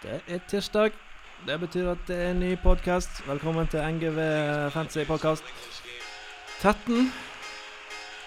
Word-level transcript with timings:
Det 0.00 0.20
er 0.32 0.38
tirsdag. 0.48 0.94
Det 1.46 1.58
betyr 1.60 1.90
at 1.92 2.06
det 2.08 2.16
er 2.16 2.30
en 2.30 2.38
ny 2.40 2.54
podkast. 2.62 3.20
Velkommen 3.26 3.66
til 3.68 3.82
NGV 3.84 4.20
Fantasy 4.72 5.04
Podcast. 5.04 5.44
13 6.62 7.12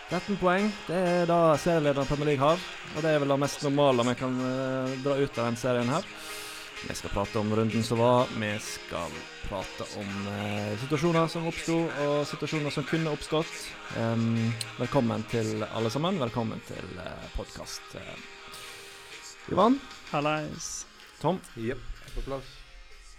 13 0.10 0.38
poeng. 0.38 0.70
Det 0.88 0.98
er 0.98 1.26
da 1.26 1.56
serielederen 1.58 2.06
Premier 2.06 2.30
League 2.30 2.46
har. 2.46 2.62
Og 2.94 3.02
det 3.02 3.10
er 3.10 3.24
vel 3.24 3.34
det 3.34 3.40
mest 3.42 3.66
normale 3.66 4.06
vi 4.06 4.14
kan 4.20 4.38
uh, 4.38 4.94
dra 5.02 5.18
ut 5.18 5.40
av 5.40 5.50
den 5.50 5.58
serien 5.58 5.90
her. 5.90 6.06
Vi 6.84 7.00
skal 7.00 7.16
prate 7.16 7.42
om 7.42 7.50
runden 7.56 7.84
som 7.84 7.98
var. 8.04 8.30
Vi 8.38 8.54
skal 8.62 9.18
prate 9.48 9.90
om 9.98 10.14
uh, 10.30 10.78
situasjoner 10.86 11.28
som 11.28 11.50
oppsto, 11.50 11.82
og 12.06 12.16
situasjoner 12.30 12.78
som 12.78 12.86
kunne 12.86 13.18
oppstått. 13.18 13.58
Um, 13.98 14.54
velkommen 14.78 15.26
til 15.34 15.66
alle 15.74 15.90
sammen. 15.90 16.22
Velkommen 16.22 16.62
til 16.70 16.98
uh, 17.02 17.30
podkast. 17.34 17.98
Uh, 17.98 19.54
Ivan? 19.54 19.82
Hallais. 20.14 20.84
Tom? 21.24 21.40
Yep. 21.58 21.78
på 22.16 22.22
plass. 22.22 22.48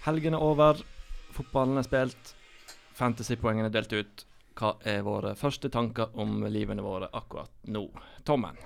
Helgen 0.04 0.34
er 0.36 0.42
over. 0.44 0.76
Fotballen 1.32 1.80
er 1.80 1.86
spilt. 1.86 2.34
Fantasypoengene 2.98 3.70
er 3.70 3.72
delt 3.72 3.94
ut. 3.96 4.24
Hva 4.60 4.74
er 4.84 5.00
våre 5.06 5.32
første 5.40 5.70
tanker 5.72 6.12
om 6.20 6.44
livene 6.52 6.84
våre 6.84 7.08
akkurat 7.16 7.64
nå? 7.72 7.86
Tommen? 8.28 8.60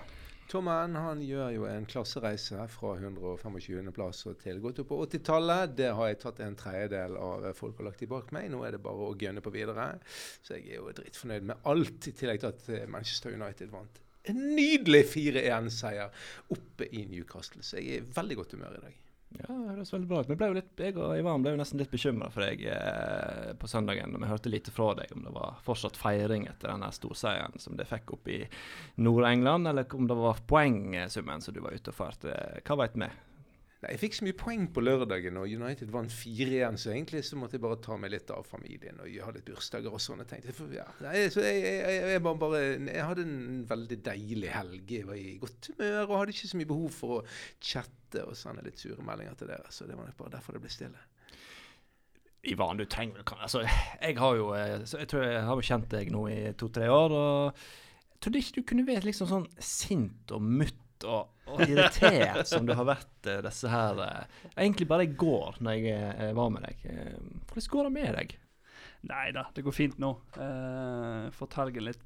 Tommen 0.50 0.98
han 0.98 1.22
gjør 1.22 1.54
jo 1.54 1.68
en 1.70 1.86
klassereise 1.86 2.66
fra 2.74 2.96
125.-plass 2.98 4.26
til 4.42 4.58
godt 4.64 4.82
opp 4.82 4.90
på 4.90 5.00
80-tallet. 5.06 5.78
Det 5.84 5.94
har 5.94 6.10
jeg 6.10 6.22
tatt 6.26 6.42
en 6.42 6.58
tredjedel 6.58 7.14
av 7.22 7.46
folk 7.54 7.78
har 7.78 7.92
lagt 7.92 8.02
de 8.02 8.10
bak 8.10 8.34
meg. 8.34 8.50
Nå 8.50 8.66
er 8.66 8.74
det 8.74 8.84
bare 8.90 9.06
å 9.06 9.16
gønne 9.22 9.44
på 9.44 9.54
videre. 9.54 9.92
Så 10.42 10.58
jeg 10.58 10.66
er 10.66 10.82
jo 10.82 10.90
drittfornøyd 10.98 11.46
med 11.52 11.68
alt, 11.70 12.10
i 12.10 12.18
tillegg 12.24 12.42
til 12.42 12.50
at 12.50 12.90
Manchester 12.90 13.38
United 13.38 13.70
vant. 13.70 14.02
En 14.34 14.48
nydelig 14.58 15.06
4-1-seier 15.14 16.32
oppe 16.58 16.90
i 16.90 17.06
Newcastle. 17.06 17.62
Så 17.62 17.78
jeg 17.78 18.00
er 18.00 18.02
i 18.02 18.16
veldig 18.18 18.42
godt 18.42 18.58
humør 18.58 18.82
i 18.82 18.88
dag. 18.88 19.04
Ja, 19.36 19.44
det 19.52 19.74
høres 19.74 19.92
veldig 19.92 20.08
bra 20.08 20.20
ut. 20.24 20.30
Men 20.30 20.54
litt, 20.56 20.70
jeg 20.80 20.96
og 20.96 21.12
Ivan 21.18 21.42
ble 21.44 21.52
jo 21.52 21.60
nesten 21.60 21.80
litt 21.80 21.92
bekymra 21.92 22.30
for 22.32 22.46
deg 22.46 22.62
eh, 22.72 23.50
på 23.60 23.68
søndagen. 23.68 24.16
Vi 24.16 24.30
hørte 24.30 24.52
lite 24.52 24.72
fra 24.72 24.94
deg 24.96 25.12
om 25.14 25.26
det 25.26 25.34
var 25.34 25.58
fortsatt 25.66 26.00
feiring 26.00 26.48
etter 26.48 26.72
denne 26.72 26.88
storseieren 26.96 27.60
som 27.60 27.76
de 27.76 27.86
fikk 27.88 28.14
opp 28.16 28.30
i 28.32 28.40
Nord-England, 29.04 29.68
eller 29.68 29.96
om 29.98 30.08
det 30.08 30.16
var 30.16 30.40
poengsummen 30.48 31.44
som 31.44 31.54
du 31.54 31.60
var 31.64 31.76
ute 31.76 31.92
og 31.92 31.98
førte. 32.00 32.38
Hva 32.64 32.78
veit 32.80 32.96
vi? 32.96 33.10
Nei, 33.78 33.92
Jeg 33.92 34.00
fikk 34.02 34.16
så 34.18 34.24
mye 34.26 34.34
poeng 34.34 34.64
på 34.74 34.82
lørdagen, 34.82 35.36
og 35.38 35.52
United 35.54 35.90
vant 35.94 36.10
4-1, 36.10 36.78
så 36.82 36.90
egentlig 36.90 37.20
så 37.26 37.36
måtte 37.38 37.54
jeg 37.54 37.62
bare 37.62 37.78
ta 37.84 37.94
meg 38.00 38.10
litt 38.10 38.32
av 38.34 38.46
familien 38.46 38.98
og 39.04 39.12
ha 39.22 39.34
litt 39.34 39.46
bursdager 39.46 39.94
og 39.94 40.02
sånn. 40.02 40.24
Jeg 40.24 40.30
tenkte, 40.32 40.54
for, 40.56 40.72
ja, 40.74 40.86
nei, 41.04 41.28
så 41.30 41.44
jeg, 41.46 41.60
jeg, 41.62 42.00
jeg, 42.14 42.22
bare, 42.26 42.40
bare, 42.42 42.62
jeg, 42.74 43.04
hadde 43.06 43.26
en 43.28 43.60
veldig 43.70 44.00
deilig 44.08 44.50
helg. 44.50 44.96
Jeg 44.96 45.06
var 45.06 45.20
i 45.20 45.36
godt 45.38 45.70
humør 45.70 46.00
og 46.08 46.16
hadde 46.22 46.34
ikke 46.34 46.50
så 46.50 46.58
mye 46.58 46.70
behov 46.72 46.96
for 46.96 47.20
å 47.20 47.20
chatte 47.54 48.24
og 48.26 48.34
sende 48.40 48.66
litt 48.66 48.82
sure 48.82 49.06
meldinger 49.06 49.38
til 49.38 49.52
dere. 49.52 49.70
Så 49.70 49.86
det 49.86 49.94
var 49.94 50.10
nok 50.10 50.18
bare 50.24 50.34
derfor 50.34 50.58
det 50.58 50.64
ble 50.66 50.74
stille. 50.74 51.06
Ivan, 52.48 52.78
du 52.78 52.86
trenger 52.86 53.22
altså, 53.34 53.64
Jeg 54.00 54.18
har 54.18 54.36
jo 54.38 54.52
jeg 54.54 55.08
tror 55.10 55.24
jeg 55.24 55.46
har 55.46 55.62
kjent 55.70 55.88
deg 55.90 56.10
nå 56.14 56.26
i 56.30 56.40
to-tre 56.58 56.90
år, 56.90 57.14
og 57.14 57.62
jeg 58.14 58.20
trodde 58.24 58.42
ikke 58.42 58.58
du 58.58 58.68
kunne 58.72 58.86
være 58.90 59.06
liksom 59.06 59.30
sånn 59.30 59.48
sint 59.62 60.34
og 60.34 60.42
mutt 60.42 60.78
og, 61.06 61.30
og, 61.46 61.62
irritert 61.64 62.48
som 62.48 62.66
du 62.66 62.74
har 62.76 62.86
vært 62.88 63.28
uh, 63.28 63.38
disse 63.44 63.70
her 63.70 64.00
uh, 64.00 64.42
Egentlig 64.54 64.88
bare 64.90 65.06
i 65.06 65.14
går, 65.14 65.58
når 65.64 65.78
jeg 65.78 65.96
uh, 66.18 66.34
var 66.38 66.52
med 66.54 66.66
deg. 66.66 66.84
Hvordan 67.52 67.72
går 67.74 67.88
det 67.88 67.94
med 67.96 68.18
deg? 68.18 68.36
Nei 69.08 69.26
da, 69.30 69.44
det 69.54 69.62
går 69.62 69.76
fint 69.76 69.98
nå. 70.02 70.10
Uh, 70.34 71.28
fått 71.34 71.54
helgen 71.60 71.86
litt 71.86 72.02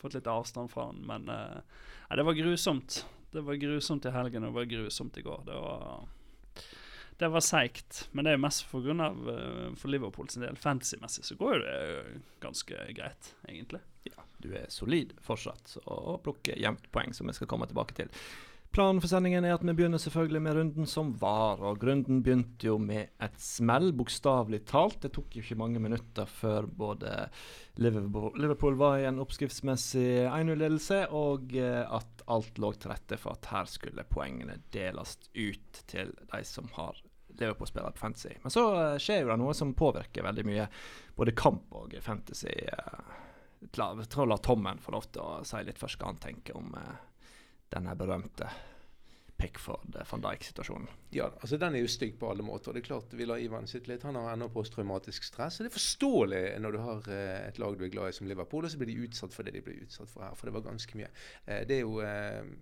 Fått 0.00 0.18
litt 0.18 0.28
avstand 0.28 0.72
fra 0.72 0.90
den. 0.90 1.04
Men 1.08 1.28
nei, 1.28 2.16
det 2.18 2.26
var 2.28 2.36
grusomt. 2.36 3.02
Det 3.32 3.44
var 3.46 3.60
grusomt 3.60 4.08
i 4.08 4.12
helgen, 4.12 4.44
og 4.44 4.52
det 4.52 4.60
var 4.60 4.72
grusomt 4.74 5.16
i 5.16 5.24
går. 5.24 5.46
Det 5.48 5.62
var 5.62 6.10
det 7.20 7.28
var 7.30 7.44
seigt, 7.44 8.08
men 8.16 8.26
det 8.26 8.32
er 8.34 8.40
mest 8.40 8.64
for, 8.66 8.82
grunn 8.82 8.98
av, 9.04 9.18
for 9.78 9.92
Liverpool 9.92 10.26
sin 10.32 10.42
del. 10.42 10.56
Fantasy-messig 10.58 11.22
så 11.28 11.36
går 11.38 11.60
det 11.62 11.76
ganske 12.42 12.86
greit, 12.96 13.28
egentlig. 13.46 13.78
Du 14.42 14.50
er 14.58 14.70
solid 14.72 15.14
fortsatt 15.24 15.78
og 15.84 16.22
plukker 16.26 16.58
jevnt 16.60 16.88
poeng, 16.94 17.14
som 17.16 17.30
vi 17.30 17.36
skal 17.36 17.50
komme 17.50 17.68
tilbake 17.70 17.96
til. 17.98 18.10
Planen 18.72 19.02
for 19.04 19.10
sendingen 19.10 19.44
er 19.44 19.52
at 19.52 19.64
vi 19.66 19.72
begynner 19.76 20.00
selvfølgelig 20.00 20.40
med 20.46 20.54
runden 20.56 20.86
som 20.88 21.10
var. 21.20 21.60
Og 21.60 21.82
Runden 21.84 22.22
begynte 22.24 22.70
jo 22.70 22.78
med 22.80 23.10
et 23.20 23.34
smell, 23.36 23.90
bokstavelig 23.92 24.62
talt. 24.70 24.96
Det 25.02 25.10
tok 25.12 25.36
jo 25.36 25.42
ikke 25.44 25.58
mange 25.60 25.82
minutter 25.82 26.24
før 26.24 26.64
både 26.64 27.26
Liverpool, 27.76 28.32
Liverpool 28.40 28.78
var 28.80 28.96
i 29.02 29.04
en 29.10 29.20
oppskriftsmessig 29.20 30.24
1-0-ledelse, 30.24 31.02
og 31.12 31.52
at 31.58 32.24
alt 32.32 32.60
lå 32.64 32.72
til 32.80 32.94
rette 32.94 33.20
for 33.20 33.36
at 33.36 33.50
her 33.52 33.68
skulle 33.68 34.08
poengene 34.08 34.56
deles 34.72 35.18
ut 35.36 35.82
til 35.92 36.16
de 36.32 36.42
som 36.48 36.72
har 36.78 36.96
Liverpool-spillere 37.28 37.92
på 37.92 38.06
Fantasy. 38.06 38.38
Men 38.40 38.56
så 38.56 38.64
skjer 38.96 39.26
jo 39.26 39.34
det 39.34 39.40
noe 39.42 39.52
som 39.56 39.76
påvirker 39.76 40.24
veldig 40.24 40.46
mye 40.48 40.70
både 41.18 41.36
kamp 41.36 41.76
og 41.76 41.92
Fantasy. 42.00 42.56
Jeg 43.62 44.10
tror 44.10 44.28
la 44.28 44.38
Tommen 44.42 44.82
få 44.82 44.94
lov 44.96 45.08
til 45.12 45.22
å 45.22 45.40
si 45.46 45.62
litt 45.64 45.80
først 45.80 46.00
hva 46.00 46.10
han 46.10 46.20
tenker 46.22 46.58
om 46.58 46.74
denne 47.72 47.94
berømte 47.96 48.50
Pickford 49.42 49.96
van 50.10 50.22
Dijk-situasjonen. 50.22 50.88
Ja, 51.10 51.24
altså 51.40 51.56
Den 51.58 51.74
er 51.74 51.82
jo 51.82 51.90
stygg 51.90 52.14
på 52.20 52.28
alle 52.30 52.44
måter. 52.46 52.74
Det 52.74 52.84
er 52.84 52.86
klart 52.86 53.14
Vi 53.18 53.26
la 53.26 53.38
Ivan 53.42 53.66
sitte 53.66 53.90
litt. 53.90 54.04
Han 54.06 54.18
har 54.20 54.30
ennå 54.36 54.46
posttraumatisk 54.54 55.26
stress. 55.26 55.58
og 55.58 55.66
Det 55.66 55.72
er 55.72 55.78
forståelig 55.78 56.42
når 56.62 56.76
du 56.76 56.80
har 56.84 57.08
eh, 57.10 57.38
et 57.48 57.58
lag 57.58 57.78
du 57.78 57.82
er 57.84 57.90
glad 57.90 58.12
i 58.12 58.18
som 58.18 58.28
Liverpool, 58.30 58.68
og 58.68 58.70
så 58.70 58.78
blir 58.78 58.92
de 58.92 59.08
utsatt 59.08 59.34
for 59.34 59.42
det 59.42 59.56
de 59.56 59.64
blir 59.66 59.82
utsatt 59.82 60.10
for 60.12 60.22
her. 60.22 60.36
For 60.38 60.46
det 60.46 60.54
var 60.54 60.68
ganske 60.68 61.00
mye. 61.00 61.10
Eh, 61.46 61.64
det 61.66 61.80
er 61.80 61.82
jo 61.82 61.98
eh, 62.06 62.54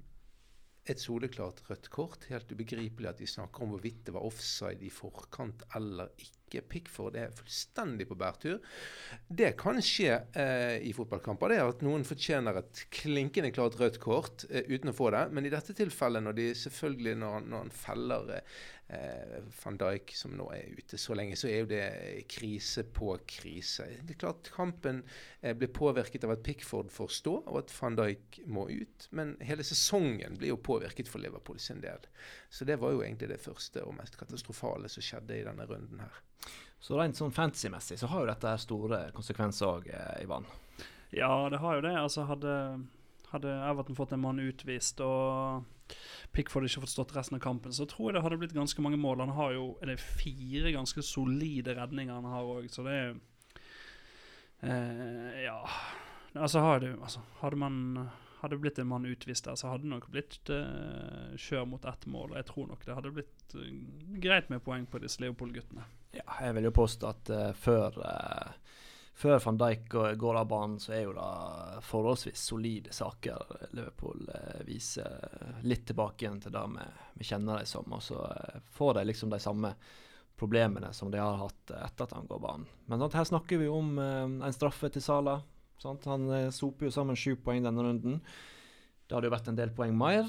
et 0.89 1.05
soleklart 1.05 1.61
rødt 1.69 1.91
kort. 1.93 2.25
Helt 2.33 2.53
ubegripelig 2.57 3.13
at 3.13 3.21
de 3.21 3.29
snakker 3.29 3.67
om 3.67 3.75
hvorvidt 3.75 4.07
det 4.09 4.17
var 4.17 4.25
offside 4.31 4.87
i 4.87 4.95
forkant 4.95 5.67
eller 5.77 6.15
ikke. 6.17 6.40
Pickford 6.59 7.17
er 7.21 7.31
fullstendig 7.39 8.09
på 8.11 8.19
bærtur. 8.19 8.59
Det 9.29 9.53
kan 9.61 9.79
skje 9.85 10.19
eh, 10.35 10.81
i 10.83 10.93
fotballkamper. 10.97 11.55
Det 11.55 11.61
er 11.61 11.71
at 11.71 11.87
noen 11.87 12.05
fortjener 12.09 12.59
et 12.61 12.83
klinkende 12.91 13.53
klart 13.55 13.79
rødt 13.81 14.01
kort 14.03 14.45
eh, 14.51 14.67
uten 14.67 14.91
å 14.91 14.97
få 14.97 15.13
det. 15.15 15.29
Men 15.31 15.47
i 15.47 15.55
dette 15.55 15.77
tilfellet, 15.79 16.27
når 16.27 16.39
de 16.41 16.51
selvfølgelig 16.65 17.17
når, 17.23 17.47
når 17.47 17.65
han 17.65 17.75
feller 17.75 18.35
eh, 18.91 19.39
van 19.65 19.79
Dijk, 19.79 20.15
som 20.17 20.35
nå 20.37 20.47
er 20.55 20.75
ute 20.79 20.99
så 20.99 21.15
lenge, 21.19 21.39
så 21.39 21.49
er 21.51 21.63
jo 21.63 21.71
det 21.71 21.85
krise 22.31 22.85
på 22.85 23.13
krise. 23.29 23.87
Det 24.03 24.17
er 24.17 24.21
klart 24.25 24.51
Kampen 24.55 25.03
eh, 25.41 25.55
blir 25.57 25.73
påvirket 25.75 26.27
av 26.27 26.35
at 26.37 26.45
Pickford 26.47 26.91
får 26.93 27.15
stå, 27.21 27.37
og 27.47 27.61
at 27.63 27.75
van 27.79 27.99
Dijk 27.99 28.41
må 28.51 28.67
ut. 28.71 29.09
Men 29.17 29.37
hele 29.47 29.67
sesongen 29.67 30.39
blir 30.41 30.55
jo 30.55 30.63
påvirket 30.71 31.11
for 31.11 31.23
Liverpool 31.23 31.61
sin 31.63 31.83
del. 31.85 32.09
Så 32.51 32.67
det 32.69 32.81
var 32.83 32.95
jo 32.95 33.05
egentlig 33.05 33.31
det 33.33 33.43
første 33.43 33.85
og 33.87 33.97
mest 33.99 34.19
katastrofale 34.21 34.91
som 34.91 35.05
skjedde 35.05 35.39
i 35.39 35.47
denne 35.47 35.69
runden 35.71 36.03
her. 36.03 36.21
Så 36.81 36.97
rent 36.97 37.19
sånn 37.19 37.35
fantasy-messig 37.35 37.99
så 38.01 38.09
har 38.09 38.23
jo 38.23 38.31
dette 38.31 38.55
store 38.63 39.03
konsekvenser 39.17 39.69
òg, 39.69 39.91
eh, 39.93 40.23
Ivan? 40.25 40.47
Ja, 41.13 41.49
det 41.53 41.61
har 41.61 41.77
jo 41.77 41.85
det. 41.85 41.93
Altså 41.99 42.25
hadde, 42.29 42.55
hadde 43.33 43.57
Everton 43.69 43.99
fått 43.99 44.15
en 44.17 44.23
mann 44.23 44.41
utvist 44.41 45.03
og 45.05 45.67
Pickford 46.33 46.69
ikke 46.69 46.85
fått 46.85 46.93
stått 46.95 47.17
resten 47.17 47.37
av 47.37 47.43
kampen, 47.43 47.75
så 47.75 47.85
tror 47.91 48.09
jeg 48.11 48.17
det 48.17 48.23
hadde 48.25 48.39
blitt 48.41 48.55
ganske 48.55 48.83
mange 48.85 49.01
mål. 49.01 49.25
Han 49.25 49.35
har 49.35 49.57
jo 49.57 49.65
er 49.83 49.93
det 49.93 50.01
fire 50.01 50.73
ganske 50.77 51.03
solide 51.05 51.75
redninger 51.77 52.15
han 52.15 52.29
har 52.31 52.47
òg, 52.47 52.71
så 52.71 52.87
det 52.87 52.97
er 53.01 53.11
eh, 54.63 55.43
Ja. 55.47 55.59
Altså, 56.31 56.61
hadde, 56.63 56.93
altså, 57.03 57.25
hadde 57.41 57.59
man 57.59 57.77
hadde 58.41 58.57
blitt 58.57 58.79
en 58.79 58.89
mann 58.89 59.07
utvist 59.07 59.45
der, 59.45 59.57
så 59.57 59.69
hadde 59.69 59.85
det 59.85 59.93
nok 59.93 60.09
blitt 60.13 60.51
uh, 60.53 61.37
kjør 61.37 61.67
mot 61.69 61.85
ett 61.85 62.07
mål. 62.09 62.33
Og 62.33 62.39
jeg 62.41 62.49
tror 62.49 62.69
nok 62.71 62.85
det 62.87 62.97
hadde 62.97 63.13
blitt 63.19 63.57
uh, 63.57 63.67
greit 64.23 64.49
med 64.53 64.65
poeng 64.65 64.87
på 64.89 65.01
disse 65.03 65.23
Leopold-guttene. 65.25 65.85
Ja, 66.17 66.25
jeg 66.47 66.57
vil 66.57 66.71
jo 66.71 66.75
påstå 66.81 67.11
at 67.11 67.33
uh, 67.35 67.51
før, 67.53 68.01
før 69.21 69.45
van 69.45 69.61
Dijk 69.61 69.99
går 70.21 70.41
av 70.41 70.49
banen, 70.51 70.81
så 70.81 70.97
er 70.97 71.05
jo 71.05 71.15
det 71.19 71.85
forholdsvis 71.87 72.47
solide 72.53 72.97
saker 72.97 73.69
Liverpool 73.77 74.25
viser 74.69 75.61
litt 75.67 75.85
tilbake 75.91 76.25
igjen 76.25 76.41
til 76.41 76.57
det 76.57 76.67
vi, 76.73 77.27
kjenner 77.29 77.61
dem 77.61 77.69
som. 77.69 77.93
Og 77.93 78.05
så 78.05 78.25
får 78.73 78.97
de 79.01 79.09
liksom 79.11 79.33
de 79.33 79.43
samme 79.43 79.75
problemene 80.41 80.95
som 80.97 81.13
de 81.13 81.21
har 81.21 81.37
hatt 81.37 81.77
etter 81.77 82.07
at 82.07 82.17
han 82.17 82.29
går 82.29 82.41
banen. 82.41 82.69
Men 82.89 83.03
sånn, 83.03 83.19
her 83.21 83.29
snakker 83.29 83.61
vi 83.61 83.69
om 83.69 83.99
en 84.01 84.57
straffe 84.57 84.89
til 84.89 85.05
Sala 85.05 85.43
Sant? 85.81 86.05
Han 86.11 86.29
eh, 86.37 86.51
soper 86.53 86.89
jo 86.89 86.95
sammen 86.95 87.19
sju 87.19 87.35
poeng 87.41 87.65
denne 87.65 87.85
runden. 87.85 88.21
Det 89.07 89.17
hadde 89.17 89.31
jo 89.31 89.35
vært 89.35 89.49
en 89.51 89.59
del 89.59 89.73
poeng 89.77 89.97
mer. 89.97 90.29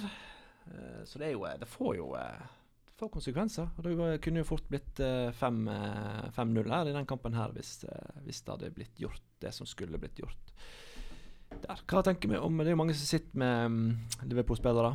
Eh, 0.71 1.01
så 1.05 1.19
det, 1.19 1.27
er 1.27 1.35
jo, 1.35 1.43
det 1.59 1.67
får 1.69 1.97
jo 1.99 2.07
det 2.15 2.95
får 3.01 3.11
konsekvenser. 3.17 3.67
Og 3.75 3.89
Det 3.89 4.21
kunne 4.23 4.43
jo 4.43 4.47
fort 4.47 4.69
blitt 4.71 5.01
5-0 5.01 6.71
her 6.71 6.87
i 6.87 6.95
den 6.95 7.09
kampen 7.09 7.35
her 7.35 7.51
hvis, 7.55 7.81
hvis, 8.23 8.43
det 8.45 8.55
hadde 8.55 8.73
blitt 8.77 9.01
gjort 9.01 9.23
det 9.43 9.51
som 9.57 9.67
skulle 9.67 9.99
blitt 9.99 10.21
gjort. 10.21 10.53
Der. 11.51 11.81
Hva 11.83 11.99
tenker 12.05 12.29
vi 12.31 12.37
om 12.39 12.61
Det 12.61 12.69
er 12.69 12.77
jo 12.77 12.79
mange 12.79 12.93
som 12.95 13.09
sitter 13.09 13.41
med 13.41 13.73
mm, 13.73 13.87
Liverpool-spillere. 14.29 14.93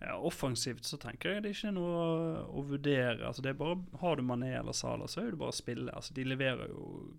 Ja, 0.00 0.14
offensivt 0.16 0.86
så 0.88 0.96
tenker 0.96 1.34
jeg 1.34 1.42
det 1.44 1.50
er 1.50 1.58
ikke 1.58 1.74
noe 1.76 1.96
å, 2.00 2.12
å 2.56 2.62
vurdere. 2.64 3.26
Altså 3.28 3.44
det 3.44 3.52
er 3.52 3.58
bare, 3.60 3.76
Har 4.00 4.16
du 4.16 4.24
Mané 4.24 4.54
eller 4.56 4.72
Sala, 4.72 5.10
så 5.10 5.20
er 5.20 5.34
det 5.34 5.40
bare 5.42 5.52
å 5.52 5.58
spille. 5.58 5.92
Altså 5.92 6.16
de 6.16 6.24
leverer 6.24 6.72
jo 6.72 7.10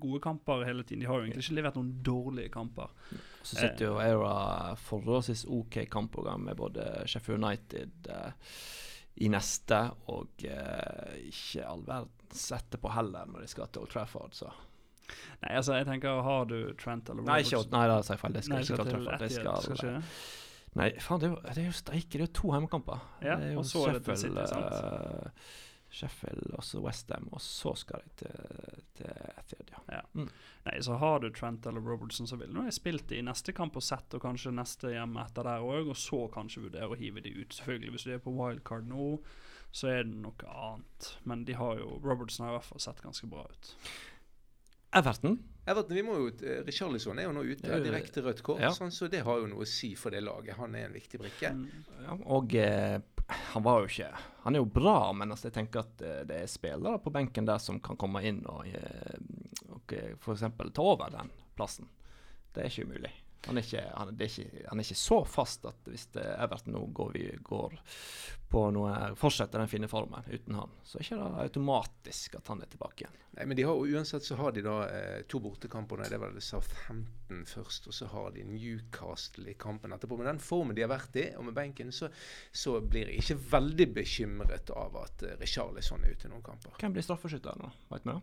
gode 0.00 0.20
kamper 0.20 0.64
hele 0.64 0.82
tiden. 0.84 1.00
De 1.00 1.06
har 1.06 1.20
jo 1.20 1.24
egentlig 1.26 1.44
ikke 1.44 1.56
levert 1.58 1.78
noen 1.78 1.92
dårlige 2.04 2.52
kamper. 2.52 2.90
Så 3.42 3.56
sitter 3.56 3.86
jo 3.88 3.98
Aira 4.02 4.74
forholdsvis 4.80 5.44
OK 5.52 5.78
kampprogram 5.92 6.44
med 6.48 6.58
både 6.60 6.86
Sheffield 7.08 7.44
United, 7.44 8.10
eh, 8.10 8.54
i 9.24 9.28
neste, 9.30 9.78
og 10.10 10.44
eh, 10.48 11.18
ikke 11.30 11.66
all 11.70 11.84
verdens 11.86 12.46
etterpå 12.56 12.90
heller, 12.96 13.28
når 13.30 13.44
de 13.44 13.50
skal 13.52 13.70
til 13.70 13.84
Old 13.84 13.92
Trafford. 13.92 14.34
Så. 14.34 14.48
Nei, 15.44 15.52
altså, 15.54 15.76
jeg 15.78 15.86
tenker, 15.86 16.22
har 16.26 16.48
du 16.50 16.56
Trent 16.80 17.12
eller 17.12 17.26
Nei, 17.28 17.42
ikke, 17.44 17.60
nei, 17.70 17.84
da 17.92 18.00
sier 18.02 18.16
jeg 18.16 18.24
feil. 18.24 18.34
Det 18.34 18.42
skal 18.46 18.56
Nei, 18.56 18.64
ikke 18.64 18.74
til 18.74 18.82
Old 18.82 18.90
Trafford. 18.90 19.22
De 19.22 19.36
skal, 19.36 19.60
skal 19.62 19.78
ikke 19.78 19.92
det? 19.92 20.32
Nei, 20.74 20.88
faen, 20.98 21.20
det 21.22 21.28
er 21.28 21.30
jo, 21.30 21.36
det 21.46 21.62
er 21.62 21.68
jo 21.68 21.76
steike, 21.78 22.10
det 22.10 22.18
er 22.18 22.26
jo 22.26 22.32
to 22.40 22.50
hjemmekamper. 22.50 23.04
Ja, 23.22 23.36
det 23.38 23.52
og 23.60 23.68
så 23.70 23.84
er 23.92 24.00
det 24.00 24.08
det 24.08 24.16
City, 24.18 24.46
sant? 24.50 24.74
eh, 24.74 25.52
Sheffield 25.94 26.54
og 26.56 26.64
så 26.66 26.80
Westham, 26.82 27.28
og 27.32 27.42
så 27.42 27.74
skal 27.78 28.02
de 28.02 28.24
til, 28.24 28.82
til 28.98 29.12
Etihad, 29.38 29.92
ja. 29.92 30.02
Nei, 30.64 30.76
så 30.82 30.98
har 30.98 31.20
du 31.22 31.28
Trent 31.34 31.66
eller 31.70 31.84
Robertson 31.84 32.26
som 32.26 32.40
vil. 32.40 32.50
Nå 32.52 32.64
har 32.64 32.72
jeg 32.72 32.80
spilt 32.80 33.14
i 33.14 33.22
neste 33.24 33.54
kamp 33.56 33.78
og 33.78 33.84
sett, 33.84 34.16
og 34.16 34.24
kanskje 34.24 34.54
neste 34.56 34.94
hjemme 34.94 35.22
etter 35.22 35.46
der 35.46 35.64
òg, 35.64 35.92
og 35.92 35.98
så 36.00 36.24
kanskje 36.34 36.66
vurdere 36.66 36.90
å 36.90 36.98
hive 36.98 37.22
de 37.24 37.34
ut. 37.36 37.54
Selvfølgelig, 37.54 37.94
hvis 37.94 38.08
du 38.08 38.14
er 38.16 38.24
på 38.24 38.34
wildcard 38.34 38.88
nå, 38.90 39.12
så 39.74 39.90
er 39.90 40.04
det 40.08 40.18
noe 40.22 40.50
annet. 40.50 41.12
Men 41.28 41.46
de 41.46 41.56
har 41.58 41.78
jo 41.80 41.98
Robertson 42.02 42.46
har 42.46 42.54
i 42.54 42.58
hvert 42.58 42.70
fall 42.72 42.82
sett 42.82 43.02
ganske 43.04 43.30
bra 43.30 43.46
ut. 43.50 43.72
Everton. 44.94 45.38
Everton, 45.66 45.96
vi 45.96 46.04
må 46.06 46.16
jo, 46.20 46.28
uh, 46.44 46.60
Richarlison 46.66 47.18
er 47.18 47.26
jo 47.26 47.32
nå 47.34 47.42
ute, 47.48 47.70
av 47.72 47.82
direkte 47.82 48.22
rødt 48.22 48.42
kort, 48.46 48.62
ja. 48.62 48.70
sånn, 48.74 48.92
så 48.94 49.08
det 49.10 49.24
har 49.26 49.40
jo 49.40 49.48
noe 49.50 49.64
å 49.64 49.68
si 49.68 49.94
for 49.98 50.14
det 50.14 50.20
laget. 50.22 50.58
Han 50.60 50.76
er 50.78 50.86
en 50.88 50.94
viktig 50.94 51.18
brikke. 51.22 51.50
Mm. 51.56 51.86
Ja, 52.04 52.18
og 52.36 52.54
eh, 52.60 52.98
han 53.26 53.62
var 53.62 53.80
jo 53.80 53.88
ikke 53.88 54.10
Han 54.44 54.54
er 54.54 54.60
jo 54.60 54.68
bra, 54.68 55.12
men 55.16 55.32
altså, 55.32 55.48
jeg 55.48 55.56
tenker 55.56 55.84
at 55.84 56.02
eh, 56.04 56.22
det 56.28 56.42
er 56.42 56.50
spillere 56.50 57.00
på 57.00 57.12
benken 57.14 57.46
der 57.48 57.60
som 57.62 57.78
kan 57.80 57.96
komme 57.96 58.20
inn 58.28 58.42
og, 58.44 58.66
eh, 58.68 59.14
og 59.72 59.94
eh, 59.96 60.10
f.eks. 60.20 60.44
ta 60.76 60.84
over 60.84 61.14
den 61.14 61.30
plassen. 61.56 61.88
Det 62.52 62.60
er 62.60 62.68
ikke 62.68 62.84
umulig. 62.90 63.12
Han 63.46 63.58
er 63.60 63.66
ikke, 63.66 63.82
han, 63.92 64.14
er 64.14 64.30
ikke, 64.30 64.64
han 64.70 64.80
er 64.80 64.86
ikke 64.86 64.96
så 64.98 65.20
fast 65.28 65.66
at 65.68 65.90
hvis 65.90 66.06
det 66.14 66.24
Everton 66.38 66.76
nå 66.76 66.84
går, 66.96 67.10
vi, 67.12 67.24
går 67.44 67.76
på 68.54 68.62
noe 68.72 69.12
fortsetter 69.18 69.60
den 69.60 69.70
fine 69.70 69.88
formen 69.90 70.24
uten 70.30 70.56
han, 70.56 70.72
så 70.86 70.98
er 70.98 71.02
det 71.02 71.08
ikke 71.10 71.44
automatisk 71.44 72.38
at 72.38 72.48
han 72.52 72.62
er 72.62 72.70
tilbake 72.70 73.04
igjen. 73.04 73.20
Nei, 73.34 73.46
men 73.50 73.58
de 73.58 73.64
har, 73.66 73.74
uansett 73.74 74.24
så 74.24 74.36
har 74.38 74.54
de 74.54 74.62
da 74.62 74.76
eh, 74.86 75.24
to 75.26 75.40
bortekamper. 75.42 76.04
Det 76.06 76.20
var 76.22 76.30
det 76.36 76.44
Southampton 76.46 77.42
først, 77.50 77.88
og 77.90 77.96
så 77.96 78.06
har 78.12 78.30
de 78.36 78.44
Newcastle 78.46 79.50
i 79.50 79.56
kampen 79.58 79.96
etterpå. 79.96 80.20
Med 80.20 80.30
den 80.30 80.38
formen 80.42 80.76
de 80.76 80.84
har 80.86 80.92
vært 80.92 81.18
i, 81.18 81.26
og 81.34 81.48
med 81.48 81.56
benken, 81.56 81.90
så, 81.92 82.12
så 82.54 82.78
blir 82.78 83.10
jeg 83.10 83.24
ikke 83.24 83.40
veldig 83.56 83.88
bekymret 83.98 84.70
av 84.78 85.02
at 85.02 85.26
eh, 85.26 85.34
Richarlison 85.42 86.06
er 86.06 86.14
ute 86.14 86.30
i 86.30 86.32
noen 86.32 86.46
kamper. 86.46 86.78
Hvem 86.78 86.94
blir 86.94 87.06
straffeskytter 87.06 87.58
nå? 87.58 87.74
Vet 87.90 88.06
vi 88.06 88.14
det? 88.14 88.20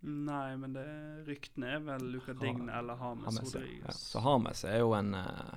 Nei, 0.00 0.56
men 0.56 0.72
det, 0.76 0.84
ryktene 1.26 1.72
er 1.74 1.80
vel 1.82 2.04
Luca 2.12 2.32
Dign 2.32 2.58
Digne 2.60 2.72
eller 2.78 2.94
Hames 3.00 3.34
Hames, 3.38 3.54
ja. 3.54 3.60
ja. 3.82 3.94
Så 3.96 4.20
Hames 4.22 4.64
er 4.64 4.78
jo 4.78 4.92
en, 4.94 5.14
eh, 5.14 5.56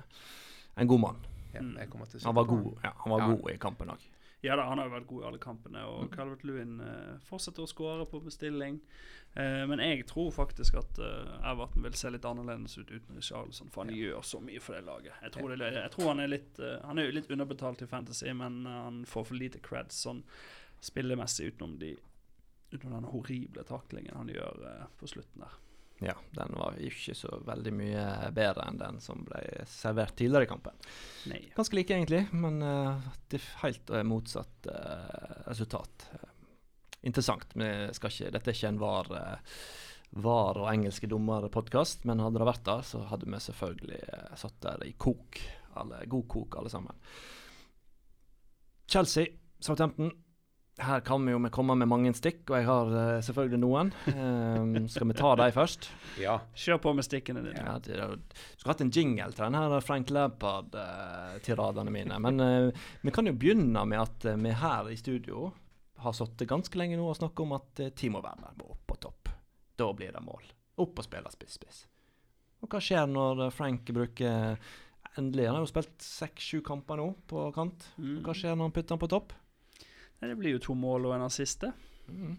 en 0.82 0.88
god 0.90 1.00
mann. 1.00 1.16
Ja, 1.54 1.60
Mm. 1.60 1.76
Han 2.24 2.34
var 2.34 2.44
god, 2.48 2.78
ja, 2.82 2.92
han 2.96 3.10
var 3.12 3.20
Ja. 3.20 3.26
god 3.36 3.50
i 3.50 3.58
kampen 3.58 3.88
òg. 3.92 3.98
Ja 4.42 4.56
da, 4.56 4.62
han 4.66 4.78
har 4.78 4.88
jo 4.88 4.94
vært 4.96 5.06
god 5.06 5.22
i 5.22 5.26
alle 5.28 5.38
kampene, 5.38 5.82
og 5.86 6.04
Mm. 6.08 6.10
Calvert 6.16 6.44
Lewin 6.44 6.80
eh, 6.80 7.18
fortsetter 7.20 7.62
å 7.62 7.68
skåre 7.68 8.06
på 8.10 8.20
bestilling. 8.24 8.80
Eh, 9.36 9.66
men 9.66 9.78
jeg 9.78 10.06
tror 10.06 10.32
faktisk 10.32 10.74
at 10.80 10.98
eh, 10.98 11.50
Everton 11.50 11.82
vil 11.82 11.92
se 11.92 12.10
litt 12.10 12.24
annerledes 12.24 12.78
ut 12.78 12.90
uten 12.90 13.14
Richarlison, 13.16 13.70
for 13.70 13.84
han 13.84 13.94
gjør 13.94 14.22
så 14.24 14.40
mye 14.42 14.60
for 14.60 14.72
det 14.74 14.84
laget. 14.84 15.12
Jeg 15.22 15.32
tror, 15.32 15.56
det, 15.56 15.72
jeg 15.74 15.90
tror 15.90 16.08
han 16.08 16.20
er 16.20 16.26
litt 16.32 16.58
eh, 16.58 16.80
Han 16.84 16.98
er 16.98 17.04
jo 17.06 17.12
litt 17.12 17.30
underbetalt 17.30 17.82
i 17.82 17.86
Fantasy, 17.86 18.32
men 18.32 18.66
eh, 18.66 18.72
han 18.72 19.04
får 19.04 19.24
for 19.26 19.34
lite 19.34 19.60
creds 19.60 20.02
sånn 20.06 20.24
spillemessig 20.80 21.52
utenom 21.52 21.78
de 21.78 21.96
Utenom 22.72 22.96
den 22.98 23.10
horrible 23.12 23.64
taklingen 23.68 24.16
han 24.16 24.32
gjør 24.32 24.64
eh, 24.70 24.88
på 24.98 25.10
slutten 25.10 25.44
der. 25.44 25.58
Ja, 26.02 26.16
den 26.34 26.56
var 26.58 26.80
ikke 26.82 27.14
så 27.14 27.36
veldig 27.46 27.72
mye 27.78 28.04
bedre 28.34 28.64
enn 28.66 28.80
den 28.80 28.96
som 29.04 29.20
ble 29.28 29.42
servert 29.70 30.16
tidligere 30.18 30.48
i 30.48 30.50
kampen. 30.50 30.80
Nei. 31.30 31.44
Ganske 31.54 31.78
like, 31.78 31.94
egentlig, 31.94 32.24
men 32.34 32.58
uh, 32.64 33.04
det 33.30 33.38
er 33.38 33.46
helt 33.60 33.92
eh, 33.94 34.02
motsatt 34.02 34.66
uh, 34.66 35.44
resultat. 35.46 36.08
Uh, 36.10 36.32
interessant. 37.02 37.54
Ikke, 37.54 38.30
dette 38.32 38.50
er 38.50 38.56
ikke 38.56 38.70
en 38.72 38.80
var, 38.82 39.12
eh, 39.18 39.60
var 40.22 40.60
og 40.60 40.70
engelske 40.72 41.10
dommer-podkast, 41.10 42.06
men 42.08 42.22
hadde 42.22 42.42
det 42.42 42.48
vært 42.50 42.66
det, 42.68 42.78
så 42.88 43.04
hadde 43.10 43.28
vi 43.28 43.42
selvfølgelig 43.46 44.02
eh, 44.02 44.34
satt 44.38 44.58
der 44.64 44.84
i 44.86 44.92
kok. 44.94 45.40
Alle, 45.80 46.02
god 46.06 46.26
kok, 46.28 46.58
alle 46.60 46.72
sammen. 46.72 46.98
Chelsea, 48.86 49.32
Southampton. 49.62 50.12
Her 50.80 51.02
kan 51.04 51.20
vi 51.26 51.34
jo 51.34 51.40
komme 51.52 51.74
med 51.76 51.88
mange 51.90 52.14
stikk, 52.16 52.46
og 52.48 52.54
jeg 52.56 52.64
har 52.64 52.92
uh, 52.94 53.20
selvfølgelig 53.20 53.58
noen. 53.60 53.90
Um, 54.08 54.86
skal 54.88 55.10
vi 55.10 55.16
ta 55.18 55.34
de 55.36 55.48
først? 55.52 55.90
Ja. 56.20 56.38
Kjør 56.56 56.80
på 56.80 56.94
med 56.96 57.04
stikkene 57.04 57.42
dine. 57.44 57.60
Ja, 57.60 57.74
det, 57.76 57.98
du 58.00 58.38
skulle 58.56 58.72
hatt 58.72 58.84
en 58.86 58.92
jingle 58.94 59.28
til 59.34 59.44
denne 59.44 59.60
her 59.66 59.84
Frank 59.84 60.08
Lampard-tiradene 60.16 61.92
mine. 61.92 62.16
Men 62.24 62.40
uh, 62.40 62.86
vi 63.04 63.12
kan 63.12 63.28
jo 63.28 63.36
begynne 63.36 63.84
med 63.84 64.00
at 64.00 64.24
eh, 64.32 64.40
vi 64.40 64.54
her 64.62 64.88
i 64.88 64.96
studio 64.96 65.50
har 66.02 66.16
sittet 66.16 66.48
ganske 66.48 66.80
lenge 66.80 66.96
nå 66.96 67.04
og 67.04 67.20
snakket 67.20 67.44
om 67.44 67.52
at 67.58 67.84
uh, 67.84 67.92
Timo 67.92 68.24
Werner 68.24 68.56
må 68.56 68.72
opp 68.72 68.86
på 68.88 68.96
topp. 69.04 69.28
Da 69.76 69.90
blir 69.92 70.16
det 70.16 70.24
mål. 70.24 70.48
Opp 70.80 71.04
og 71.04 71.04
spille 71.04 71.34
spiss-spiss. 71.36 71.84
Og 72.64 72.72
hva 72.72 72.80
skjer 72.80 73.12
når 73.12 73.44
eh, 73.44 73.52
Frank 73.52 73.92
bruker 73.92 74.56
Endelig, 75.20 75.44
han 75.44 75.58
har 75.58 75.66
jo 75.66 75.68
spilt 75.68 76.00
seks-sju 76.00 76.62
kamper 76.64 76.96
nå 76.96 77.10
på 77.28 77.44
kant. 77.52 77.90
Mm. 78.00 78.22
Hva 78.24 78.32
skjer 78.32 78.54
når 78.56 78.70
han 78.70 78.72
putter 78.72 78.96
han 78.96 79.00
på 79.02 79.12
topp? 79.12 79.34
Det 80.22 80.38
blir 80.38 80.54
jo 80.54 80.62
to 80.62 80.74
mål 80.78 81.08
og 81.10 81.16
en 81.16 81.26
assist, 81.26 81.64
det. 81.64 81.72
Mm. 82.08 82.36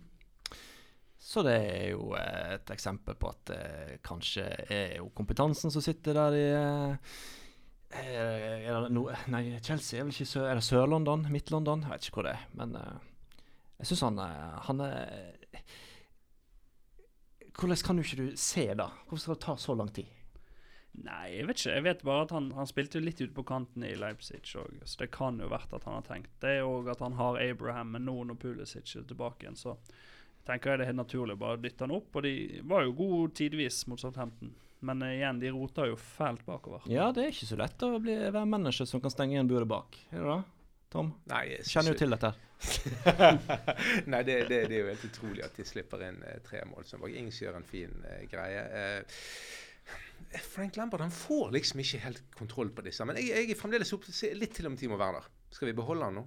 Så 1.23 1.43
det 1.43 1.53
er 1.55 1.85
jo 1.93 2.11
eh, 2.19 2.55
et 2.57 2.71
eksempel 2.73 3.15
på 3.19 3.29
at 3.31 3.41
det 3.47 4.01
kanskje 4.03 4.43
er 4.71 4.97
jo 4.99 5.07
kompetansen 5.15 5.71
som 5.71 5.83
sitter 5.83 6.15
der 6.17 6.35
i 6.35 6.45
eh, 6.51 7.15
er, 7.93 8.81
det 8.83 8.91
no, 8.91 9.05
Nei, 9.31 9.43
Chelsea 9.63 9.99
er 9.99 10.07
vel 10.07 10.13
ikke 10.15 10.27
Sør... 10.27 10.47
Er 10.49 10.59
det 10.59 10.65
Sør-London? 10.65 11.27
Midt-London? 11.31 11.85
Jeg 11.85 11.93
vet 11.93 12.07
ikke 12.07 12.19
hvor 12.19 12.27
det 12.27 12.33
er. 12.35 12.47
Men 12.59 12.75
eh, 12.79 13.05
jeg 13.79 13.91
syns 13.91 14.05
han, 14.07 14.19
eh, 14.23 14.57
han 14.67 14.83
er 14.87 15.31
Hvordan 17.53 17.83
kan 17.85 17.99
du 17.99 18.03
ikke 18.03 18.19
du 18.19 18.37
se 18.39 18.67
det? 18.73 18.89
Hvorfor 19.07 19.21
skal 19.21 19.35
det 19.37 19.45
ta 19.45 19.55
så 19.61 19.75
lang 19.77 19.91
tid? 19.93 20.09
Nei, 20.93 21.33
jeg 21.33 21.47
vet 21.49 21.59
ikke. 21.59 21.73
Jeg 21.73 21.85
vet 21.87 22.03
bare 22.05 22.25
at 22.27 22.33
han, 22.35 22.51
han 22.53 22.69
spilte 22.69 22.99
jo 22.99 23.05
litt 23.07 23.21
ute 23.21 23.33
på 23.33 23.45
kanten 23.49 23.85
i 23.87 23.95
Leipzig 23.97 24.43
òg, 24.61 24.81
så 24.85 24.99
det 25.01 25.09
kan 25.15 25.39
jo 25.41 25.49
vært 25.51 25.73
at 25.73 25.87
han 25.89 25.97
har 25.97 26.05
tenkt 26.05 26.33
det, 26.43 26.59
og 26.61 26.89
at 26.93 27.01
han 27.01 27.17
har 27.17 27.39
Abraham, 27.41 27.95
men 27.95 28.05
nå 28.05 28.17
når 28.29 28.37
Pulisic 28.41 28.93
er 28.99 29.07
tilbake 29.09 29.47
igjen, 29.47 29.57
så 29.57 29.77
tenker 30.45 30.73
jeg 30.73 30.81
det 30.81 30.85
er 30.85 30.91
helt 30.91 31.01
naturlig 31.01 31.37
å 31.37 31.41
bare 31.41 31.61
dytte 31.63 31.87
han 31.87 31.95
opp. 31.97 32.13
Og 32.13 32.27
de 32.27 32.61
var 32.69 32.85
jo 32.85 32.97
gode 32.99 33.33
tidvis 33.41 33.83
mot 33.89 34.01
Southampton, 34.01 34.53
men 34.83 35.01
uh, 35.01 35.11
igjen, 35.15 35.41
de 35.41 35.53
roter 35.55 35.89
jo 35.89 35.99
fælt 35.99 36.45
bakover. 36.45 36.85
Ja, 36.91 37.09
det 37.15 37.25
er 37.25 37.33
ikke 37.33 37.49
så 37.49 37.59
lett 37.59 37.87
å 37.87 37.95
bli, 38.03 38.17
være 38.27 38.49
menneske 38.53 38.87
som 38.89 39.01
kan 39.03 39.13
stenge 39.13 39.37
igjen 39.37 39.49
buret 39.49 39.71
bak. 39.71 39.97
Er 40.11 40.19
det 40.19 40.29
det? 40.35 40.41
Tom? 40.93 41.09
Nei, 41.25 41.45
jeg 41.55 41.65
Kjenner 41.71 41.95
jo 41.95 42.01
til 42.03 42.13
dette. 42.13 42.29
Nei, 44.11 44.19
det, 44.27 44.35
det, 44.45 44.59
det 44.69 44.75
er 44.77 44.83
jo 44.83 44.89
helt 44.91 45.05
utrolig 45.07 45.41
at 45.41 45.57
de 45.57 45.65
slipper 45.65 46.03
inn 46.05 46.19
eh, 46.29 46.37
tre 46.45 46.61
mål 46.69 46.85
som 46.85 47.01
var 47.01 47.09
gjør 47.09 47.57
en 47.57 47.65
fin 47.65 48.05
eh, 48.11 48.27
greie. 48.29 48.61
Eh, 48.61 49.23
Frank 50.41 50.75
Lampard 50.79 51.01
han 51.01 51.11
får 51.13 51.51
liksom 51.53 51.81
ikke 51.83 51.99
helt 52.05 52.23
kontroll 52.37 52.71
på 52.73 52.85
disse. 52.85 53.05
Men 53.05 53.19
jeg, 53.19 53.29
jeg 53.33 53.51
er 53.53 53.59
fremdeles 53.59 53.93
opp, 53.95 54.07
litt 54.37 54.55
til 54.57 54.69
om 54.69 54.77
Timo 54.79 54.97
Werner. 54.99 55.27
Skal 55.53 55.69
vi 55.69 55.75
beholde 55.77 56.09
han 56.09 56.17
nå? 56.17 56.23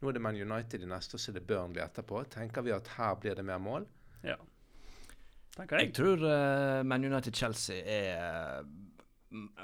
Nå 0.00 0.08
er 0.08 0.16
det 0.16 0.22
Man 0.24 0.38
United 0.40 0.80
i 0.80 0.88
neste, 0.88 1.18
og 1.18 1.20
så 1.20 1.30
er 1.32 1.36
det 1.36 1.46
Burnley 1.48 1.82
etterpå. 1.84 2.22
Tenker 2.32 2.64
vi 2.64 2.72
at 2.72 2.88
her 2.96 3.18
blir 3.20 3.36
det 3.36 3.44
mer 3.44 3.60
mål? 3.60 3.84
Ja. 4.24 4.38
Tenker 5.56 5.82
Jeg 5.82 5.90
jeg. 5.90 5.96
tror 5.98 6.22
uh, 6.24 6.80
Man 6.88 7.04
United-Chelsea 7.04 7.82
er 7.84 8.62
uh, 8.62 8.70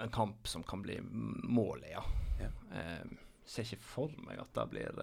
en 0.02 0.12
kamp 0.12 0.48
som 0.50 0.64
kan 0.66 0.82
bli 0.84 0.98
målet, 1.00 1.88
ja. 1.94 2.02
Ja. 2.42 2.50
Uh, 2.68 3.22
ser 3.48 3.64
ikke 3.64 3.80
for 3.86 4.12
meg 4.26 4.40
at 4.42 4.52
det 4.58 4.66
blir 4.72 5.00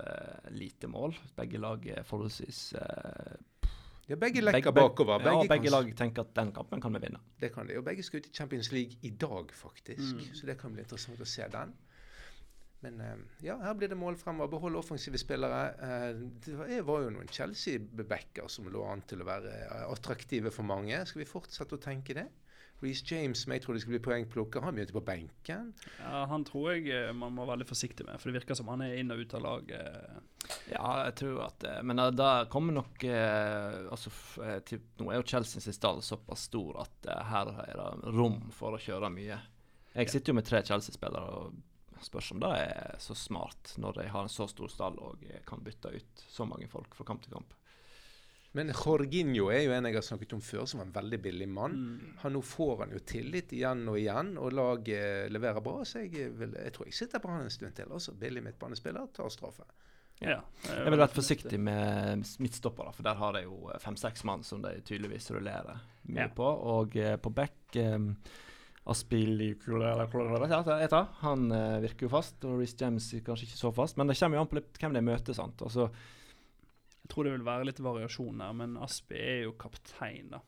lite 0.51 0.89
mål. 0.91 1.15
Begge 1.37 1.61
lag 1.63 1.85
er 1.87 2.03
forholdsvis 2.03 2.73
Ja, 4.07 4.15
begge 4.19 4.41
lekker 4.43 4.71
begge- 4.71 4.73
bakover. 4.75 5.19
ja, 5.21 5.31
Begge, 5.31 5.49
begge 5.49 5.71
lag 5.71 5.95
tenker 5.95 6.21
at 6.25 6.33
den 6.35 6.51
kampen 6.51 6.81
kan 6.81 6.93
vi 6.93 6.99
vinne. 6.99 7.19
Det 7.39 7.53
kan 7.53 7.67
de. 7.67 7.77
Og 7.79 7.85
begge 7.85 8.03
skal 8.03 8.19
ut 8.19 8.27
i 8.27 8.33
Champions 8.35 8.71
League 8.71 8.97
i 9.01 9.09
dag, 9.09 9.51
faktisk. 9.55 10.15
Mm. 10.15 10.35
Så 10.35 10.45
det 10.45 10.57
kan 10.59 10.73
bli 10.73 10.83
interessant 10.83 11.21
å 11.21 11.25
se 11.25 11.47
den. 11.51 11.73
Men 12.83 12.99
eh, 12.99 13.15
ja, 13.47 13.55
her 13.63 13.73
blir 13.79 13.87
det 13.87 13.97
mål 13.97 14.17
fremover. 14.19 14.51
Behold 14.51 14.75
offensive 14.75 15.17
spillere. 15.17 15.61
Eh, 15.79 16.21
det 16.45 16.81
var, 16.83 17.05
jo 17.05 17.13
noen 17.15 17.31
Chelsea-backer 17.31 18.49
som 18.51 18.67
lå 18.67 18.83
an 18.91 19.05
til 19.07 19.23
å 19.23 19.27
være 19.29 19.53
eh, 19.63 19.85
attraktive 19.87 20.51
for 20.51 20.67
mange. 20.67 20.99
Skal 21.07 21.23
vi 21.23 21.29
fortsette 21.29 21.79
å 21.79 21.83
tenke 21.83 22.17
det? 22.19 22.27
Reece 22.83 23.05
James, 23.07 23.39
som 23.39 23.53
jeg 23.55 23.63
trodde 23.63 23.79
skulle 23.79 24.01
bli 24.01 24.03
poengplukker, 24.09 24.59
han 24.65 24.75
begynte 24.75 24.95
på 24.97 25.05
benken. 25.07 25.69
Ja, 26.01 26.25
han 26.27 26.43
tror 26.43 26.73
jeg 26.73 27.13
man 27.15 27.31
må 27.31 27.45
være 27.45 27.53
veldig 27.61 27.67
forsiktig 27.69 28.03
med, 28.03 28.19
for 28.19 28.27
det 28.27 28.41
virker 28.41 28.57
som 28.59 28.67
han 28.73 28.83
er 28.83 28.97
inn 28.99 29.13
og 29.13 29.21
ut 29.23 29.35
av 29.39 29.45
laget. 29.45 30.17
Ja, 30.71 31.05
jeg 31.07 31.15
tror 31.19 31.41
at 31.47 31.65
eh, 31.67 31.81
Men 31.85 31.99
da, 31.99 32.07
da 32.13 32.29
kommer 32.51 32.75
nok 32.75 33.03
eh, 33.07 33.79
altså, 33.91 34.11
eh, 34.43 34.77
Nå 34.99 35.09
er 35.11 35.19
jo 35.19 35.27
Chelsea 35.33 35.61
sin 35.63 35.75
stall 35.75 36.01
såpass 36.05 36.47
stor 36.49 36.83
at 36.85 37.09
eh, 37.09 37.25
her 37.31 37.51
er 37.65 37.79
det 37.79 38.13
rom 38.15 38.39
for 38.55 38.77
å 38.77 38.81
kjøre 38.81 39.11
mye. 39.13 39.39
Jeg 39.93 40.09
sitter 40.09 40.33
jo 40.33 40.39
med 40.39 40.47
tre 40.47 40.63
Chelsea-spillere 40.65 41.39
og 41.41 41.59
spørs 42.03 42.31
om 42.35 42.39
det 42.43 42.51
er 42.59 42.95
så 42.99 43.15
smart 43.15 43.75
når 43.79 43.99
de 43.99 44.07
har 44.11 44.25
en 44.25 44.31
så 44.31 44.47
stor 44.51 44.71
stall 44.71 44.97
og 44.99 45.23
eh, 45.29 45.43
kan 45.47 45.61
bytte 45.63 45.93
ut 45.93 46.25
så 46.29 46.47
mange 46.49 46.69
folk 46.71 46.95
fra 46.97 47.07
kamp 47.07 47.23
til 47.25 47.35
kamp. 47.35 47.53
Men 48.53 48.69
Jorginho 48.69 49.47
er 49.49 49.63
jo 49.65 49.71
en 49.73 49.87
jeg 49.89 49.95
har 49.97 50.05
snakket 50.05 50.35
om 50.35 50.41
før, 50.45 50.67
som 50.69 50.81
var 50.81 50.85
en 50.85 50.93
veldig 50.93 51.19
billig 51.23 51.47
mann. 51.49 51.73
Mm. 51.73 52.09
Han, 52.21 52.35
nå 52.35 52.41
får 52.45 52.83
han 52.83 52.91
jo 52.93 52.99
tillit 53.09 53.53
igjen 53.57 53.81
og 53.89 53.97
igjen, 53.97 54.35
og 54.37 54.53
laget 54.53 55.33
leverer 55.33 55.63
bra. 55.65 55.79
Så 55.89 56.03
jeg, 56.03 56.27
vil, 56.37 56.53
jeg 56.61 56.75
tror 56.75 56.89
jeg 56.89 56.97
sitter 56.99 57.23
på 57.23 57.31
han 57.33 57.47
en 57.47 57.53
stund 57.53 57.73
til. 57.79 57.89
Altså, 57.89 58.13
billig 58.13 58.43
midtbanespiller 58.45 59.09
tar 59.15 59.33
straffe. 59.33 59.65
Ja. 60.23 60.37
Jeg 60.69 60.85
ville 60.85 60.99
vært 61.01 61.17
forsiktig 61.17 61.57
med 61.59 62.23
midtstoppere, 62.39 62.93
for 62.95 63.03
der 63.03 63.17
har 63.19 63.35
de 63.35 63.41
jo 63.45 63.57
fem-seks 63.83 64.23
mann 64.29 64.43
som 64.47 64.61
de 64.63 64.77
tydeligvis 64.87 65.27
rullerer 65.35 65.81
mye 66.07 66.27
Ja. 66.27 66.31
på. 66.33 66.45
Og 66.47 66.95
eh, 66.97 67.17
på 67.17 67.29
back 67.33 67.75
um, 67.81 68.13
Aspilicular 68.85 70.07
Han 71.21 71.51
eh, 71.51 71.79
virker 71.83 72.05
jo 72.07 72.11
fast, 72.11 72.43
og 72.45 72.59
Reece 72.59 72.75
James 72.81 73.09
kanskje 73.25 73.47
ikke 73.47 73.59
så 73.59 73.71
fast. 73.75 73.97
Men 73.97 74.07
det 74.07 74.17
kommer 74.19 74.37
jo 74.37 74.43
an 74.45 74.51
på 74.51 74.59
litt 74.59 74.79
hvem 74.81 74.93
de 74.97 75.01
møter. 75.01 75.33
sant? 75.37 75.61
Altså, 75.61 75.89
Jeg 77.03 77.09
tror 77.11 77.23
det 77.27 77.33
vil 77.35 77.45
være 77.47 77.65
litt 77.67 77.79
variasjon 77.83 78.39
her, 78.41 78.53
men 78.53 78.77
Aspi 78.77 79.15
er 79.19 79.41
jo 79.43 79.53
kaptein, 79.59 80.29
da. 80.31 80.39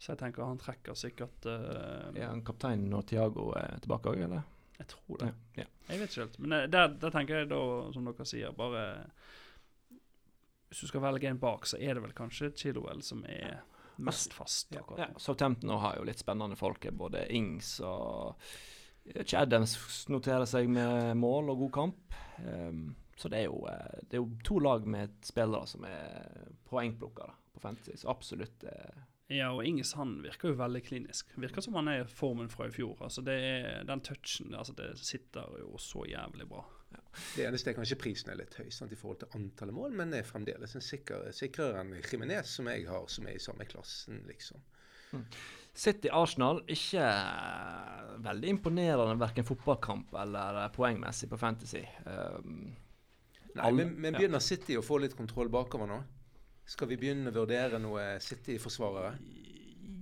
Så 0.00 0.14
jeg 0.14 0.18
tenker 0.22 0.46
han 0.48 0.56
trekker 0.60 0.96
sikkert 0.96 1.44
uh, 1.44 2.08
er 2.16 2.30
han 2.30 2.40
kaptein 2.44 2.86
når 2.88 3.02
Tiago 3.10 3.50
er 3.52 3.76
tilbake 3.84 4.08
òg, 4.14 4.22
eller? 4.24 4.46
Jeg 4.80 4.88
tror 4.94 5.20
det. 5.20 5.30
Ja. 5.58 5.66
Jeg 5.90 6.00
vet 6.00 6.12
ikke 6.12 6.24
helt. 6.24 6.38
Men 6.40 6.56
eh, 6.56 6.68
der, 6.72 6.94
der 7.02 7.14
tenker 7.14 7.42
jeg 7.42 7.50
da, 7.52 7.60
som 7.94 8.06
dere 8.08 8.28
sier, 8.28 8.54
bare 8.56 8.84
Hvis 10.70 10.84
du 10.84 10.90
skal 10.92 11.04
velge 11.04 11.28
en 11.28 11.42
bak, 11.42 11.66
så 11.68 11.80
er 11.80 11.98
det 11.98 12.04
vel 12.04 12.16
kanskje 12.16 12.52
Chilwell 12.56 13.02
som 13.04 13.24
er 13.28 13.60
mest 14.00 14.32
fast. 14.32 14.70
Ja, 14.72 14.84
ja. 14.98 15.10
Southampton 15.20 15.74
har 15.82 15.98
jo 15.98 16.06
litt 16.08 16.22
spennende 16.22 16.56
folk. 16.56 16.86
Både 16.96 17.26
Ings 17.36 17.74
og 17.84 18.40
Ikke 19.10 19.42
Adams 19.42 19.76
noterer 20.08 20.48
seg 20.48 20.70
med 20.72 21.18
mål 21.20 21.52
og 21.52 21.66
god 21.66 21.72
kamp. 21.76 22.18
Um, 22.40 22.94
så 23.20 23.28
det 23.28 23.42
er, 23.42 23.50
jo, 23.50 23.66
eh, 23.68 24.00
det 24.08 24.16
er 24.16 24.22
jo 24.22 24.30
to 24.46 24.58
lag 24.64 24.86
med 24.88 25.18
spillere 25.26 25.68
som 25.68 25.84
er 25.84 26.46
poengplukkere 26.70 27.34
på 27.52 27.60
Fantasy. 27.60 27.98
Så 28.00 28.08
absolutt 28.08 28.64
eh, 28.64 29.02
Ja, 29.30 29.52
og 29.54 29.62
Inge 29.66 29.84
han 29.94 30.16
virker 30.24 30.50
jo 30.50 30.58
veldig 30.58 30.80
klinisk. 30.82 31.30
Virker 31.38 31.62
som 31.62 31.76
han 31.78 31.88
er 31.92 32.08
formen 32.10 32.50
fra 32.50 32.66
i 32.66 32.74
fjor. 32.74 32.96
Altså 33.06 33.22
det 33.22 33.36
er 33.46 33.84
Den 33.86 34.02
touchen 34.02 34.54
altså 34.58 34.74
det 34.74 34.90
sitter 34.98 35.54
jo 35.60 35.78
så 35.78 36.02
jævlig 36.10 36.48
bra. 36.50 36.64
Det 37.36 37.44
eneste 37.46 37.70
er 37.70 37.76
kanskje 37.78 37.98
prisen 38.00 38.32
er 38.32 38.40
litt 38.40 38.56
høy 38.58 38.68
sant, 38.74 38.90
i 38.92 38.98
forhold 38.98 39.20
til 39.22 39.38
antallet 39.38 39.74
mål, 39.76 39.94
men 39.94 40.14
er 40.14 40.26
fremdeles 40.26 40.74
en 40.74 40.82
sikker, 40.82 41.28
sikrere 41.34 41.84
enn 41.84 41.94
Jimenez, 42.02 42.50
som 42.56 42.66
jeg 42.70 42.88
har, 42.88 43.06
som 43.10 43.28
er 43.30 43.38
i 43.38 43.42
samme 43.42 43.66
klassen, 43.70 44.20
liksom. 44.26 44.58
City-Arsenal 45.74 46.60
ikke 46.70 47.02
eh, 47.02 48.14
veldig 48.26 48.52
imponerende 48.56 49.18
verken 49.20 49.46
fotballkamp 49.46 50.14
eller 50.22 50.64
eh, 50.64 50.70
poengmessig 50.74 51.30
på 51.30 51.38
Fantasy. 51.38 51.82
Um, 52.06 52.72
Nei, 53.54 53.64
Alle- 53.66 53.84
men, 53.84 53.94
men 53.96 54.14
ja. 54.14 54.18
begynner 54.20 54.42
City 54.42 54.76
å 54.78 54.84
få 54.86 55.00
litt 55.02 55.16
kontroll 55.18 55.50
bakover 55.50 55.90
nå? 55.90 56.00
Skal 56.70 56.86
vi 56.92 57.00
begynne 57.00 57.32
å 57.32 57.34
vurdere 57.34 57.80
noe 57.82 58.14
City-forsvarere? 58.22 59.16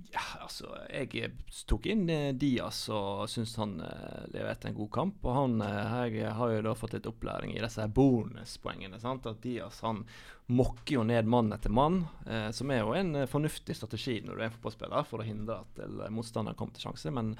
Ja, 0.09 0.21
altså, 0.41 0.71
jeg 0.89 1.31
tok 1.69 1.85
inn 1.89 2.07
eh, 2.09 2.31
Diaz 2.37 2.83
og 2.93 3.27
syns 3.29 3.55
han 3.61 3.75
eh, 3.85 4.25
leverte 4.33 4.69
en 4.69 4.77
god 4.77 4.89
kamp. 4.93 5.17
Og 5.25 5.33
han 5.33 5.63
eh, 5.65 5.95
jeg 6.13 6.33
har 6.37 6.53
jo 6.53 6.63
da 6.65 6.73
fått 6.77 6.93
litt 6.97 7.09
opplæring 7.09 7.55
i 7.55 7.61
disse 7.61 7.85
bonuspoengene. 7.93 9.01
sant? 9.01 9.25
At 9.29 9.41
Diaz 9.41 9.81
han 9.85 10.03
mokker 10.49 10.99
jo 10.99 11.05
ned 11.05 11.29
mann 11.29 11.53
etter 11.53 11.73
mann, 11.73 12.03
eh, 12.25 12.49
som 12.53 12.73
er 12.73 12.81
jo 12.81 12.93
en 12.97 13.15
eh, 13.17 13.29
fornuftig 13.29 13.77
strategi 13.77 14.19
når 14.25 14.33
du 14.33 14.41
er 14.41 14.47
en 14.49 14.55
fotballspiller, 14.57 15.05
for 15.09 15.21
å 15.21 15.29
hindre 15.29 15.61
at 15.61 16.09
motstanderen 16.13 16.57
kommer 16.57 16.77
til 16.77 16.85
sjanse. 16.85 17.13
Men 17.13 17.35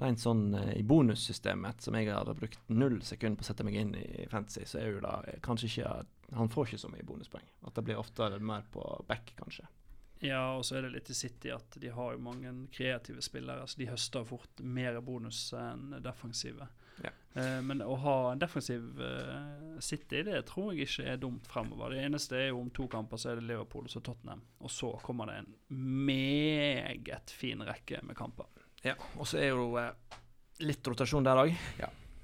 rent 0.00 0.20
sånn 0.20 0.50
i 0.76 0.84
bonussystemet, 0.84 1.84
som 1.84 1.96
jeg 1.96 2.12
har 2.12 2.32
brukt 2.36 2.60
null 2.72 3.00
sekund 3.04 3.40
på 3.40 3.44
å 3.44 3.48
sette 3.48 3.64
meg 3.68 3.80
inn 3.80 3.96
i 4.00 4.28
fantasy, 4.32 4.64
så 4.68 4.80
er 4.80 4.92
jo 4.92 5.04
da 5.04 5.18
kanskje 5.44 5.72
ikke 5.72 5.96
Han 6.32 6.48
får 6.48 6.68
ikke 6.68 6.82
så 6.86 6.90
mye 6.92 7.06
bonuspoeng. 7.06 7.46
At 7.68 7.74
det 7.76 7.84
blir 7.86 8.00
ofte 8.00 8.30
mer 8.40 8.64
på 8.72 8.84
back, 9.08 9.34
kanskje. 9.38 9.66
Ja, 10.24 10.54
og 10.56 10.64
så 10.64 10.78
er 10.78 10.86
det 10.86 10.94
litt 10.94 11.10
i 11.12 11.16
City 11.16 11.50
at 11.52 11.76
de 11.80 11.90
har 11.92 12.14
jo 12.14 12.22
mange 12.22 12.52
kreative 12.72 13.22
spillere. 13.22 13.66
Så 13.68 13.80
de 13.80 13.90
høster 13.90 14.24
fort 14.24 14.62
mer 14.62 14.96
bonus 15.04 15.50
enn 15.58 15.98
defensive. 16.04 16.68
Ja. 17.02 17.10
Eh, 17.34 17.58
men 17.66 17.82
å 17.82 17.96
ha 18.00 18.16
en 18.32 18.40
defensiv 18.40 19.02
eh, 19.02 19.80
City, 19.82 20.22
det 20.26 20.44
tror 20.48 20.72
jeg 20.72 20.88
ikke 20.88 21.08
er 21.12 21.20
dumt 21.20 21.48
fremover. 21.50 21.92
Det 21.92 22.06
eneste 22.06 22.38
er 22.38 22.48
jo 22.52 22.62
om 22.62 22.70
to 22.74 22.86
kamper 22.90 23.20
så 23.20 23.32
er 23.32 23.40
det 23.40 23.48
Liverpool 23.50 23.88
og 23.88 23.92
så 23.92 24.00
Tottenham. 24.04 24.44
Og 24.64 24.72
så 24.72 24.94
kommer 25.04 25.30
det 25.30 25.40
en 25.42 25.52
meget 26.08 27.34
fin 27.34 27.64
rekke 27.66 28.00
med 28.06 28.16
kamper. 28.18 28.48
Ja, 28.84 28.96
og 29.18 29.28
så 29.28 29.42
er 29.42 29.52
jo 29.52 29.74
eh, 29.80 29.92
litt 30.64 30.86
rotasjon 30.86 31.26
der 31.26 31.42
òg. 31.44 31.52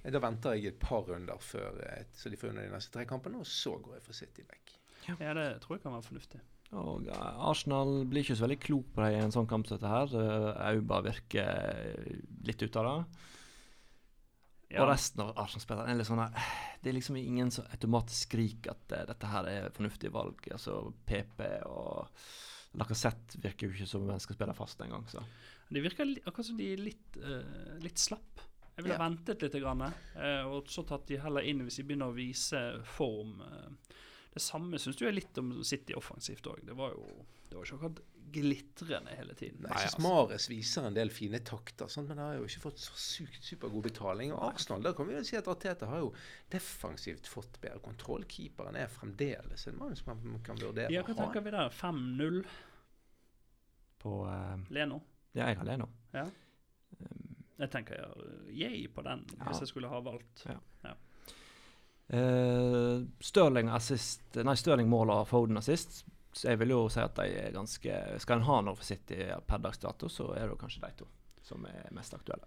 Da 0.01 0.23
venter 0.23 0.57
jeg 0.57 0.73
et 0.73 0.79
par 0.81 1.05
runder 1.09 1.43
før 1.45 1.81
eh, 1.85 2.07
så 2.17 2.33
de 2.33 2.39
får 2.41 2.53
unna 2.53 2.65
de 2.65 2.73
neste 2.73 2.95
tre 2.95 3.05
kampene, 3.09 3.43
og 3.43 3.49
så 3.49 3.75
går 3.83 3.99
jeg 3.99 4.07
for 4.07 4.17
City 4.17 4.47
vekk. 4.49 4.77
Ja, 5.11 5.35
det 5.37 5.49
tror 5.65 5.77
jeg 5.77 5.85
kan 5.85 5.97
være 5.97 6.07
fornuftig. 6.07 6.41
Og 6.81 7.11
eh, 7.11 7.43
Arsenal 7.51 8.07
blir 8.09 8.25
ikke 8.25 8.39
så 8.39 8.47
veldig 8.47 8.61
klok 8.63 8.95
på 8.95 9.05
det 9.05 9.11
i 9.17 9.21
en 9.21 9.35
sånn 9.35 9.51
kamp 9.51 9.69
som 9.69 9.77
dette 9.77 9.93
her. 9.93 10.17
Auba 10.71 11.03
virker 11.05 12.01
litt 12.49 12.65
ute 12.65 12.81
av 12.81 12.89
det. 12.89 13.29
Ja, 14.71 14.85
Og 14.85 14.93
resten 14.93 15.25
av 15.25 15.33
Arsenal-spillerne 15.41 15.91
er 15.91 15.99
litt 15.99 16.07
sånn 16.07 16.21
her 16.23 16.51
Det 16.79 16.93
er 16.93 16.95
liksom 16.95 17.17
ingen 17.19 17.49
som 17.51 17.67
automatisk 17.75 18.29
skriker 18.29 18.77
at 18.77 18.95
eh, 18.95 19.07
dette 19.09 19.31
her 19.33 19.49
er 19.51 19.73
fornuftig 19.75 20.13
valg. 20.15 20.47
Altså 20.55 20.77
PP 21.09 21.43
og 21.67 22.07
Lacassette 22.79 23.41
virker 23.43 23.67
jo 23.67 23.75
ikke 23.75 23.89
som 23.91 24.05
om 24.07 24.13
en 24.15 24.23
skal 24.23 24.39
spille 24.39 24.55
fast 24.55 24.85
engang. 24.85 25.03
Så. 25.11 25.25
De 25.75 25.83
virker 25.83 26.07
akkurat 26.23 26.47
som 26.47 26.61
de 26.61 26.69
er 26.71 26.85
litt, 26.87 27.19
uh, 27.19 27.75
litt 27.83 27.99
slapp. 27.99 28.45
Jeg 28.81 28.87
ville 28.89 28.97
Ja. 28.97 29.03
ventet 29.05 29.43
litt, 29.45 29.59
grann, 29.63 29.83
eh, 30.17 30.45
og 30.49 30.71
så 30.73 30.87
tatt 30.89 31.07
de 31.11 31.19
heller 31.21 31.45
inn 31.47 31.61
hvis 31.67 31.77
de 31.81 31.85
begynner 31.85 32.09
å 32.11 32.17
vise 32.17 32.63
form. 32.97 33.41
eh. 33.45 33.97
det 34.31 34.43
samme 34.43 34.79
syns 34.79 34.97
du 34.97 35.09
er 35.09 35.13
litt 35.13 35.37
om 35.39 35.63
City 35.67 35.93
offensivt 35.99 36.47
òg. 36.47 36.65
Det 36.65 36.77
var 36.79 36.95
jo 36.95 37.05
det 37.51 37.57
var 37.59 37.67
ikke 37.67 37.77
akkurat 37.81 38.01
glitrende 38.31 39.15
hele 39.19 39.35
tiden. 39.35 39.65
Nei, 39.65 39.73
jeg 39.75 39.89
altså. 39.91 40.03
Mares 40.05 40.45
viser 40.51 40.85
en 40.87 40.95
del 40.95 41.11
fine 41.11 41.41
takter, 41.43 41.91
sånn, 41.91 42.07
men 42.07 42.21
har 42.23 42.37
jo 42.39 42.45
ikke 42.47 42.63
fått 42.63 42.79
så 42.79 42.95
sykt 42.95 43.43
supergod 43.43 43.89
betaling. 43.89 44.31
Og 44.37 44.45
Arsenal, 44.53 44.85
der 44.87 44.95
kan 44.95 45.09
vi 45.09 45.17
jo 45.17 45.23
si 45.27 45.39
at 45.39 45.51
Arteta 45.51 45.89
har 45.91 46.05
jo 46.05 46.13
defensivt 46.53 47.27
fått 47.27 47.59
bedre 47.61 47.83
kontroll. 47.83 48.23
Keeperen 48.31 48.79
er 48.79 48.87
fremdeles 48.93 49.67
en 49.67 49.81
mann 49.81 49.99
som 49.99 50.15
man 50.15 50.39
kan 50.47 50.61
vurdere 50.63 50.95
Ja, 50.95 51.03
å 51.03 51.09
hva 51.11 51.17
tenker 51.25 51.43
vi 51.43 51.55
der? 51.57 51.75
5-0 51.75 52.45
På 54.01 54.15
uh, 54.31 54.63
Leno? 54.71 55.03
Ja, 55.35 55.51
jeg 55.51 55.59
har 55.59 55.67
Leno. 55.67 55.91
Ja. 56.15 56.29
Jeg 57.61 57.71
tenker 57.75 57.99
ja, 58.01 58.09
yay 58.49 58.87
på 58.89 59.03
den, 59.05 59.27
Ja. 59.39 59.45
hvis 59.51 59.61
jeg 59.61 59.69
skulle 59.69 59.89
ha 59.93 60.01
valgt. 60.01 60.47
Eh, 62.11 63.03
Stirling 63.23 63.69
assist 63.71 64.35
Nei, 64.43 64.55
Stirling 64.59 64.89
måler 64.91 65.25
Foden 65.29 65.57
assist. 65.61 66.01
Så 66.33 66.49
jeg 66.49 66.59
vil 66.63 66.73
jo 66.75 66.85
si 66.91 67.01
at 67.03 67.15
de 67.19 67.27
er 67.39 67.53
ganske 67.55 67.97
Skal 68.23 68.39
en 68.41 68.47
ha 68.49 68.61
noe 68.67 68.79
for 68.79 68.87
City 68.87 69.19
per 69.47 69.59
dags 69.63 69.79
dato, 69.83 70.09
så 70.11 70.31
er 70.39 70.49
det 70.51 70.59
kanskje 70.59 70.83
de 70.87 70.93
to 71.03 71.09
som 71.43 71.65
er 71.67 71.89
mest 71.97 72.15
aktuelle. 72.15 72.47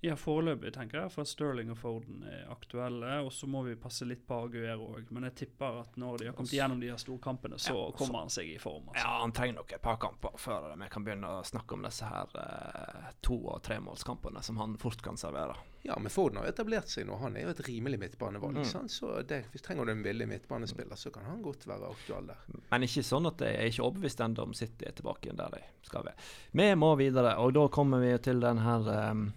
Ja, 0.00 0.14
foreløpig 0.14 0.70
tenker 0.76 1.00
jeg 1.00 1.10
for 1.10 1.24
at 1.26 1.30
Sterling 1.32 1.72
og 1.74 1.78
Foden 1.80 2.20
er 2.30 2.44
aktuelle. 2.54 3.16
Og 3.26 3.32
så 3.34 3.48
må 3.50 3.64
vi 3.66 3.72
passe 3.74 4.06
litt 4.06 4.20
på 4.28 4.36
Aguero 4.44 4.92
òg. 4.94 5.08
Men 5.10 5.24
jeg 5.26 5.34
tipper 5.40 5.80
at 5.80 5.96
når 5.98 6.20
de 6.20 6.28
har 6.28 6.36
kommet 6.38 6.52
gjennom 6.54 6.78
de 6.78 6.86
her 6.92 7.00
storkampene, 7.02 7.58
så 7.58 7.72
Ja, 7.74 7.80
så- 7.90 7.96
kommer 7.98 8.18
han 8.20 8.28
seg 8.30 8.46
i 8.54 8.58
form. 8.62 8.84
Altså. 8.92 9.02
Ja, 9.02 9.16
han 9.24 9.32
trenger 9.32 9.54
nok 9.56 9.72
et 9.72 9.82
par 9.82 9.96
kamper 9.96 10.36
før 10.38 10.76
vi 10.78 10.88
kan 10.88 11.04
begynne 11.04 11.26
å 11.26 11.42
snakke 11.42 11.72
om 11.74 11.82
disse 11.82 12.04
her 12.06 12.28
eh, 12.36 13.10
to- 13.22 13.42
og 13.48 13.60
tremålskampene 13.64 14.40
som 14.42 14.56
han 14.62 14.76
fort 14.76 15.02
kan 15.02 15.16
servere. 15.16 15.56
Ja, 15.82 15.96
men 15.98 16.10
Foden 16.10 16.36
har 16.38 16.46
etablert 16.46 16.86
seg 16.88 17.06
nå. 17.06 17.18
Han 17.18 17.36
er 17.36 17.42
jo 17.42 17.48
et 17.48 17.64
rimelig 17.66 17.98
midtbanevalg. 17.98 18.54
Mm. 18.54 18.64
sant? 18.66 18.90
Så 18.90 19.26
det, 19.26 19.46
hvis 19.50 19.62
trenger 19.62 19.84
du 19.84 19.90
en 19.92 20.02
villig 20.04 20.28
midtbanespiller, 20.28 20.94
så 20.94 21.10
kan 21.12 21.24
han 21.24 21.42
godt 21.42 21.66
være 21.66 21.90
aktuell 21.90 22.26
der. 22.26 22.36
Men 22.70 22.82
ikke 22.82 23.02
sånn 23.02 23.26
at 23.26 23.38
jeg 23.38 23.56
er 23.56 23.66
ikke 23.66 23.82
overbevist 23.90 24.20
ennå 24.20 24.42
om 24.46 24.54
City 24.54 24.84
er 24.86 24.92
tilbake 24.92 25.26
igjen 25.26 25.36
der 25.42 25.50
de 25.50 25.62
skal 25.82 26.04
være. 26.04 26.14
Vi 26.52 26.74
må 26.74 26.96
videre, 26.96 27.36
og 27.38 27.52
da 27.54 27.66
kommer 27.68 27.98
vi 28.00 28.16
til 28.18 28.38
den 28.40 28.58
her 28.58 28.88
eh, 28.88 29.30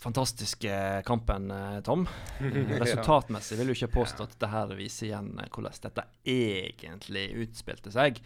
fantastiske 0.00 1.02
kampen, 1.06 1.50
eh, 1.50 1.80
Tom. 1.86 2.06
Resultatmessig 2.82 3.58
vil 3.58 3.70
du 3.70 3.76
ikke 3.76 3.92
påstå 4.00 4.26
at 4.26 4.38
dette 4.40 4.78
viser 4.78 5.10
igjen 5.10 5.34
eh, 5.38 5.50
hvordan 5.52 5.82
dette 5.86 6.06
egentlig 6.28 7.26
utspilte 7.44 7.92
seg. 7.94 8.22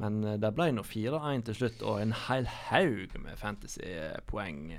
Men 0.00 0.18
eh, 0.26 0.38
det 0.42 0.50
ble 0.56 0.70
nå 0.74 0.84
4-1 0.86 1.46
til 1.48 1.58
slutt, 1.60 1.84
og 1.86 2.00
en 2.02 2.16
hel 2.26 2.48
haug 2.50 3.14
med 3.22 3.38
fantasypoeng 3.40 4.74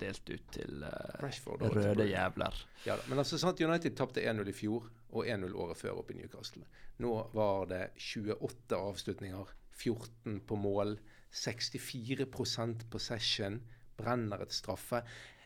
delt 0.00 0.28
ut 0.28 0.46
til 0.52 0.84
Rashford 1.22 1.64
røde 1.74 2.10
jævler. 2.10 2.60
Ja, 2.84 2.98
men 3.08 3.22
altså 3.22 3.40
sant, 3.40 3.62
United 3.64 3.96
tapte 3.96 4.24
1-0 4.24 4.52
i 4.52 4.56
fjor 4.56 4.90
og 5.14 5.28
1-0 5.30 5.54
året 5.54 5.80
før 5.80 6.00
oppe 6.02 6.14
i 6.14 6.20
Newcastle. 6.20 6.66
Nå 7.02 7.14
var 7.34 7.68
det 7.70 7.84
28 7.98 8.78
avslutninger, 8.78 9.54
14 9.74 10.40
på 10.46 10.58
mål, 10.58 10.98
64% 11.34 12.84
possession, 12.92 13.58
brenner 13.98 14.42
et 14.42 14.54
straffe. 14.54 15.02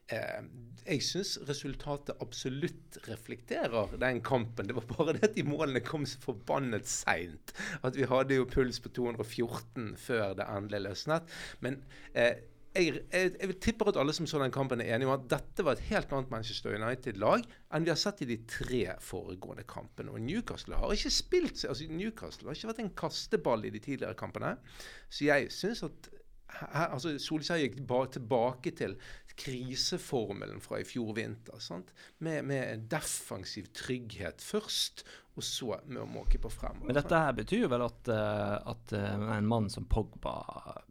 Eh, 0.08 0.42
jeg 0.88 1.04
syns 1.04 1.34
resultatet 1.48 2.16
absolutt 2.24 2.96
reflekterer 3.08 3.96
den 4.00 4.22
kampen. 4.24 4.68
Det 4.70 4.76
var 4.78 4.86
bare 4.88 5.16
det 5.18 5.26
at 5.28 5.34
de 5.36 5.44
målene 5.44 5.82
kom 5.84 6.06
så 6.08 6.20
forbannet 6.22 6.88
seint. 6.88 7.52
At 7.84 7.98
vi 7.98 8.08
hadde 8.08 8.38
jo 8.38 8.48
puls 8.48 8.80
på 8.80 8.92
214 8.96 9.96
før 10.00 10.38
det 10.38 10.48
endelig 10.48 10.86
løsnet. 10.86 11.28
Men 11.64 11.82
eh, 12.14 12.40
jeg, 12.78 13.02
jeg, 13.12 13.34
jeg 13.40 13.56
tipper 13.64 13.90
at 13.90 13.98
alle 14.00 14.14
som 14.16 14.26
så 14.28 14.40
den 14.40 14.54
kampen 14.54 14.80
er 14.80 14.94
enige 14.94 15.10
om 15.10 15.16
at 15.16 15.28
dette 15.30 15.64
var 15.66 15.76
et 15.76 15.86
helt 15.90 16.12
annet 16.14 16.32
Manchester 16.32 16.76
United-lag 16.76 17.44
enn 17.74 17.84
vi 17.86 17.92
har 17.92 18.00
sett 18.00 18.22
i 18.24 18.28
de 18.28 18.38
tre 18.48 18.82
foregående 19.04 19.66
kampene. 19.68 20.12
Og 20.14 20.24
Newcastle 20.24 20.78
har 20.78 20.94
ikke 20.94 21.12
spilt 21.12 21.64
altså 21.68 21.88
Newcastle 21.90 22.48
har 22.48 22.56
ikke 22.56 22.72
vært 22.72 22.84
en 22.84 22.94
kasteball 23.02 23.66
i 23.68 23.74
de 23.74 23.82
tidligere 23.82 24.16
kampene. 24.18 24.56
Så 25.10 25.28
jeg 25.28 25.52
syns 25.52 25.84
at 25.84 26.10
altså 26.72 27.16
Solskjær 27.20 27.60
gikk 27.62 27.80
tilbake 28.14 28.72
til 28.76 28.96
kriseformelen 29.38 30.60
fra 30.60 30.80
i 30.80 30.86
fjor 30.86 31.14
vinter. 31.14 31.62
Med, 32.18 32.44
med 32.44 32.86
defensiv 32.90 33.70
trygghet 33.76 34.42
først, 34.42 35.04
og 35.38 35.46
så 35.46 35.76
med 35.86 36.02
å 36.02 36.08
måke 36.10 36.40
på 36.42 36.50
fremover. 36.50 36.90
Men 36.90 36.98
dette 36.98 37.22
her 37.22 37.36
betyr 37.38 37.66
jo 37.66 37.72
vel 37.72 37.86
at, 37.86 38.10
uh, 38.10 38.56
at 38.72 38.94
uh, 38.96 39.28
en 39.36 39.50
mann 39.50 39.70
som 39.70 39.86
Pogba 39.86 40.34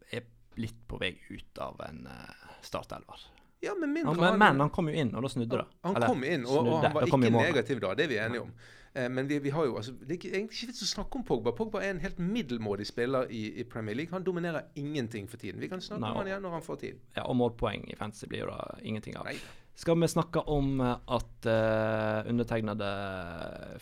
er 0.08 0.24
litt 0.58 0.80
på 0.88 1.00
vei 1.02 1.12
ut 1.28 1.60
av 1.62 1.82
en 1.84 2.06
uh, 2.08 2.54
startelver. 2.64 3.26
Ja, 3.60 3.74
men, 3.74 3.96
han, 3.96 4.16
men, 4.16 4.38
men, 4.38 4.60
han 4.60 4.70
kom 4.70 4.86
jo 4.90 4.94
inn, 4.94 5.08
og 5.18 5.24
da 5.24 5.30
snudde 5.32 5.58
det. 5.58 5.66
Han 5.86 5.96
kom 6.04 6.20
inn, 6.22 6.44
og, 6.46 6.60
og 6.62 6.84
han 6.84 6.94
var 6.94 7.08
ikke 7.08 7.30
negativ 7.34 7.80
da. 7.82 7.94
Det 7.98 8.06
er 8.06 8.12
vi 8.12 8.20
enige 8.22 8.44
om. 8.44 8.52
Eh, 8.92 9.08
men 9.10 9.28
vi, 9.28 9.38
vi, 9.38 9.50
har 9.50 9.66
jo, 9.66 9.76
altså, 9.76 9.92
det 9.92 10.16
er 10.16 10.38
egentlig 10.40 10.60
ikke 10.60 10.72
vits 10.72 10.84
å 10.86 10.90
snakke 10.92 11.20
om 11.20 11.24
Pogba. 11.26 11.52
Pogba 11.56 11.82
er 11.84 11.94
en 11.94 12.02
helt 12.02 12.20
middelmådig 12.22 12.88
spiller 12.88 13.30
i, 13.34 13.44
i, 13.60 13.66
Premier 13.68 13.98
League. 13.98 14.14
Han 14.14 14.26
dominerer 14.26 14.70
ingenting 14.80 15.28
for 15.30 15.40
tiden. 15.40 15.60
Vi 15.62 15.70
kan 15.70 15.82
snakke 15.84 16.02
Nei, 16.04 16.12
om 16.12 16.22
han 16.22 16.30
igjen 16.30 16.44
når 16.46 16.58
han 16.58 16.66
får 16.66 16.82
tid. 16.84 17.00
Ja, 17.16 17.26
Og 17.26 17.38
målpoeng 17.38 17.88
i 17.90 17.98
fantasy 17.98 18.30
blir 18.30 18.46
jo 18.46 18.52
da 18.52 18.78
ingenting 18.82 19.18
av. 19.18 19.28
Nei. 19.28 19.36
Skal 19.78 19.98
vi 20.00 20.10
snakke 20.10 20.42
om 20.50 20.80
eh, 20.82 20.94
at 21.18 21.46
uh, 21.46 22.30
undertegnede 22.30 22.88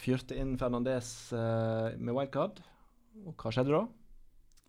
fyrte 0.01 0.37
inn 0.37 0.57
Fernandez 0.61 1.13
uh, 1.33 1.95
med 1.97 2.13
wildcard? 2.13 2.61
Og 3.25 3.33
hva 3.41 3.55
skjedde 3.55 3.73
da? 3.73 3.87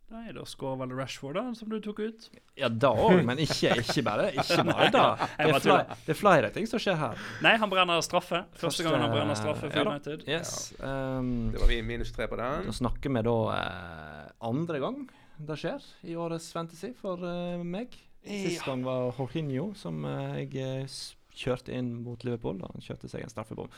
Nei, 0.07 0.29
da 0.31 0.45
skårer 0.47 0.79
vel 0.79 0.93
Rashford, 0.95 1.35
da, 1.35 1.43
som 1.57 1.67
du 1.67 1.81
tok 1.83 1.99
ut. 1.99 2.27
Ja, 2.55 2.69
da 2.71 2.93
òg, 2.95 3.19
men 3.27 3.41
ikke, 3.43 3.73
ikke, 3.81 4.03
bare 4.07 4.29
ikke 4.31 4.63
bare 4.69 4.87
da. 4.93 5.03
Det 5.37 5.49
er, 5.49 5.59
flere, 5.59 5.97
det 6.05 6.13
er, 6.13 6.19
flere 6.21 6.51
ting 6.55 6.69
som 6.71 6.79
skjer 6.79 6.95
her. 7.01 7.27
Nei, 7.43 7.57
han 7.59 7.71
brenner 7.71 7.99
straffe. 8.05 8.45
Første 8.55 8.87
gangen 8.87 9.03
han 9.03 9.11
brenner 9.11 9.35
straffe 9.35 9.67
for 9.67 9.91
United. 9.91 10.23
Yes. 10.29 10.71
Um, 10.79 11.49
det 11.51 11.59
var 11.59 11.71
vi 11.73 11.81
minus 11.83 12.15
tre 12.15 12.29
på 12.31 12.39
den. 12.39 12.69
Da 12.69 12.75
snakker 12.79 13.11
vi 13.17 13.25
da 13.27 13.37
eh, 13.57 14.27
andre 14.47 14.83
gang 14.85 15.01
det 15.37 15.57
skjer 15.61 15.83
i 16.07 16.15
årets 16.17 16.49
Fantasy 16.55 16.93
for 16.97 17.21
eh, 17.27 17.61
meg. 17.61 17.93
Sist 18.25 18.65
gang 18.65 18.83
var 18.85 19.11
Jorginho 19.15 19.69
som 19.77 20.05
eh, 20.07 20.43
jeg 20.43 20.63
eh, 20.63 20.97
kjørte 21.37 21.75
inn 21.77 21.93
mot 22.03 22.23
Liverpool. 22.25 22.57
Da 22.61 22.71
han 22.71 22.83
kjørte 22.83 23.09
seg 23.11 23.25
en 23.25 23.33
straffebom. 23.33 23.69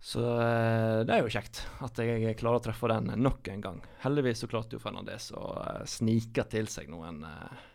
Så 0.00 0.22
eh, 0.40 1.02
det 1.04 1.12
er 1.12 1.20
jo 1.20 1.32
kjekt 1.32 1.60
at 1.84 1.98
jeg 2.00 2.36
klarer 2.40 2.60
å 2.60 2.64
treffe 2.64 2.88
den 2.88 3.12
nok 3.20 3.50
en 3.52 3.64
gang. 3.64 3.80
Heldigvis 4.04 4.40
så 4.44 4.48
klarte 4.48 4.78
jo 4.78 4.82
Fernandez 4.82 5.28
å 5.36 5.42
uh, 5.58 5.82
snike 5.84 6.46
til 6.48 6.70
seg 6.72 6.88
noen 6.88 7.20
uh, 7.28 7.66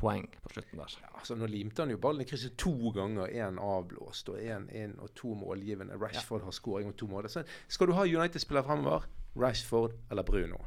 poeng 0.00 0.24
på 0.40 0.54
slutten 0.54 0.80
der. 0.80 0.94
Ja, 1.04 1.10
altså 1.20 1.36
Nå 1.36 1.48
limte 1.52 1.84
han 1.84 1.92
jo 1.92 2.00
ballen 2.00 2.24
i 2.24 2.28
krysset 2.28 2.56
to 2.60 2.72
ganger. 2.96 3.28
Én 3.28 3.60
avblåst 3.60 4.32
og 4.32 4.40
én 4.40 4.70
inn 4.72 4.96
og 5.04 5.12
to 5.18 5.34
målgivende. 5.36 5.98
Rashford 6.00 6.44
ja. 6.44 6.48
har 6.48 6.56
skåring 6.56 6.92
og 6.92 6.96
to 6.96 7.10
mål. 7.12 7.28
Så 7.32 7.44
skal 7.68 7.92
du 7.92 7.96
ha 7.98 8.08
United-spiller 8.08 8.64
fremover, 8.64 9.04
Rashford 9.36 9.98
eller 10.10 10.24
Bruno? 10.24 10.64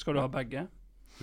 Skal 0.00 0.16
du 0.16 0.24
ha 0.24 0.30
begge? 0.32 0.64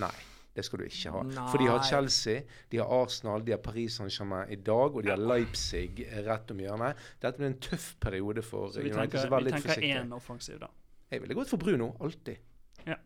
Nei. 0.01 0.13
Det 0.53 0.62
skal 0.65 0.83
du 0.83 0.86
ikke 0.86 1.12
ha. 1.15 1.24
Nei. 1.25 1.43
For 1.50 1.57
de 1.57 1.67
har 1.72 1.81
Chelsea, 1.88 2.43
de 2.69 2.77
har 2.77 2.91
Arsenal, 2.93 3.41
de 3.45 3.55
har 3.55 3.62
Paris 3.65 3.95
Saint-Germain 3.98 4.51
i 4.53 4.60
dag, 4.62 4.93
og 4.93 5.01
de 5.01 5.10
har 5.10 5.17
Leipzig 5.17 6.03
rett 6.27 6.53
om 6.53 6.62
hjørnet. 6.62 7.01
Dette 7.24 7.41
blir 7.41 7.50
en 7.50 7.60
tøff 7.63 7.88
periode 8.03 8.43
for 8.45 8.69
så 8.69 8.83
United. 8.83 9.00
Tenker, 9.00 9.24
så 9.24 9.31
vær 9.33 9.45
litt 9.48 9.57
forsiktig. 9.57 9.81
Vi 9.81 9.95
tenker 9.95 10.05
én 10.05 10.13
offensiv, 10.13 10.60
da. 10.62 10.69
Jeg 11.10 11.24
ville 11.24 11.38
gått 11.39 11.50
for 11.50 11.62
Bruno. 11.62 11.89
Alltid. 12.05 12.38
Ja. 12.86 13.00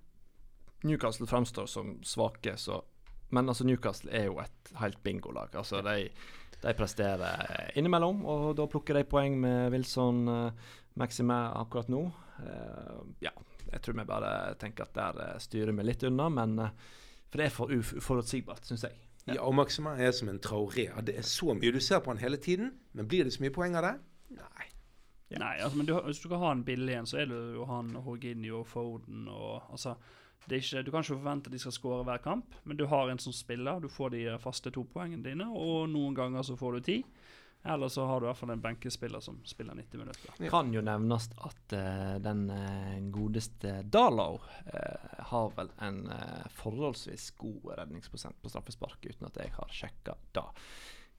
Newcastle 0.88 1.27
fremstår 1.27 1.72
som 1.72 1.98
svake, 2.04 2.58
så 2.58 2.84
Men 3.30 3.50
altså, 3.50 3.66
Newcastle 3.68 4.12
er 4.16 4.30
jo 4.30 4.38
et 4.39 4.70
helt 4.80 5.01
bingolag. 5.04 5.56
Altså, 5.60 5.82
de, 5.84 6.10
de 6.63 6.74
presterer 6.80 7.74
innimellom, 7.75 8.22
og 8.25 8.54
da 8.56 8.68
plukker 8.72 8.96
de 8.96 9.04
poeng 9.04 9.36
med 9.39 9.74
Wilson 9.74 10.22
uh, 10.32 10.70
Maxime 10.96 11.36
akkurat 11.60 11.89
nå. 11.92 12.06
Uh, 12.39 13.01
ja, 13.20 13.34
jeg 13.72 13.82
tror 13.84 13.98
vi 14.00 14.08
bare 14.08 14.32
tenker 14.62 14.88
at 14.88 14.96
der 14.96 15.20
uh, 15.20 15.42
styrer 15.44 15.75
vi 15.75 15.84
litt 15.89 16.08
unna, 16.08 16.30
men 16.32 16.56
uh, 16.60 16.72
for 17.27 17.41
det 17.41 17.46
er 17.46 17.53
for 17.53 17.74
uforutsigbart, 17.74 18.65
syns 18.67 18.86
jeg. 18.88 18.96
Ja. 19.27 19.34
ja, 19.34 19.41
og 19.43 19.55
Maxima 19.55 19.98
er 20.00 20.13
som 20.15 20.29
en 20.31 20.39
traoré. 20.39 20.88
Det 21.03 21.17
er 21.19 21.25
så 21.27 21.53
mye 21.53 21.74
du 21.75 21.81
ser 21.84 22.00
på 22.00 22.13
han 22.13 22.22
hele 22.22 22.38
tiden, 22.39 22.72
men 22.93 23.07
blir 23.07 23.27
det 23.27 23.36
så 23.36 23.43
mye 23.43 23.55
poeng 23.55 23.75
av 23.75 23.84
det? 23.84 23.96
Nei. 24.38 24.67
Ja. 25.27 25.41
Nei, 25.41 25.57
altså, 25.60 25.77
men 25.77 25.89
du, 25.89 25.98
hvis 26.05 26.22
du 26.24 26.29
skal 26.29 26.39
ha 26.39 26.53
en 26.55 26.63
billig 26.63 26.93
en, 26.96 27.10
så 27.10 27.19
er 27.19 27.27
det 27.27 27.39
jo 27.57 27.65
han 27.67 27.91
Horginio 28.05 28.62
og 28.62 28.69
Foden 28.72 29.27
og 29.27 29.65
altså 29.75 29.98
ikke, 30.48 30.83
Du 30.83 30.92
kan 30.92 31.03
ikke 31.03 31.18
forvente 31.18 31.50
at 31.50 31.53
de 31.53 31.59
skal 31.59 31.74
skåre 31.75 32.03
hver 32.07 32.22
kamp, 32.24 32.55
men 32.63 32.77
du 32.77 32.85
har 32.87 33.09
en 33.11 33.20
som 33.20 33.33
spiller. 33.35 33.81
Du 33.83 33.90
får 33.92 34.09
de 34.09 34.37
faste 34.40 34.72
to 34.72 34.85
poengene 34.87 35.25
dine, 35.25 35.50
og 35.51 35.90
noen 35.92 36.16
ganger 36.16 36.42
så 36.42 36.55
får 36.55 36.77
du 36.77 36.79
ti. 36.79 36.96
Eller 37.63 37.89
så 37.91 38.05
har 38.05 38.20
du 38.20 38.25
i 38.25 38.29
hvert 38.29 38.39
fall 38.39 38.53
en 38.53 38.61
benkespiller 38.63 39.20
som 39.20 39.39
spiller 39.46 39.75
90 39.75 40.00
minutter. 40.00 40.33
Ja. 40.39 40.50
Kan 40.50 40.70
jo 40.74 40.81
nevnes 40.85 41.29
at 41.35 41.74
uh, 41.75 42.13
den 42.24 42.46
uh, 42.50 43.00
godeste 43.11 43.81
Dalo 43.83 44.37
uh, 44.37 45.24
har 45.31 45.50
vel 45.57 45.72
en 45.83 46.05
forholdsvis 46.55 47.31
god 47.41 47.74
redningsprosent 47.81 48.39
på 48.41 48.51
straffespark, 48.53 49.03
uten 49.03 49.27
at 49.27 49.41
jeg 49.41 49.51
har 49.57 49.74
sjekka 49.74 50.15
det. 50.37 50.46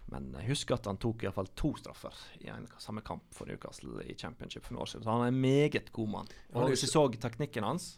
Men 0.09 0.31
husk 0.47 0.71
at 0.73 0.89
han 0.89 0.97
tok 0.97 1.21
i 1.21 1.29
hvert 1.29 1.37
fall 1.37 1.51
to 1.59 1.75
straffer 1.77 2.17
i 2.41 2.49
en 2.49 2.65
samme 2.81 3.03
kamp 3.05 3.27
for 3.37 3.51
Newcastle 3.51 4.01
i 4.09 4.17
Championship 4.17 4.65
for 4.65 4.73
noen 4.73 4.87
år 4.87 4.93
siden. 4.95 5.05
Så 5.05 5.13
han 5.13 5.27
er 5.27 5.35
en 5.35 5.43
meget 5.43 5.93
god 5.93 6.09
mann. 6.15 6.31
Og 6.57 6.71
hvis 6.71 6.87
jeg 6.87 6.95
så 6.95 7.05
teknikken 7.13 7.67
hans 7.69 7.91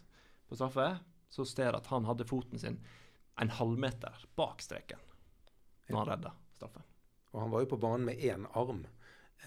på 0.49 0.59
straffe, 0.59 0.89
så 1.31 1.47
ser 1.47 1.77
at 1.77 1.87
han 1.87 2.09
hadde 2.09 2.27
foten 2.27 2.59
sin 2.59 2.81
en 3.39 3.55
halvmeter 3.55 4.25
bak 4.35 4.59
streken 4.61 4.99
når 5.87 5.97
han 6.01 6.09
redda 6.11 6.33
straffen. 6.57 6.90
Og 7.31 7.45
han 7.45 7.53
var 7.53 7.63
jo 7.63 7.69
på 7.71 7.79
banen 7.79 8.07
med 8.09 8.19
én 8.19 8.43
arm 8.59 8.81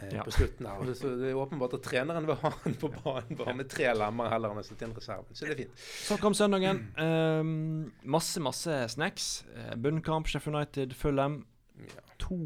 eh, 0.01 0.15
ja. 0.15 0.25
på 0.25 0.33
slutten 0.33 0.69
her. 0.69 0.95
Så 0.97 1.11
det 1.21 1.31
er 1.31 1.41
åpenbart 1.41 1.77
at 1.77 1.85
treneren 1.85 2.29
vil 2.29 2.39
ha 2.41 2.53
han 2.63 2.77
på 2.81 2.91
banen 2.95 3.41
bare 3.41 3.57
med 3.59 3.69
tre 3.73 3.91
lemmer 3.97 4.33
heller 4.33 4.55
enn 4.55 4.63
å 4.63 4.65
sette 4.67 4.89
inn 4.89 4.95
reserven. 4.97 5.37
Så 5.37 5.49
det 5.49 5.57
er 5.57 5.63
fint. 5.65 5.85
Så 6.09 6.19
kom 6.23 6.37
søndagen. 6.37 6.81
Um, 6.97 7.93
masse, 8.17 8.41
masse 8.45 8.79
snacks. 8.97 9.29
Uh, 9.53 9.75
bunnkamp, 9.77 10.31
Sheffield 10.33 10.57
United, 10.57 10.97
Fulham. 10.97 11.43
Ja. 11.85 12.07
To, 12.25 12.41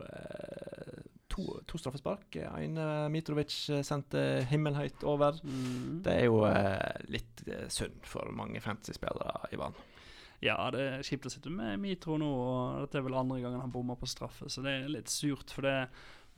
uh, 0.00 1.04
to, 1.28 1.46
to 1.68 1.82
straffespark. 1.82 2.40
En 2.40 2.80
uh, 2.80 3.10
Mitrovic 3.12 3.58
sendte 3.84 4.24
himmelhøyt 4.48 5.04
over. 5.04 5.36
Mm. 5.44 6.00
Det 6.06 6.16
er 6.16 6.28
jo 6.30 6.40
litt 7.12 7.44
synd 7.68 8.00
for 8.08 8.32
mange 8.32 8.64
fantasy-spillere, 8.64 9.52
Ivan. 9.52 9.76
Ja, 10.40 10.56
det 10.72 10.80
er 10.80 11.02
kjipt 11.04 11.28
å 11.28 11.32
sitte 11.32 11.52
med 11.52 11.80
Mitro 11.82 12.16
nå, 12.20 12.28
og 12.28 12.78
dette 12.84 13.00
er 13.00 13.04
vel 13.04 13.18
andre 13.20 13.42
gangen 13.42 13.60
han 13.60 13.72
bommer 13.74 13.98
på 14.00 14.08
straffe, 14.08 14.48
så 14.48 14.64
det 14.64 14.72
er 14.72 14.88
litt 14.88 15.12
surt. 15.12 15.52
For 15.52 15.66
det, 15.68 15.74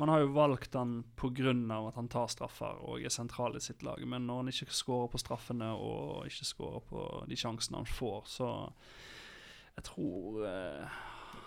man 0.02 0.10
har 0.10 0.24
jo 0.24 0.32
valgt 0.34 0.74
han 0.74 1.04
pga. 1.14 1.54
at 1.78 1.94
han 2.00 2.08
tar 2.10 2.26
straffer 2.26 2.82
og 2.82 3.04
er 3.04 3.14
sentral 3.14 3.56
i 3.56 3.62
sitt 3.62 3.82
lag. 3.86 4.02
Men 4.02 4.26
når 4.26 4.42
han 4.42 4.48
ikke 4.48 4.74
skårer 4.74 5.12
på 5.12 5.22
straffene 5.22 5.70
og 5.76 6.26
ikke 6.26 6.48
skårer 6.48 6.84
på 6.88 7.06
de 7.30 7.38
sjansene 7.38 7.78
han 7.78 7.86
får, 7.86 8.22
så 8.26 8.50
jeg 9.76 9.86
tror 9.86 10.42
eh, 10.50 11.00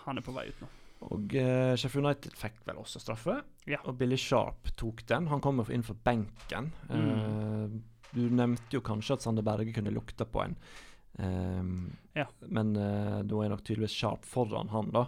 han 0.05 0.17
er 0.17 0.25
på 0.25 0.33
vei 0.35 0.47
ut 0.49 0.63
nå. 0.63 0.71
Og 1.05 1.35
uh, 1.35 1.75
Sheffield 1.77 2.07
United 2.07 2.37
fikk 2.39 2.61
vel 2.65 2.79
også 2.81 3.01
straffe, 3.03 3.35
ja. 3.67 3.81
og 3.83 3.97
Billy 3.99 4.17
Sharp 4.17 4.71
tok 4.79 5.03
den. 5.09 5.27
Han 5.29 5.43
kommer 5.43 5.67
inn 5.73 5.83
for 5.85 5.99
benken. 6.07 6.71
Mm. 6.87 7.11
Uh, 7.11 8.05
du 8.15 8.29
nevnte 8.31 8.77
jo 8.77 8.81
kanskje 8.85 9.17
at 9.17 9.25
Sander 9.25 9.43
Berge 9.45 9.75
kunne 9.75 9.93
lukta 9.93 10.25
på 10.25 10.45
en 10.45 10.55
Um, 11.15 11.93
ja. 12.15 12.25
Men 12.51 12.73
uh, 12.75 13.21
da 13.23 13.43
er 13.43 13.53
nok 13.53 13.63
tydeligvis 13.63 13.95
Sharp 13.95 14.25
foran 14.27 14.71
han, 14.73 14.91
da. 14.95 15.05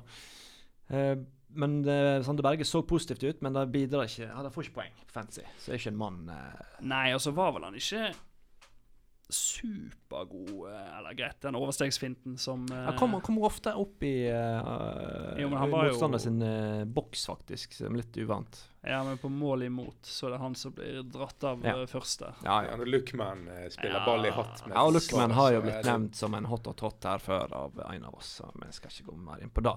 Uh, 0.92 1.18
men 1.58 1.80
uh, 1.88 2.20
Sander 2.24 2.46
Berge 2.46 2.68
så 2.68 2.84
positivt 2.88 3.24
ut, 3.24 3.44
men 3.44 3.56
det 3.56 3.66
bidrar 3.74 4.08
ikke 4.08 4.28
Han 4.36 4.50
får 4.52 4.68
ikke 4.68 4.78
poeng 4.82 4.98
på 5.08 5.16
fantasy, 5.16 5.46
så 5.64 5.72
er 5.72 5.80
ikke 5.80 5.94
en 5.94 6.00
mann 6.00 6.18
Nei, 6.86 7.06
og 7.16 7.22
så 7.24 7.32
var 7.36 7.54
vel 7.56 7.66
han 7.68 7.78
ikke 7.80 8.12
supergod 9.30 10.70
Eller 10.98 11.14
greit, 11.14 11.42
den 11.42 11.56
overstegsfinten 11.56 12.38
som 12.38 12.66
uh, 12.72 12.78
Han 12.78 12.98
kommer, 12.98 13.20
kommer, 13.20 13.44
ofte 13.44 13.74
opp 13.74 14.04
i 14.04 14.30
uh, 14.32 15.60
motstander 15.68 16.18
sin 16.18 16.42
uh, 16.42 16.86
boks, 16.86 17.26
faktisk, 17.28 17.74
som 17.74 17.92
er 17.92 18.02
litt 18.02 18.18
uvant. 18.18 18.62
Ja, 18.88 19.02
men 19.04 19.18
på 19.20 19.30
mål 19.30 19.66
imot 19.68 20.08
så 20.08 20.30
er 20.30 20.38
det 20.38 20.40
han 20.40 20.56
som 20.56 20.72
blir 20.78 21.02
dratt 21.12 21.44
av 21.44 21.66
ja. 21.66 21.74
første. 21.92 22.32
Ja, 22.46 22.62
ja. 22.70 22.78
Når 22.80 22.92
Luckman 22.94 23.44
spiller 23.74 24.00
ja. 24.00 24.06
ball 24.06 24.30
i 24.30 24.32
hatt 24.32 24.64
Ja, 24.70 24.86
og 24.86 24.96
Luckman 24.96 25.36
har 25.36 25.52
jo 25.58 25.66
blitt 25.66 25.90
nevnt 25.90 26.16
som 26.16 26.38
en 26.38 26.48
hot 26.48 26.72
og 26.72 26.86
hot 26.88 27.10
her 27.10 27.20
før 27.24 27.58
av 27.66 27.84
en 27.90 28.08
av 28.08 28.16
oss, 28.16 28.38
så 28.40 28.48
vi 28.56 28.72
skal 28.76 28.94
ikke 28.94 29.10
gå 29.10 29.18
mer 29.28 29.44
inn 29.44 29.52
på 29.52 29.66
det. 29.68 29.76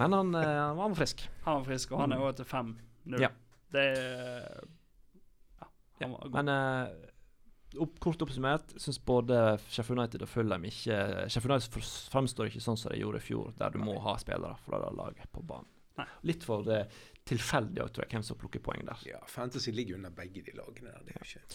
Men 0.00 0.16
han, 0.16 0.32
han 0.38 0.80
var 0.80 0.96
frisk. 0.96 1.28
Han 1.44 1.60
var 1.60 1.68
frisk, 1.68 1.92
og 1.92 2.06
han 2.06 2.16
er 2.16 2.24
òg 2.24 2.40
til 2.40 2.48
5-0. 2.48 3.20
Ja. 3.20 3.32
Det 3.68 3.84
er 3.84 4.64
ja, 5.60 5.68
han 6.00 6.16
var 6.16 6.24
god. 6.24 6.36
Men 6.40 6.54
opp, 7.76 7.98
kort 8.00 8.22
oppsummert 8.24 8.72
syns 8.80 9.00
både 9.04 9.58
Sheffield 9.68 10.00
United 10.00 10.24
og 10.24 10.30
Fulham 10.32 10.64
ikke 10.68 11.00
Sheffield 11.28 11.58
United 11.58 11.90
fremstår 12.12 12.48
ikke 12.50 12.64
sånn 12.64 12.78
som 12.80 12.94
de 12.94 13.02
gjorde 13.02 13.20
i 13.20 13.26
fjor, 13.26 13.52
der 13.58 13.74
du 13.74 13.82
må 13.82 13.98
ha 14.04 14.16
spillere 14.20 14.56
fra 14.64 14.80
det 14.84 14.94
laget 14.96 15.28
på 15.34 15.44
banen. 15.44 15.68
Nei. 15.98 16.06
Litt 16.30 16.46
for 16.46 16.62
det 16.66 16.84
tilfeldig 17.28 17.88
tror 17.90 18.04
jeg, 18.04 18.12
hvem 18.14 18.24
som 18.24 18.38
plukker 18.38 18.62
poeng 18.64 18.84
der. 18.86 19.04
Ja, 19.08 19.20
Fantasy 19.28 19.74
ligger 19.74 19.98
under 19.98 20.14
begge 20.14 20.44
de 20.46 20.54
lagene 20.56 20.94
der. 20.94 21.06
det 21.06 21.16
er 21.16 21.22
jo 21.22 21.28
ikke... 21.28 21.46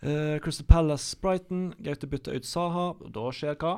Uh, 0.00 0.38
Crystal 0.40 0.64
Palace 0.64 1.16
Brighton. 1.20 1.74
Gaute 1.84 2.08
bytter 2.08 2.38
ut 2.38 2.46
Saha, 2.48 2.86
og 2.96 3.10
da 3.12 3.26
skjer 3.36 3.58
hva? 3.60 3.74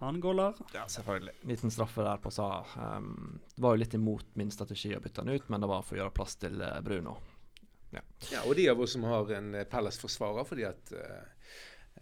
Han 0.00 0.18
goller. 0.20 0.56
Ja, 0.74 0.88
selvfølgelig. 0.90 1.36
Liten 1.46 1.70
straffe 1.70 2.02
der 2.02 2.18
på 2.18 2.32
Saha. 2.34 2.64
Um, 2.96 3.38
det 3.54 3.62
var 3.62 3.76
jo 3.76 3.82
litt 3.84 3.94
imot 3.94 4.32
min 4.40 4.50
strategi 4.50 4.90
å 4.96 5.02
bytte 5.04 5.22
han 5.22 5.30
ut, 5.30 5.46
men 5.52 5.62
det 5.62 5.70
var 5.70 5.86
for 5.86 5.94
å 5.94 6.02
gjøre 6.02 6.16
plass 6.16 6.34
til 6.42 6.58
uh, 6.64 6.80
Bruno. 6.82 7.14
Ja. 7.94 8.02
ja. 8.32 8.42
og 8.46 8.56
de 8.58 8.68
av 8.72 8.80
oss 8.80 8.94
som 8.96 9.04
har 9.08 9.30
en 9.38 9.52
Palace-forsvarer, 9.70 10.46
fordi 10.48 10.64
at 10.68 10.92
uh, 10.92 11.22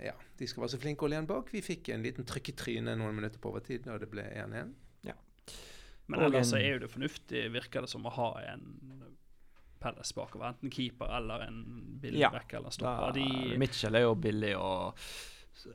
ja, 0.02 0.14
de 0.38 0.46
skal 0.48 0.64
være 0.64 0.74
så 0.74 0.80
flinke 0.82 1.04
å 1.04 1.06
holde 1.06 1.18
igjen 1.18 1.30
bak. 1.30 1.52
Vi 1.52 1.62
fikk 1.64 1.92
en 1.94 2.02
liten 2.04 2.26
trykk 2.28 2.48
i 2.52 2.56
trynet 2.58 2.98
noen 2.98 3.14
minutter 3.18 3.42
på 3.42 3.52
overtid 3.52 3.84
da 3.86 3.98
det 4.00 4.10
ble 4.10 4.24
1-1. 4.44 4.72
Men 6.10 6.18
Og 6.20 6.26
ellers 6.26 6.52
en- 6.52 6.58
er 6.60 6.72
jo 6.74 6.78
det 6.82 6.90
fornuftig, 6.90 7.42
virker 7.52 7.80
det 7.80 7.88
som, 7.88 8.04
å 8.04 8.10
ha 8.10 8.40
en 8.52 8.64
Pelles 9.82 10.12
bakover. 10.14 10.46
Enten 10.48 10.70
keeper 10.70 11.10
eller 11.16 11.40
en 11.48 11.98
billig 12.00 12.20
Ja. 12.20 12.30
back 12.30 12.52
eller 12.52 12.70
Da, 12.70 12.70
stopper. 12.70 13.12
De, 13.12 13.58
Mitchell 13.58 13.94
er 13.94 14.00
jo 14.00 14.14
billig, 14.14 14.56
og 14.56 14.94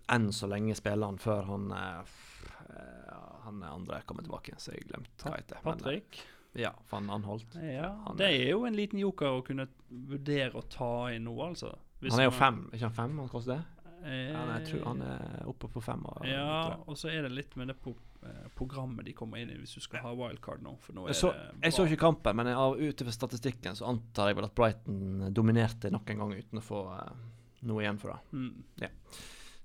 enn 0.09 0.29
så 0.31 0.47
lenge 0.47 0.75
spiller 0.75 1.05
han 1.05 1.17
før 1.17 1.43
han 1.45 1.71
eh, 1.71 1.99
eh, 2.69 3.13
han 3.43 3.63
andre 3.63 4.01
kommer 4.05 4.23
tilbake, 4.23 4.55
så 4.57 4.71
jeg 4.73 4.87
glemte 4.87 5.09
hva 5.23 5.35
heter. 5.35 5.59
Men, 5.63 5.73
eh, 5.73 5.77
Patrick 5.77 6.21
Ja, 6.55 6.71
van 6.89 7.09
Anholt. 7.09 7.53
ja, 7.55 7.91
han 8.05 8.17
Det 8.17 8.27
er- 8.27 8.49
jo 8.49 8.65
en 8.65 8.75
liten 8.75 8.99
joker 8.99 9.25
å 9.27 9.43
kunne 9.45 9.67
vurdere 9.91 10.53
å 10.53 10.63
ta 10.69 11.07
inn 11.13 11.25
nå, 11.25 11.35
altså. 11.37 11.75
Hvis 12.01 12.11
Han 12.11 12.19
er 12.19 12.23
jo 12.25 12.31
fem, 12.31 12.69
er 12.71 12.77
ikke 12.77 12.87
han 12.87 12.93
fem 12.93 13.17
han 13.19 13.29
koster 13.29 13.55
det? 13.55 13.63
Eh, 14.05 14.31
Ja, 14.31 14.57
jeg 14.59 14.67
tror 14.67 14.83
han 14.85 15.01
er 15.01 15.43
oppe 15.47 15.67
på 15.67 15.81
fem. 15.83 16.03
og- 16.05 16.25
Ja, 16.25 16.75
og 16.87 16.95
så 16.95 17.09
er 17.09 17.21
det 17.23 17.31
litt 17.31 17.55
med 17.57 17.67
det 17.67 17.81
pro 17.81 17.95
eh, 18.23 18.47
programmet 18.55 19.05
de 19.05 19.13
kommer 19.13 19.37
inn 19.37 19.49
i 19.51 19.55
hvis 19.57 19.73
du 19.75 19.79
skal 19.79 19.99
ha 20.01 20.13
wildcard 20.13 20.61
nå. 20.61 20.77
For 20.79 20.93
nå 20.93 21.03
er 21.03 21.07
Jeg 21.07 21.15
så, 21.15 21.33
jeg 21.61 21.71
så 21.73 21.85
ikke 21.85 21.99
kampen, 21.99 22.35
men 22.35 22.47
ut 22.47 22.77
utover 22.79 23.11
statistikken 23.11 23.75
så 23.75 23.85
antar 23.87 24.27
jeg 24.27 24.35
vel 24.35 24.45
at 24.45 24.55
Brighton 24.55 25.33
dominerte 25.33 25.91
nok 25.91 26.09
en 26.09 26.17
gang 26.17 26.31
uten 26.33 26.59
å 26.59 26.61
få 26.63 26.99
eh, 26.99 27.13
noe 27.63 27.81
igjen 27.83 27.99
for 27.99 28.09
det. 28.09 28.19
mm. 28.33 28.89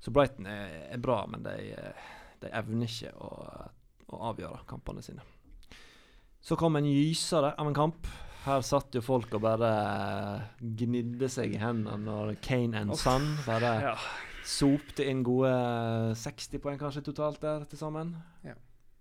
Så 0.00 0.10
Brighton 0.12 0.46
er, 0.46 0.88
er 0.92 0.98
bra, 0.98 1.26
men 1.26 1.42
de, 1.42 1.72
eh, 1.72 1.92
de 2.40 2.48
evner 2.48 2.86
ikke 2.86 3.12
å, 3.14 3.70
å 4.10 4.20
avgjøre 4.34 4.64
kampene 4.66 5.02
sine. 5.02 5.20
Så 6.42 6.56
kom 6.58 6.76
en 6.76 6.86
gysere 6.88 7.52
av 7.58 7.68
en 7.70 7.76
kamp. 7.76 8.06
Her 8.42 8.64
satt 8.66 8.94
jo 8.96 9.00
folk 9.06 9.30
og 9.38 9.44
bare 9.44 9.68
eh, 9.70 10.46
gnidde 10.80 11.28
seg 11.30 11.52
i 11.54 11.60
hendene 11.62 12.00
når 12.02 12.32
Kane 12.42 12.80
and 12.80 12.96
Son 12.98 13.28
bare 13.46 13.76
Ja. 13.84 13.92
sopte 14.42 15.06
inn 15.06 15.22
gode 15.22 15.52
eh, 15.52 16.14
60 16.18 16.58
poeng 16.64 16.80
kanskje 16.80 17.04
totalt 17.06 17.38
der 17.44 17.62
til 17.70 17.78
sammen. 17.78 18.16
Ja. 18.42 18.56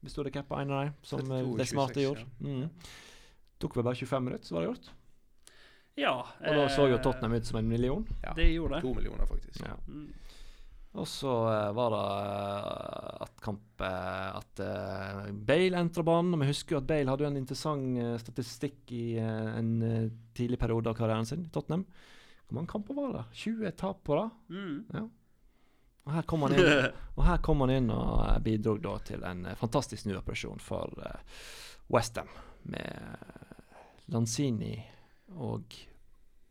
Bestod 0.05 0.25
det 0.29 0.33
cap 0.35 0.51
av 0.53 0.61
en 0.61 0.71
av 0.73 0.83
dem, 0.85 0.93
som 1.05 1.19
eh, 1.25 1.41
32, 1.41 1.57
de 1.57 1.65
smarte 1.71 1.97
26, 1.97 2.05
gjorde. 2.05 2.27
Mm. 2.45 2.69
Tok 3.61 3.75
vel 3.77 3.87
bare 3.89 3.95
25 4.03 4.23
minutter, 4.29 4.45
så 4.45 4.55
var 4.59 4.61
det 4.61 4.69
gjort. 4.71 4.91
ja 6.01 6.13
Og 6.21 6.55
da 6.61 6.67
så 6.69 6.85
jo 6.89 6.99
eh, 6.99 7.01
Tottenham 7.05 7.33
ut 7.41 7.45
som 7.49 7.57
en 7.63 7.67
million. 7.73 8.05
Ja, 8.21 8.33
Det 8.37 8.51
gjorde 8.53 8.75
det. 8.77 8.81
To 8.85 8.93
millioner, 8.93 9.25
faktisk. 9.25 9.65
Ja. 9.65 9.73
Mm. 9.87 10.13
Og 10.99 11.07
så 11.07 11.31
eh, 11.47 11.69
var 11.71 11.93
det 11.93 11.99
eh, 12.03 13.21
at 13.23 13.37
kamp 13.43 13.81
eh, 13.81 14.35
At 14.35 14.61
Bale 15.47 15.79
entra 15.79 16.03
banen. 16.03 16.35
Og 16.35 16.43
vi 16.43 16.49
husker 16.51 16.75
jo 16.75 16.81
at 16.81 16.89
Bale 16.89 17.11
hadde 17.11 17.25
jo 17.25 17.31
en 17.31 17.39
interessant 17.39 18.01
statistikk 18.21 18.91
i 18.95 19.05
en 19.21 19.71
tidlig 20.35 20.59
periode 20.59 20.91
av 20.91 20.97
karrieren 20.99 21.27
sin 21.27 21.45
i 21.45 21.53
Tottenham. 21.53 21.85
Hvor 22.47 22.57
mange 22.57 22.71
kamper 22.73 22.97
var 22.97 23.15
det? 23.15 23.25
20 23.39 23.75
tap 23.79 24.03
på 24.07 24.19
det? 24.19 24.27
Mm. 24.57 25.09
Og 26.01 26.15
her 26.15 26.25
kom 26.25 26.41
han 26.47 26.55
inn, 26.57 26.67
og, 27.13 27.19
her 27.27 27.41
kom 27.45 27.59
han 27.61 27.71
inn 27.75 27.91
og 27.93 28.23
bidro 28.41 28.71
da 28.81 28.95
til 29.05 29.21
en 29.21 29.43
fantastisk 29.53 30.01
snuoperasjon 30.01 30.57
for 30.57 30.97
Westham. 31.93 32.31
Med 32.73 34.09
Lanzini 34.09 34.73
og 35.37 35.75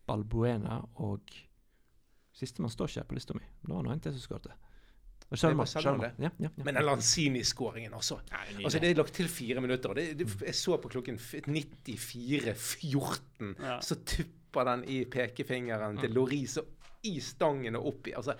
Balbuena 0.07 0.79
og 1.03 1.35
Sistemann 2.33 2.71
står 2.71 2.91
ikke 2.91 3.01
her 3.01 3.07
på 3.09 3.15
lista 3.17 3.33
mi. 3.37 3.45
Det 3.61 3.73
var 3.73 3.83
noe 3.85 3.93
en 3.95 4.03
til 4.03 4.13
som 4.17 4.41
Sølman, 5.31 5.67
Sølman. 5.67 6.01
Ja, 6.19 6.25
ja, 6.25 6.29
ja. 6.43 6.49
Men 6.57 6.75
den 6.75 6.83
Lanzini-skåringen, 6.83 7.93
altså. 7.95 8.17
Altså, 8.63 8.79
Det 8.79 8.89
er 8.89 8.95
lagt 8.99 9.13
til 9.15 9.27
fire 9.31 9.61
minutter. 9.61 9.89
og 9.89 9.95
Det, 9.95 10.17
det, 10.19 10.27
jeg 10.43 10.55
så 10.55 10.77
på 10.77 10.89
klokken 10.91 11.17
94.14. 11.17 13.55
Ja. 13.63 13.77
Så 13.81 13.95
tupper 14.03 14.63
den 14.67 14.83
i 14.83 15.05
pekefingeren 15.05 15.97
til 16.01 16.11
Loris 16.11 16.57
og 16.57 16.65
i 17.07 17.19
stangen 17.19 17.75
og 17.79 17.87
oppi. 17.93 18.11
Altså, 18.15 18.33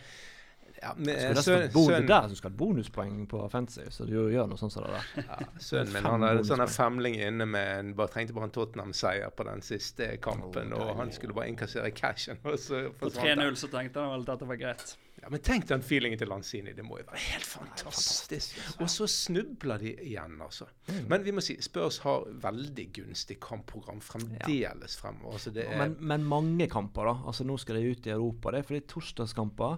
ja, 0.81 0.93
men, 0.97 1.09
Skulle 1.13 1.35
nesten 1.35 1.43
søn, 1.43 1.71
bonus 1.73 1.93
søn, 1.93 2.07
der 2.09 2.27
som 2.27 2.37
skal 2.39 2.51
ha 2.51 2.57
bonuspoeng 2.57 3.19
på 3.29 3.41
fancy, 3.53 3.83
så 3.93 4.07
du 4.09 4.15
gjør 4.33 4.49
noe 4.49 4.57
sånt 4.57 4.73
som 4.73 4.87
det 4.87 4.95
der. 4.95 5.27
ja, 5.27 5.49
sønnen 5.61 5.93
min 5.93 6.07
han 6.09 6.25
hadde 6.25 6.47
sånn 6.49 6.65
femling 6.73 7.19
inne 7.21 7.45
med 7.45 7.69
en, 7.75 7.93
bare 7.99 8.13
trengte 8.15 8.33
bare 8.37 8.49
en 8.49 8.55
Tottenham-seier 8.55 9.29
på 9.37 9.45
den 9.45 9.61
siste 9.65 10.15
kampen. 10.25 10.73
oh, 10.73 10.87
og 10.89 10.97
han 11.03 11.13
skulle 11.13 11.37
bare 11.37 11.51
innkassere 11.53 11.93
cashen. 11.93 12.41
Og 12.49 12.57
så 12.59 12.87
På 12.97 13.13
3-0 13.13 13.61
så 13.61 13.69
tenkte 13.71 14.01
han 14.01 14.15
vel 14.15 14.25
at 14.25 14.33
dette 14.33 14.49
var 14.49 14.61
greit. 14.63 14.97
Ja, 15.21 15.29
men 15.29 15.41
tenk 15.45 15.67
den 15.69 15.83
feelingen 15.85 16.17
til 16.17 16.31
Lanzini. 16.31 16.73
Det 16.73 16.81
må 16.85 16.97
jo 16.97 17.05
være 17.11 17.21
helt 17.27 17.45
fantastisk. 17.45 18.57
Og 18.81 18.89
så 18.89 19.05
snubler 19.05 19.83
de 19.83 19.91
igjen, 20.01 20.39
altså. 20.41 20.65
Mm. 20.87 21.03
Men 21.11 21.25
vi 21.27 21.33
må 21.37 21.43
si 21.45 21.59
Spurs 21.61 21.99
har 22.01 22.25
veldig 22.41 22.87
gunstig 22.95 23.37
kampprogram 23.43 24.01
fremdeles 24.01 24.97
fremover. 24.97 25.37
Altså 25.37 25.53
det 25.53 25.67
er, 25.67 25.77
Men, 25.77 25.93
men 25.99 26.25
mange 26.25 26.65
kamper, 26.71 27.11
da. 27.11 27.19
Altså 27.29 27.45
Nå 27.45 27.59
skal 27.61 27.77
de 27.77 27.91
ut 27.91 28.09
i 28.09 28.15
Europa. 28.15 28.55
Det 28.55 28.63
er 28.63 28.71
fordi 28.71 28.81
torsdagskamper 28.95 29.77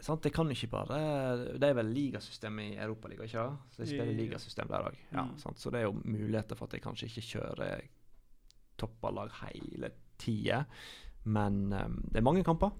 sant? 0.00 0.22
Det 0.22 0.32
kan 0.34 0.48
ikke 0.52 0.68
bare 0.70 1.58
Det 1.58 1.62
er 1.70 1.74
vel 1.78 1.86
ligasystemet 1.94 2.74
i 2.74 2.78
Europaligaen, 2.84 3.24
ikke 3.24 3.32
sant? 3.38 3.58
Så 3.72 3.82
de 3.82 3.86
spiller 3.90 4.12
ligasystem 4.18 4.68
der 4.68 4.88
òg. 4.90 4.96
Ja, 5.12 5.24
Mm. 5.24 5.38
sant? 5.38 5.58
Så 5.58 5.70
det 5.70 5.80
er 5.80 5.86
jo 5.88 5.92
muligheter 6.04 6.56
for 6.56 6.66
at 6.66 6.72
de 6.76 6.80
kanskje 6.80 7.06
ikke 7.08 7.26
kjører 7.40 7.80
toppalag 8.78 9.30
hele 9.42 9.90
tida. 10.18 10.64
Men 11.24 11.72
um, 11.72 11.96
det 12.12 12.20
er 12.20 12.26
mange 12.26 12.44
kamper. 12.44 12.70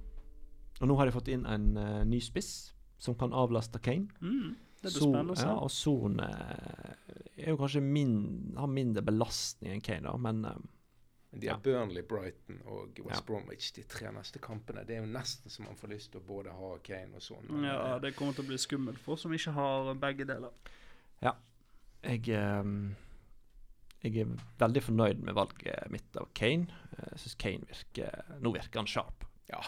Og 0.80 0.88
nå 0.88 0.96
har 0.98 1.06
de 1.08 1.12
fått 1.14 1.28
inn 1.32 1.46
en 1.48 1.70
uh, 1.76 2.04
ny 2.04 2.20
spiss 2.20 2.72
som 2.98 3.14
kan 3.16 3.32
avlaste 3.32 3.80
Kane. 3.82 4.08
Mm. 4.20 4.54
Det 4.82 4.92
blir 4.92 5.00
spennende. 5.00 5.34
Ja, 5.40 5.54
og 5.56 5.70
Son 5.72 6.20
eh, 6.20 6.94
er 7.42 7.48
jo 7.50 7.56
kanskje 7.58 7.80
min, 7.82 8.52
har 8.56 8.68
mindre 8.70 9.02
belastning 9.02 9.72
enn 9.72 9.80
Kane, 9.84 10.04
da, 10.04 10.12
men 10.20 10.44
eh, 10.44 10.58
de 11.40 11.48
har 11.48 11.56
ja. 11.56 11.62
Burnley, 11.62 12.02
Brighton 12.02 12.60
og 12.66 12.98
West 13.04 13.20
Ja. 13.20 13.24
Bromwich 13.28 13.72
de 13.76 13.82
tre 13.82 14.10
neste 14.12 14.38
kampene. 14.42 14.84
Det 14.86 14.96
er 14.96 15.04
jo 15.04 15.12
nesten 15.12 15.50
så 15.50 15.62
man 15.64 15.76
får 15.76 15.88
lyst 15.94 16.12
til 16.12 16.20
å 16.20 16.26
både 16.26 16.52
ha 16.56 16.70
Kane 16.86 17.14
og 17.18 17.22
sånn. 17.22 17.64
Ja, 17.64 17.98
det 18.02 18.14
kommer 18.16 18.32
til 18.36 18.44
å 18.44 18.48
bli 18.48 18.58
skummelt 18.58 18.98
for 19.02 19.14
oss 19.16 19.22
som 19.26 19.32
ikke 19.36 19.52
har 19.56 19.94
begge 19.94 20.24
deler. 20.28 20.50
Ja. 21.22 21.34
jeg 22.02 22.28
eh, 22.28 22.64
jeg 24.04 24.20
er 24.22 24.32
veldig 24.60 24.82
fornøyd 24.84 25.22
med 25.24 25.34
valget 25.34 25.90
mitt 25.90 26.16
av 26.20 26.28
Kane. 26.36 26.68
Eh, 26.98 27.08
Jeg 27.16 27.18
syns 27.24 27.38
Kane 27.42 27.66
virker 27.70 28.40
Nå 28.40 28.52
virker 28.54 28.82
han 28.82 28.86
sharp. 28.90 29.24
Ja. 29.50 29.60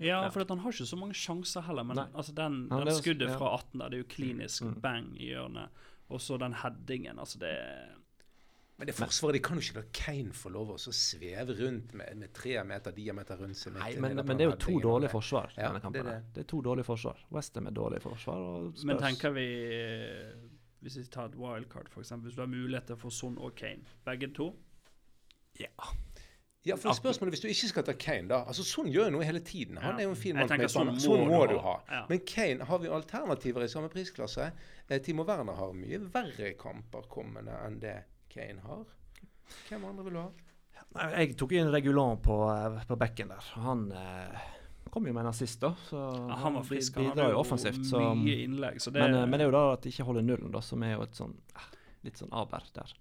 Ja, 0.00 0.22
for 0.32 0.40
at 0.42 0.48
han 0.48 0.58
har 0.62 0.72
ikke 0.72 0.86
så 0.88 0.96
mange 0.96 1.14
sjanser 1.14 1.60
heller. 1.66 1.84
Men 1.84 1.98
altså 2.14 2.32
den, 2.34 2.68
den 2.70 2.88
skuddet 2.96 3.34
fra 3.36 3.50
18 3.58 3.78
der, 3.82 3.88
det 3.90 3.98
er 3.98 4.02
jo 4.04 4.08
klinisk 4.14 4.62
Mm. 4.64 4.80
bang 4.80 5.08
i 5.20 5.26
hjørnet. 5.34 5.68
Og 6.10 6.20
så 6.20 6.38
den 6.40 6.54
headingen. 6.54 7.18
Altså 7.18 7.38
det 7.38 7.50
er 7.50 7.96
Men 8.80 8.88
det 8.88 8.94
forsvaret 8.96 9.36
de 9.36 9.40
kan 9.44 9.58
jo 9.60 9.62
ikke 9.66 9.76
la 9.76 9.82
Kane 9.92 10.32
få 10.32 10.48
lov 10.54 10.70
å 10.72 10.76
sveve 10.80 11.52
rundt 11.58 11.92
med, 12.00 12.16
med 12.16 12.32
tre 12.32 12.54
meter 12.64 12.94
diameter 12.96 13.36
rundt 13.36 13.58
seg. 13.60 13.74
Nei, 13.76 13.90
men, 14.00 14.16
men 14.16 14.38
det 14.40 14.46
er 14.46 14.50
jo 14.54 14.56
to 14.64 14.78
dårlige 14.80 15.10
forsvar. 15.12 15.52
Ja, 15.58 15.68
denne 15.68 15.82
kampen. 15.84 16.00
det 16.06 16.14
er 16.14 16.22
Det, 16.24 16.34
det. 16.38 16.44
er 16.46 16.48
to 16.54 16.60
dårlige 16.64 16.88
forsvar. 16.88 17.20
Westham 17.36 17.66
er 17.68 17.76
dårlige 17.76 18.00
forsvar. 18.06 18.40
Og 18.40 18.84
Men 18.88 19.02
tenker 19.02 19.30
vi 19.36 19.44
eh, 19.76 20.32
Hvis 20.80 20.96
vi 20.96 21.04
tar 21.12 21.28
et 21.28 21.36
wildcard, 21.36 21.90
f.eks. 21.92 22.14
Hvis 22.24 22.34
du 22.34 22.40
har 22.40 22.48
mulighet 22.48 22.86
til 22.88 22.96
å 22.96 23.02
få 23.02 23.10
Son 23.12 23.36
og 23.38 23.52
Kane, 23.60 23.84
begge 24.08 24.32
to 24.34 24.48
Ja. 25.60 25.68
Ja, 26.64 26.76
for 26.76 26.92
spørsmålet 26.92 27.32
Hvis 27.36 27.40
du 27.44 27.48
ikke 27.48 27.68
skal 27.70 27.84
ta 27.88 27.92
Kane, 28.00 28.28
da 28.28 28.42
altså 28.48 28.64
Sånn 28.68 28.88
gjør 28.92 29.10
jo 29.10 29.14
noe 29.18 29.24
hele 29.28 29.40
tiden. 29.44 29.76
Han 29.80 29.94
Ja. 29.94 29.98
er 29.98 30.08
jo 30.08 30.10
en 30.14 30.16
fin 30.22 30.36
mann 30.36 30.48
sånn 30.48 30.96
Sånn 31.00 31.26
må 31.28 31.42
du 31.48 31.54
du 31.54 31.58
ha. 31.60 31.76
ha. 31.76 31.84
Ja. 32.00 32.06
Men 32.08 32.20
Kane 32.28 32.64
har 32.68 32.78
vi 32.78 32.88
alternativer 32.88 33.64
i 33.64 33.68
samme 33.68 33.88
prisklasse. 33.92 34.50
Eh, 34.88 34.98
Timo 35.04 35.24
Werner 35.24 35.52
har 35.56 35.72
mye 35.76 35.98
verre 36.12 36.54
kamper 36.60 37.08
kommende 37.12 37.52
enn 37.66 37.78
det 37.80 37.94
Kane 38.30 38.62
har. 38.64 38.86
Hvem 39.68 39.84
andre 39.90 40.06
vil 40.06 40.16
du 40.16 40.22
ha? 40.22 40.30
Nei, 40.94 41.10
Jeg 41.20 41.36
tok 41.38 41.52
inn 41.58 41.70
Regulan 41.70 42.22
på, 42.22 42.38
eh, 42.54 42.80
på 42.86 42.98
bekken 42.98 43.30
der. 43.30 43.50
Han 43.66 43.84
eh, 43.94 44.48
kom 44.90 45.06
jo 45.06 45.14
med 45.14 45.24
en 45.24 45.30
assist, 45.30 45.60
da. 45.62 45.72
Så 45.88 45.98
ja, 45.98 46.38
Han 46.44 46.58
var 46.58 46.66
frisk. 46.66 46.98
Han 46.98 47.10
bidrar 47.10 47.28
hadde 47.28 47.36
jo 47.36 47.42
offensivt. 47.44 47.84
Så, 47.86 48.02
mye 48.18 48.40
innlegg. 48.46 48.80
Så 48.82 48.90
det, 48.94 49.04
men, 49.04 49.18
eh, 49.20 49.26
men 49.26 49.38
det 49.38 49.46
er 49.46 49.52
jo 49.52 49.56
da 49.58 49.64
at 49.74 49.86
de 49.86 49.92
ikke 49.94 50.08
holder 50.08 50.26
nullen, 50.26 50.50
da, 50.54 50.62
som 50.64 50.82
er 50.86 50.96
jo 50.96 51.06
et 51.06 51.18
sånn 51.18 51.36
eh, 51.54 51.70
litt 52.06 52.20
sånn 52.20 52.32
aber 52.34 52.66
der. 52.74 52.94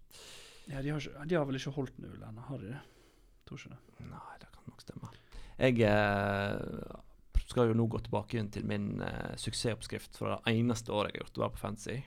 ja, 0.67 0.81
de, 0.81 0.93
har 0.93 1.01
ikke, 1.01 1.25
de 1.25 1.37
har 1.39 1.45
vel 1.49 1.59
ikke 1.59 1.75
holdt 1.77 2.01
null 2.03 2.17
ennå, 2.19 2.45
har 2.49 2.61
de 2.61 2.73
det? 2.73 2.81
Tror 3.49 3.61
ikke 3.61 3.75
det. 3.75 4.07
Nei, 4.09 4.39
det 4.41 4.51
kan 4.53 4.69
nok 4.69 4.83
stemme. 4.85 5.11
Jeg 5.59 5.81
eh, 5.89 6.99
skal 7.49 7.71
jo 7.71 7.77
nå 7.77 7.87
gå 7.89 8.01
tilbake 8.05 8.39
inn 8.39 8.51
til 8.53 8.67
min 8.69 9.01
eh, 9.01 9.33
suksessoppskrift 9.39 10.19
fra 10.19 10.37
det 10.37 10.53
eneste 10.59 10.93
året 10.93 11.15
jeg 11.15 11.19
har 11.19 11.25
gjort 11.25 11.37
det 11.37 11.43
var 11.45 11.53
på 11.55 11.63
Fancy. 11.63 11.97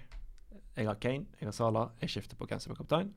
Jeg 0.73 0.89
har 0.89 0.97
Kane, 1.03 1.27
jeg 1.37 1.49
har 1.51 1.55
Sala, 1.57 1.83
jeg 2.01 2.15
skifter 2.15 2.39
på 2.39 2.47
hvem 2.49 2.61
som 2.63 2.73
er 2.73 2.79
kaptein. 2.79 3.11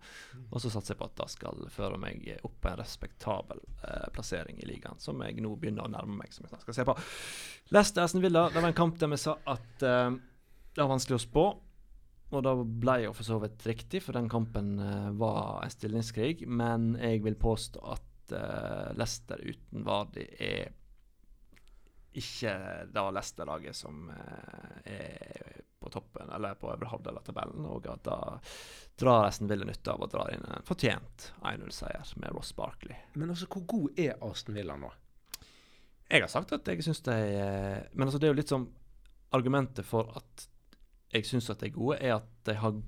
Og 0.49 0.59
så 0.59 0.71
satser 0.73 0.93
jeg 0.93 0.99
på 0.99 1.07
at 1.07 1.15
det 1.21 1.29
skal 1.31 1.61
føre 1.71 1.99
meg 2.01 2.25
opp 2.41 2.57
på 2.61 2.71
en 2.71 2.79
respektabel 2.81 3.61
eh, 3.87 4.07
plassering 4.15 4.59
i 4.59 4.67
ligaen, 4.67 4.99
som 4.99 5.23
jeg 5.23 5.39
nå 5.43 5.53
begynner 5.61 5.87
å 5.87 5.93
nærme 5.93 6.19
meg. 6.19 6.33
som 6.35 6.43
jeg 6.43 6.51
snart 6.51 6.65
skal 6.65 6.79
se 6.79 6.87
på. 6.89 6.97
Leicester 7.75 8.03
Aston 8.03 8.23
Villa, 8.25 8.49
det 8.51 8.59
var 8.59 8.73
en 8.73 8.81
kamp 8.81 8.99
der 8.99 9.13
vi 9.13 9.21
sa 9.21 9.37
at 9.55 9.85
eh, 9.87 10.17
det 10.75 10.83
var 10.83 10.91
vanskelig 10.91 11.19
å 11.19 11.23
spå. 11.23 11.45
Og 12.35 12.41
da 12.43 12.55
ble 12.57 12.97
jo 13.05 13.13
for 13.15 13.27
så 13.27 13.37
vidt 13.39 13.63
riktig, 13.69 14.01
for 14.03 14.17
den 14.17 14.27
kampen 14.31 14.75
eh, 14.81 15.11
var 15.15 15.63
en 15.63 15.71
stillingskrig. 15.71 16.43
Men 16.49 16.93
jeg 16.99 17.23
vil 17.23 17.39
påstå 17.39 17.85
at 17.93 18.33
uh, 18.33 18.91
Leicester 18.97 19.39
uten 19.45 19.85
Vardi 19.85 20.25
er 20.41 20.73
ikke 22.19 22.55
da 22.93 23.05
Leicester-laget 23.11 23.77
som 23.77 24.09
eh, 24.13 24.93
er 24.95 25.61
på 25.79 25.91
toppen, 25.93 26.29
eller 26.33 26.55
på 26.57 26.71
øvre 26.73 26.89
halvdel 26.89 27.19
av 27.19 27.25
tabellen. 27.27 27.65
Og 27.69 27.87
at 27.91 28.03
da 28.07 28.17
drar 28.97 29.27
Aston 29.27 29.49
Villa 29.51 29.67
nytte 29.67 29.93
av 29.93 30.05
å 30.05 30.09
dra 30.09 30.25
inn 30.33 30.45
en 30.47 30.65
fortjent 30.65 31.31
1-0-seier 31.43 32.13
med 32.21 32.33
Ross 32.33 32.53
Barkley. 32.57 32.97
Men 33.13 33.33
altså, 33.33 33.49
hvor 33.51 33.65
god 33.75 33.99
er 33.99 34.17
Aston 34.25 34.57
Villa 34.57 34.77
nå? 34.79 34.91
Jeg 36.09 36.21
har 36.21 36.31
sagt 36.31 36.53
at 36.53 36.67
jeg 36.69 36.83
syns 36.85 37.01
de 37.05 37.13
eh, 37.15 37.85
Men 37.93 38.07
altså, 38.07 38.19
det 38.21 38.27
er 38.27 38.33
jo 38.35 38.39
litt 38.39 38.51
som 38.53 38.67
argumentet 39.35 39.87
for 39.87 40.11
at 40.15 40.47
jeg 41.15 41.27
syns 41.27 41.49
at 41.51 41.61
de 41.61 41.69
er 41.69 41.75
gode, 41.75 41.97
er 41.99 42.17
at 42.17 42.29
de 42.47 42.55
har 42.59 42.79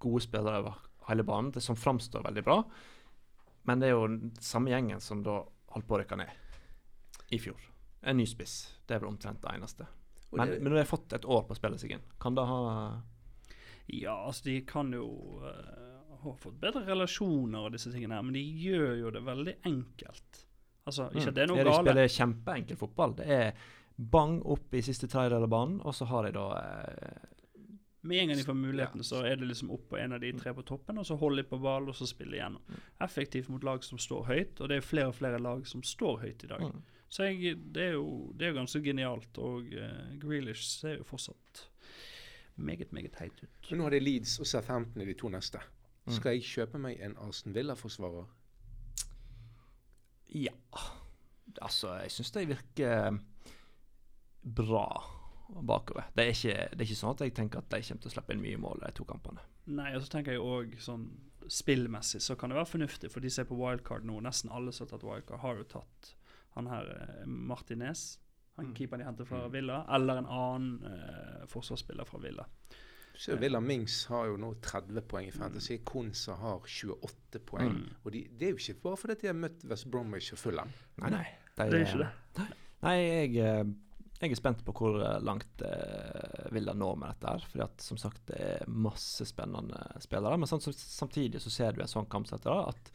gode 0.00 0.22
spillere 0.24 0.62
over 0.62 0.78
hele 1.08 1.24
banen, 1.26 1.50
det 1.54 1.62
som 1.64 1.78
framstår 1.78 2.24
veldig 2.24 2.44
bra. 2.46 2.60
Men 3.68 3.82
det 3.82 3.90
er 3.90 3.96
jo 3.96 4.06
den 4.08 4.32
samme 4.42 4.72
gjengen 4.72 5.02
som 5.04 5.24
da 5.26 5.42
holdt 5.74 5.88
på 5.88 5.96
å 5.96 6.00
rykke 6.02 6.18
ned 6.20 7.28
i 7.34 7.38
fjor. 7.42 7.69
En 8.02 8.16
ny 8.16 8.26
spiss. 8.26 8.54
Det 8.86 8.94
er 8.96 9.00
vel 9.02 9.10
omtrent 9.12 9.42
det 9.42 9.50
eneste. 9.54 9.86
Men, 10.32 10.48
det- 10.48 10.60
men 10.62 10.70
når 10.72 10.76
de 10.78 10.82
har 10.84 10.88
fått 10.90 11.12
et 11.12 11.24
år 11.24 11.42
på 11.48 11.52
å 11.54 11.58
spille 11.58 11.78
seg 11.78 11.90
inn, 11.96 12.04
kan 12.22 12.34
det 12.34 12.44
ha 12.46 12.60
Ja, 13.90 14.14
altså 14.26 14.44
de 14.44 14.60
kan 14.62 14.92
jo 14.94 15.40
uh, 15.42 16.20
ha 16.22 16.34
fått 16.38 16.60
bedre 16.60 16.84
relasjoner 16.86 17.66
og 17.66 17.72
disse 17.74 17.90
tingene 17.90 18.14
her, 18.14 18.22
men 18.22 18.36
de 18.36 18.42
gjør 18.62 18.92
jo 19.00 19.10
det 19.10 19.22
veldig 19.26 19.54
enkelt. 19.66 20.44
Altså, 20.86 21.08
ikke 21.10 21.32
mm. 21.32 21.34
det 21.34 21.42
er 21.42 21.50
noe 21.50 21.58
de 21.58 21.64
gale. 21.64 21.82
spiller 21.82 22.08
kjempeenkel 22.14 22.78
fotball. 22.78 23.16
Det 23.18 23.26
er 23.26 23.52
bang 23.96 24.38
opp 24.48 24.72
i 24.74 24.80
siste 24.86 25.08
tredjedel 25.10 25.42
av 25.44 25.50
banen, 25.52 25.80
og 25.84 25.94
så 25.94 26.06
har 26.08 26.28
de 26.28 26.32
da 26.38 26.46
uh, 26.56 27.26
Med 28.02 28.22
en 28.22 28.28
gang 28.30 28.38
de 28.38 28.44
får 28.46 28.54
muligheten, 28.56 29.02
Ja. 29.02 29.08
så 29.10 29.24
er 29.26 29.36
det 29.36 29.48
liksom 29.50 29.70
opp 29.74 29.88
på 29.90 29.98
en 29.98 30.12
av 30.16 30.20
de 30.22 30.30
tre 30.32 30.54
på 30.56 30.62
toppen, 30.64 30.96
og 30.98 31.04
så 31.04 31.18
holder 31.20 31.42
de 31.42 31.48
på 31.50 31.58
ball, 31.60 31.88
og 31.90 31.94
så 31.98 32.06
spiller 32.08 32.38
igjennom. 32.38 32.62
Mm. 32.70 32.78
Effektivt 33.04 33.48
mot 33.52 33.64
lag 33.66 33.82
som 33.84 33.98
står 33.98 34.24
høyt, 34.30 34.60
og 34.60 34.68
det 34.70 34.76
er 34.78 34.86
flere 34.86 35.08
og 35.10 35.18
flere 35.18 35.38
lag 35.42 35.66
som 35.66 35.82
står 35.82 36.22
høyt 36.22 36.44
i 36.44 36.46
dag. 36.54 36.62
mm. 36.62 36.80
Så 37.10 37.26
jeg, 37.26 37.56
det 37.74 37.88
er 37.88 37.96
jo 37.96 38.30
det 38.38 38.46
er 38.46 38.52
jo 38.52 38.60
ganske 38.60 38.82
genialt, 38.84 39.38
og 39.42 39.66
uh, 39.74 40.18
Grealish 40.22 40.62
ser 40.78 41.00
jo 41.00 41.06
fortsatt 41.08 41.64
meget, 42.60 42.92
meget 42.92 43.16
heit 43.18 43.42
ut. 43.42 43.70
Men 43.70 43.80
nå 43.80 43.88
har 43.88 43.96
de 43.96 44.00
Leeds 44.00 44.38
og 44.40 44.46
Southampton 44.46 45.02
i 45.02 45.08
de 45.08 45.16
to 45.18 45.30
neste. 45.32 45.58
Mm. 46.06 46.12
Skal 46.16 46.36
jeg 46.36 46.46
kjøpe 46.46 46.78
meg 46.78 47.00
en 47.02 47.16
Arsen 47.18 47.54
Villa-forsvarer? 47.54 48.28
Ja. 50.38 50.54
Altså, 51.60 51.96
jeg 52.04 52.12
syns 52.14 52.30
de 52.36 52.46
virker 52.52 53.18
bra 54.42 54.86
bakover. 55.66 56.06
Det 56.14 56.24
er, 56.24 56.28
ikke, 56.28 56.68
det 56.70 56.78
er 56.78 56.86
ikke 56.86 57.00
sånn 57.00 57.16
at 57.16 57.24
jeg 57.24 57.34
tenker 57.34 57.58
at 57.58 57.72
de 57.72 57.82
kommer 57.88 58.04
til 58.04 58.12
å 58.12 58.14
slippe 58.14 58.36
inn 58.36 58.44
mye 58.44 58.60
mål 58.60 58.84
de 58.84 58.92
to 58.94 59.06
kampene. 59.08 59.42
Nei, 59.70 59.90
og 59.96 60.04
så 60.04 60.14
tenker 60.14 60.36
jeg 60.36 60.46
òg 60.46 60.78
sånn 60.82 61.08
spillmessig 61.50 62.20
så 62.22 62.36
kan 62.38 62.52
det 62.52 62.60
være 62.60 62.70
fornuftig, 62.70 63.10
for 63.10 63.24
de 63.24 63.30
ser 63.32 63.48
på 63.48 63.58
wildcard 63.58 64.06
nå. 64.06 64.20
Nesten 64.22 64.52
alle 64.54 64.72
som 64.74 64.86
har 64.86 64.92
tatt 64.94 65.06
wildcard, 65.06 65.42
har 65.42 65.58
jo 65.58 65.68
tatt 65.74 66.12
han 66.54 66.66
her 66.66 66.90
eh, 66.96 67.26
Martinez, 67.26 68.18
han 68.56 68.66
Mm. 68.66 68.74
keeperen 68.76 68.98
de 69.00 69.04
henter 69.06 69.24
fra 69.24 69.46
Mm. 69.46 69.52
Villa, 69.52 69.84
eller 69.94 70.18
en 70.18 70.26
annen 70.26 70.84
eh, 70.84 71.46
forsvarsspiller 71.46 72.04
fra 72.04 72.18
Villa. 72.18 72.46
Så 73.20 73.36
Villa 73.36 73.60
Mings 73.60 74.06
har 74.08 74.26
jo 74.30 74.36
nå 74.40 74.54
30 74.62 75.00
poeng 75.08 75.26
i 75.28 75.30
Fantasy. 75.30 75.78
Konsa 75.84 76.34
har 76.40 76.60
28 76.64 77.38
poeng. 77.44 77.72
Mm. 77.74 77.90
Og 78.04 78.12
de, 78.12 78.22
det 78.38 78.46
er 78.48 78.50
jo 78.54 78.56
ikke 78.56 78.82
bare 78.82 78.96
fordi 78.96 79.14
de 79.20 79.26
har 79.26 79.34
møtt 79.36 79.64
West 79.68 79.90
Bromwich 79.90 80.32
og 80.32 80.38
Fulham. 80.38 80.70
Nei, 81.02 81.10
nei. 81.10 81.26
De, 81.56 81.66
Det 81.70 81.80
er 81.80 81.86
ikke 81.86 81.98
det. 81.98 82.46
Nei, 82.82 82.94
jeg, 82.96 83.36
eh, 83.36 83.64
jeg 84.22 84.30
er 84.30 84.36
spent 84.40 84.64
på 84.64 84.72
hvor 84.72 85.00
eh, 85.04 85.18
langt 85.20 85.62
eh, 85.66 86.48
Villa 86.52 86.72
når 86.72 86.96
med 86.96 87.08
dette. 87.12 87.28
her 87.34 87.44
Fordi 87.52 87.62
at 87.66 87.80
som 87.84 87.96
sagt 88.00 88.24
det 88.26 88.40
er 88.40 88.64
masse 88.68 89.26
spennende 89.28 89.82
spillere. 90.00 90.38
Men 90.38 90.48
samt- 90.48 90.72
samtidig 90.72 91.40
så 91.44 91.50
ser 91.50 91.72
du 91.72 91.82
en 91.82 91.88
sånn 91.92 92.08
kamp 92.08 92.26
som 92.26 92.38
dette, 92.38 92.50
at 92.68 92.90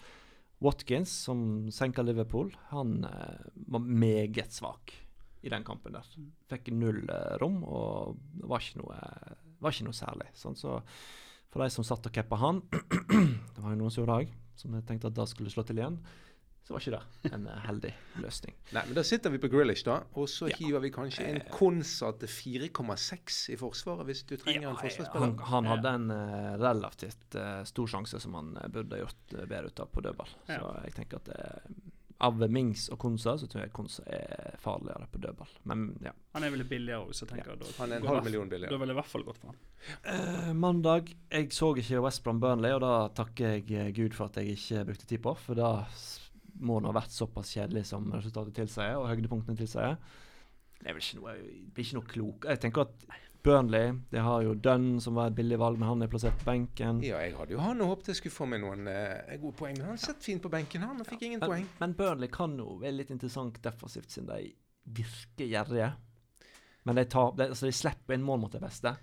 Watkins, 0.64 1.12
som 1.28 1.68
senka 1.72 2.04
Liverpool, 2.06 2.54
han 2.72 3.04
eh, 3.04 3.50
var 3.68 3.84
meget 3.84 4.54
svak 4.56 4.94
i 5.46 5.52
den 5.52 5.66
kampen 5.68 5.94
der. 5.94 6.08
Mm. 6.18 6.32
Fikk 6.50 6.72
null 6.74 7.04
eh, 7.10 7.36
rom 7.42 7.62
og 7.64 8.16
var 8.48 8.64
ikke 8.64 8.82
noe, 8.82 9.00
var 9.62 9.76
ikke 9.76 9.90
noe 9.90 9.98
særlig. 9.98 10.32
Sånn, 10.38 10.58
så 10.58 10.80
for 11.52 11.64
de 11.64 11.70
som 11.72 11.86
satt 11.88 12.08
og 12.08 12.16
cappa 12.16 12.40
han 12.42 12.58
Det 13.56 13.62
var 13.62 13.72
jo 13.72 13.80
noen 13.80 13.94
som 13.94 14.04
gjorde 14.04 14.26
som 14.60 14.74
jeg 14.76 14.86
tenkte 14.88 15.12
at 15.12 15.18
det 15.18 15.28
skulle 15.32 15.52
slå 15.52 15.64
til 15.68 15.80
igjen. 15.80 16.00
Så 16.66 16.74
var 16.74 16.82
ikke 16.82 16.98
det 16.98 17.32
en 17.38 17.44
eh, 17.48 17.60
heldig 17.68 17.92
løsning. 18.24 18.56
Nei, 18.74 18.82
men 18.88 18.96
Da 18.98 19.04
sitter 19.06 19.30
vi 19.30 19.38
på 19.44 19.52
Grealish, 19.54 19.84
da. 19.86 20.00
Og 20.18 20.26
så 20.32 20.48
Ja. 20.50 20.56
hiver 20.58 20.82
vi 20.82 20.90
kanskje 20.96 21.28
en 21.30 21.42
konsert 21.54 21.60
Konsa 21.60 22.12
til 22.20 22.28
4,6 22.28 23.42
i 23.54 23.58
Forsvaret, 23.62 24.06
hvis 24.10 24.24
du 24.26 24.36
trenger 24.42 24.70
en 24.72 24.80
forsvarsspiller. 24.80 25.36
Han, 25.36 25.38
han 25.52 25.66
hadde 25.70 25.92
en 26.00 26.12
eh, 26.16 26.54
relativt 26.62 27.38
uh, 27.38 27.62
stor 27.70 27.88
sjanse 27.94 28.20
som 28.24 28.34
han 28.40 28.56
eh, 28.58 28.68
burde 28.74 28.98
gjort 29.04 29.36
eh, 29.38 29.46
bedre 29.46 29.70
ut 29.70 29.80
av 29.86 29.92
på 29.94 30.02
dødball. 30.08 30.34
Ja. 30.50 30.58
Så 30.64 30.72
jeg 30.88 30.96
tenker 30.98 31.22
at 31.22 31.30
eh, 31.38 31.76
av 32.26 32.40
Mings 32.50 32.88
og 32.90 32.98
Konsa, 33.04 33.34
så 33.38 33.46
tror 33.52 33.66
jeg 33.66 33.74
Konsa 33.76 34.02
er 34.08 34.56
farligere 34.64 35.06
på 35.12 35.20
dødball. 35.22 35.50
Men 35.70 35.86
ja. 36.02 36.14
Han 36.34 36.44
er 36.48 36.54
vel 36.54 36.64
billigere 36.66 37.04
òg, 37.06 37.12
så 37.14 37.26
jeg 37.28 37.34
tenker 37.36 37.52
jeg 37.54 37.60
da 37.62 37.72
Han 37.78 37.92
er 37.92 38.00
en 38.02 38.08
halv 38.08 38.24
million 38.24 38.48
million 38.48 38.50
Da 38.50 38.56
billigere. 38.56 38.80
ville 38.80 38.94
jeg 38.94 38.98
i 38.98 39.02
hvert 39.04 39.12
fall 39.14 39.26
gått 39.28 39.42
for 39.42 39.52
han. 39.52 39.60
Uh, 40.08 40.54
mandag 40.58 41.12
Jeg 41.30 41.52
så 41.54 41.74
ikke 41.78 42.02
West 42.08 42.24
Brom 42.26 42.40
Burnley, 42.42 42.72
og 42.74 42.82
da 42.82 42.94
takker 43.22 43.58
jeg 43.60 43.70
eh, 43.76 43.92
Gud 43.94 44.16
for 44.18 44.32
at 44.32 44.40
jeg 44.42 44.56
ikke 44.58 44.86
brukte 44.88 45.06
tid 45.12 45.22
på. 45.28 45.36
For 45.44 45.60
da 45.60 45.74
må 46.60 46.80
det 46.80 46.90
ha 46.92 46.96
vært 46.96 47.16
såpass 47.16 47.54
kjedelig 47.56 47.86
som 47.90 48.08
resultatet 48.14 48.56
tilsier, 48.62 48.96
og 49.00 49.10
høydepunktene 49.12 49.60
tilsier. 49.60 49.98
Det 50.80 50.92
er 50.92 50.98
vel 50.98 51.04
ikke 51.04 51.22
noe, 51.22 51.38
blir 51.74 51.88
ikke 51.88 51.98
noe 51.98 52.12
klok. 52.12 52.48
Jeg 52.52 52.62
tenker 52.64 52.86
at 52.86 53.08
Burnley 53.46 53.94
det 54.10 54.24
har 54.26 54.42
jo 54.42 54.56
Dunn, 54.58 55.00
som 55.02 55.18
var 55.20 55.30
et 55.30 55.38
billig 55.38 55.58
valg, 55.62 55.78
men 55.80 55.92
han 55.92 56.02
er 56.02 56.10
plassert 56.10 56.38
på 56.42 56.48
benken. 56.50 57.02
Ja, 57.06 57.20
jeg 57.22 57.36
hadde 57.38 57.54
jo 57.54 57.62
han 57.62 57.82
og 57.86 57.92
håpet 57.94 58.12
jeg 58.12 58.22
skulle 58.22 58.36
få 58.36 58.48
meg 58.50 58.64
noen 58.64 58.90
eh, 58.90 59.36
gode 59.42 59.54
poeng. 59.60 59.78
Men 59.78 59.94
han 59.94 60.02
satt 60.02 60.26
fint 60.26 60.42
på 60.42 60.50
benken, 60.54 60.86
han, 60.86 61.02
og 61.02 61.10
fikk 61.10 61.28
ingen 61.28 61.44
men, 61.44 61.52
poeng. 61.52 61.68
men 61.82 61.94
Burnley 62.00 62.32
kan 62.34 62.56
jo 62.58 62.80
være 62.82 62.98
litt 63.00 63.14
interessant 63.14 63.60
defensivt, 63.64 64.10
siden 64.16 64.32
de 64.32 64.50
virker 64.98 65.50
gjerrige. 65.52 65.92
Men 66.86 66.98
de, 66.98 67.06
tar, 67.10 67.34
de, 67.38 67.50
altså 67.54 67.70
de 67.70 67.76
slipper 67.76 68.18
inn 68.18 68.26
mål 68.26 68.42
mot 68.46 68.54
det 68.54 68.62
beste. 68.62 68.96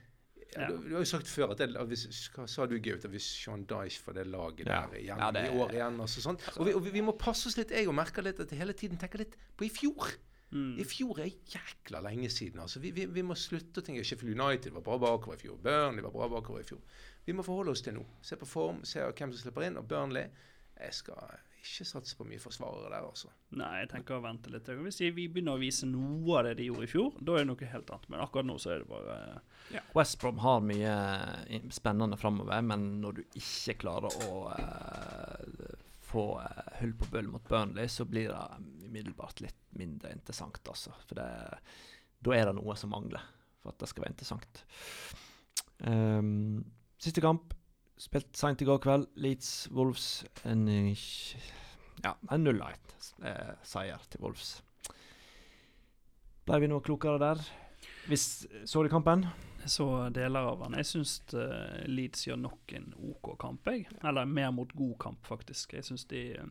Ja, 0.56 0.66
du, 0.68 0.76
du 0.84 0.90
har 0.94 1.00
jo 1.00 1.08
sagt 1.08 1.26
før 1.30 1.52
at, 1.54 1.58
det, 1.62 1.70
hvis, 1.88 2.02
hva 2.34 2.44
sa 2.50 2.66
du, 2.68 2.74
Gaute, 2.84 3.08
hvis 3.08 3.24
Sean 3.44 3.62
Dyche 3.64 4.02
får 4.04 4.18
det 4.18 4.26
laget 4.28 4.66
Ja. 4.66 4.82
der 4.86 4.98
igjen 4.98 5.18
Ja, 5.22 5.30
det- 5.32 5.46
i 5.48 5.56
år 5.56 5.72
igjen 5.72 6.00
og 6.00 6.08
sånn. 6.12 6.36
Og, 6.58 6.66
vi, 6.66 6.74
og 6.74 6.84
vi, 6.84 6.90
vi 6.98 7.00
må 7.06 7.14
passe 7.16 7.46
oss 7.48 7.56
litt. 7.56 7.70
Jeg 7.72 7.88
og 7.88 7.94
merker 7.96 8.22
litt 8.22 8.40
at 8.40 8.50
jeg 8.52 8.58
hele 8.60 8.74
tiden 8.76 8.98
tenker 9.00 9.18
litt 9.24 9.36
på 9.56 9.64
i 9.64 9.70
fjor. 9.72 10.12
Mm. 10.52 10.74
I 10.78 10.84
fjor 10.84 11.18
er 11.24 11.30
jækla 11.48 12.02
lenge 12.04 12.28
siden. 12.28 12.60
altså. 12.60 12.78
Vi, 12.80 12.90
vi, 12.92 13.06
vi 13.06 13.22
må 13.24 13.32
slutte 13.34 13.80
å 13.80 13.84
tenke 13.86 14.04
Sheffield 14.04 14.36
United 14.38 14.74
var 14.76 14.82
bra 14.84 14.98
bakover 15.00 15.38
i 15.38 15.40
fjor. 15.40 15.56
Burnley 15.64 16.02
var 16.04 16.12
bra 16.12 16.28
bakover 16.28 16.60
i 16.60 16.68
fjor. 16.68 16.82
Vi 17.24 17.32
må 17.32 17.42
forholde 17.46 17.72
oss 17.72 17.80
til 17.80 17.94
nå. 17.96 18.04
Se 18.20 18.36
på 18.36 18.44
form, 18.46 18.82
se 18.84 19.00
hvem 19.00 19.32
som 19.32 19.40
slipper 19.46 19.64
inn. 19.70 19.78
Og 19.80 19.88
Burnley 19.88 20.28
Jeg 20.76 20.92
skal 20.94 21.38
ikke 21.62 21.86
satse 21.86 22.16
på 22.18 22.26
mye 22.26 22.42
forsvarere 22.42 22.90
der, 22.90 23.04
altså. 23.06 23.30
Nei, 23.54 23.70
jeg 23.82 23.90
tenker 23.92 24.16
å 24.16 24.24
vente 24.24 24.50
litt. 24.50 24.66
Hvis 24.82 24.98
vi 25.04 25.28
begynner 25.30 25.54
å 25.54 25.62
vise 25.62 25.86
noe 25.86 26.40
av 26.40 26.48
det 26.48 26.56
de 26.58 26.66
gjorde 26.66 26.88
i 26.88 26.90
fjor, 26.90 27.14
da 27.20 27.36
er 27.36 27.44
det 27.44 27.50
noe 27.52 27.68
helt 27.70 27.92
annet. 27.94 28.08
Men 28.10 28.24
akkurat 28.24 28.48
nå 28.48 28.56
så 28.62 28.72
er 28.74 28.82
det 28.82 28.90
bare 28.90 29.84
West 29.94 30.18
Brom 30.20 30.42
har 30.42 30.64
mye 30.66 30.96
spennende 31.72 32.18
framover, 32.18 32.66
men 32.66 32.88
når 33.04 33.20
du 33.20 33.38
ikke 33.38 33.78
klarer 33.84 34.18
å 34.26 34.42
uh, 34.50 35.78
få 36.02 36.26
uh, 36.42 36.66
hull 36.80 36.96
på 36.98 37.10
bull 37.14 37.30
mot 37.36 37.46
Burnley, 37.48 37.88
så 37.88 38.08
blir 38.10 38.34
det 38.34 38.88
umiddelbart 38.88 39.44
litt 39.44 39.62
mindre 39.78 40.12
interessant, 40.16 40.60
altså. 40.66 40.96
For 41.06 41.22
det, 41.22 41.30
da 42.26 42.36
er 42.36 42.50
det 42.50 42.58
noe 42.58 42.76
som 42.78 42.92
mangler 42.92 43.22
for 43.62 43.70
at 43.70 43.80
det 43.80 43.92
skal 43.92 44.06
være 44.06 44.16
interessant. 44.16 44.64
Um, 45.86 46.62
siste 47.02 47.22
kamp, 47.22 47.54
spilt 48.00 48.36
seint 48.36 48.62
i 48.62 48.68
går 48.68 48.80
kveld. 48.82 49.08
Leeds 49.20 49.68
Wolves. 49.70 50.24
En, 50.48 50.66
eh, 50.68 51.08
ja, 52.04 52.16
en 52.30 52.46
0-1-seier 52.46 54.08
til 54.10 54.24
Wolves. 54.24 54.60
Ble 56.46 56.58
vi 56.62 56.70
noe 56.70 56.82
klokere 56.82 57.20
der? 57.22 57.42
Hvis, 58.10 58.46
så 58.66 58.82
du 58.82 58.90
kampen? 58.90 59.26
Jeg 59.62 59.70
så 59.70 59.86
deler 60.10 60.48
av 60.50 60.64
den. 60.64 60.74
Jeg 60.80 60.88
syns 60.88 61.12
Leeds 61.86 62.26
gjør 62.26 62.40
nok 62.42 62.72
en 62.74 62.88
OK 63.12 63.36
kamp, 63.38 63.68
jeg. 63.70 63.86
Eller 64.02 64.26
mer 64.26 64.50
mot 64.54 64.72
god 64.74 64.96
kamp, 65.04 65.22
faktisk. 65.26 65.76
Jeg 65.76 65.86
synes 65.86 66.04
de 66.10 66.22
eh, 66.34 66.50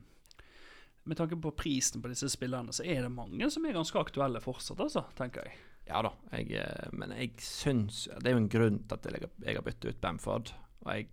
Med 1.03 1.17
tanke 1.17 1.35
på 1.35 1.51
prisen 1.57 2.01
på 2.01 2.11
disse 2.11 2.29
spillerne, 2.29 2.71
så 2.71 2.85
er 2.85 3.01
det 3.01 3.11
mange 3.11 3.49
som 3.51 3.65
er 3.65 3.73
ganske 3.75 3.99
aktuelle 3.99 4.39
fortsatt, 4.39 4.79
altså, 4.79 5.03
tenker 5.17 5.47
jeg. 5.47 5.57
Ja 5.89 6.03
da, 6.05 6.13
jeg, 6.31 6.53
eh, 6.61 6.91
men 6.93 7.11
jeg 7.17 7.33
syns 7.41 8.03
Det 8.21 8.29
er 8.29 8.35
jo 8.35 8.43
en 8.43 8.51
grunn 8.53 8.83
til 8.85 8.99
at 8.99 9.07
jeg, 9.09 9.31
jeg 9.41 9.57
har 9.57 9.65
byttet 9.65 9.89
ut 9.89 10.01
Bamford. 10.03 10.53
Og 10.85 10.91
jeg 10.95 11.09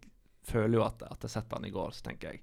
føler 0.48 0.78
jo 0.78 0.86
at 0.86 1.04
at 1.06 1.26
jeg 1.26 1.34
setter 1.36 1.60
han 1.60 1.68
i 1.68 1.74
går, 1.74 1.94
så 1.94 2.08
tenker 2.08 2.34
jeg 2.34 2.42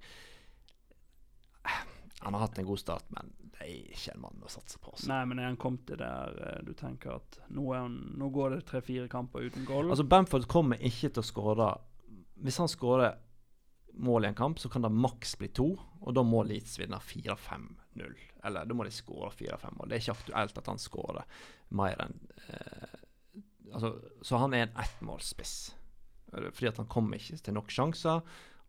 Han 2.21 2.33
har 2.33 2.45
hatt 2.45 2.59
en 2.59 2.65
god 2.65 2.79
start, 2.79 3.09
men 3.13 3.33
det 3.55 3.65
er 3.65 3.73
ikke 3.93 4.13
en 4.15 4.21
mann 4.23 4.45
å 4.45 4.49
satse 4.49 4.79
på. 4.81 4.93
Så. 4.97 5.07
Nei, 5.11 5.21
men 5.29 5.39
er 5.39 5.49
han 5.49 5.59
kommet 5.61 5.85
til 5.87 5.99
der 5.99 6.39
eh, 6.41 6.61
du 6.65 6.73
tenker 6.77 7.19
at 7.19 7.37
nå, 7.53 7.65
han, 7.73 7.99
nå 8.17 8.29
går 8.33 8.55
det 8.55 8.63
tre-fire 8.69 9.07
kamper 9.11 9.45
uten 9.45 9.67
goal? 9.67 9.91
Altså 9.91 10.07
Bamford 10.09 10.47
kommer 10.51 10.81
ikke 10.81 11.11
til 11.13 11.21
å 11.21 11.25
skåre 11.25 11.69
Hvis 12.41 12.59
han 12.61 12.71
skårer 12.71 13.19
mål 13.95 14.25
i 14.25 14.27
en 14.27 14.35
kamp, 14.35 14.59
så 14.59 14.69
kan 14.69 14.83
det 14.83 14.91
maks 14.91 15.37
bli 15.39 15.47
to, 15.55 15.69
og 16.01 16.15
da 16.17 16.23
må 16.25 16.41
Leeds 16.43 16.75
vinne 16.81 16.99
4-5-0. 16.99 18.17
Eller 18.45 18.67
da 18.67 18.75
må 18.77 18.83
de 18.83 18.91
skåre 18.93 19.31
4-5 19.31 19.77
mål. 19.77 19.89
Det 19.89 19.97
er 19.97 20.03
ikke 20.03 20.17
aktuelt 20.17 20.59
at 20.61 20.69
han 20.71 20.81
skårer 20.81 21.39
mer 21.79 22.03
enn 22.05 22.17
eh, 22.49 22.97
altså, 23.71 23.95
Så 24.21 24.41
han 24.41 24.53
er 24.53 24.67
en 24.67 24.77
ettmålsspiss. 24.83 25.55
Eh, 26.33 26.49
Fordi 26.51 26.67
at 26.73 26.77
han 26.83 26.87
kom 26.91 27.13
ikke 27.13 27.37
til 27.43 27.53
nok 27.57 27.69
sjanser. 27.73 28.21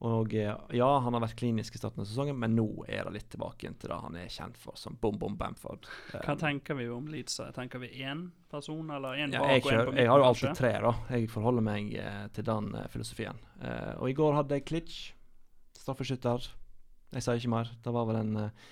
Og 0.05 0.35
eh, 0.37 0.51
ja, 0.77 0.89
han 1.01 1.15
har 1.17 1.23
vært 1.25 1.39
klinisk 1.41 1.75
i 1.75 1.79
starten 1.81 2.03
av 2.03 2.09
sesongen, 2.11 2.37
men 2.37 2.53
nå 2.53 2.67
er 2.85 3.07
det 3.09 3.15
litt 3.15 3.31
tilbake 3.33 3.65
igjen 3.65 3.79
til 3.81 3.89
det 3.89 3.97
han 4.03 4.19
er 4.21 4.27
kjent 4.29 4.59
for, 4.61 4.77
som 4.77 4.99
bom 5.01 5.17
bom 5.17 5.39
Bamford. 5.41 5.89
Eh, 6.13 6.21
Hva 6.27 6.35
tenker 6.37 6.77
vi 6.77 6.91
om 6.93 7.07
Leeds? 7.09 7.39
Tenker 7.57 7.81
vi 7.81 7.89
én 8.05 8.27
person, 8.53 8.91
eller 8.93 9.17
én 9.25 9.33
ja, 9.33 9.41
bak 9.41 9.65
og 9.65 9.73
én 9.73 9.79
på 9.81 9.87
midten? 9.87 10.03
jeg 10.03 10.11
har 10.13 10.21
jo 10.21 10.27
alltid 10.29 10.59
tre, 10.61 10.73
da. 10.85 10.93
Jeg 11.17 11.31
forholder 11.33 11.65
meg 11.65 11.95
eh, 11.97 12.23
til 12.37 12.45
den 12.45 12.69
eh, 12.77 12.89
filosofien. 12.93 13.41
Eh, 13.63 13.95
og 13.97 14.11
i 14.13 14.17
går 14.21 14.37
hadde 14.43 14.59
jeg 14.61 14.67
Klitsch, 14.69 15.01
straffeskytter. 15.81 16.45
Jeg 17.17 17.25
sier 17.25 17.41
ikke 17.41 17.55
mer. 17.57 17.73
Det 17.85 17.93
var 17.97 18.09
vel 18.11 18.21
en 18.21 18.37
eh, 18.45 18.65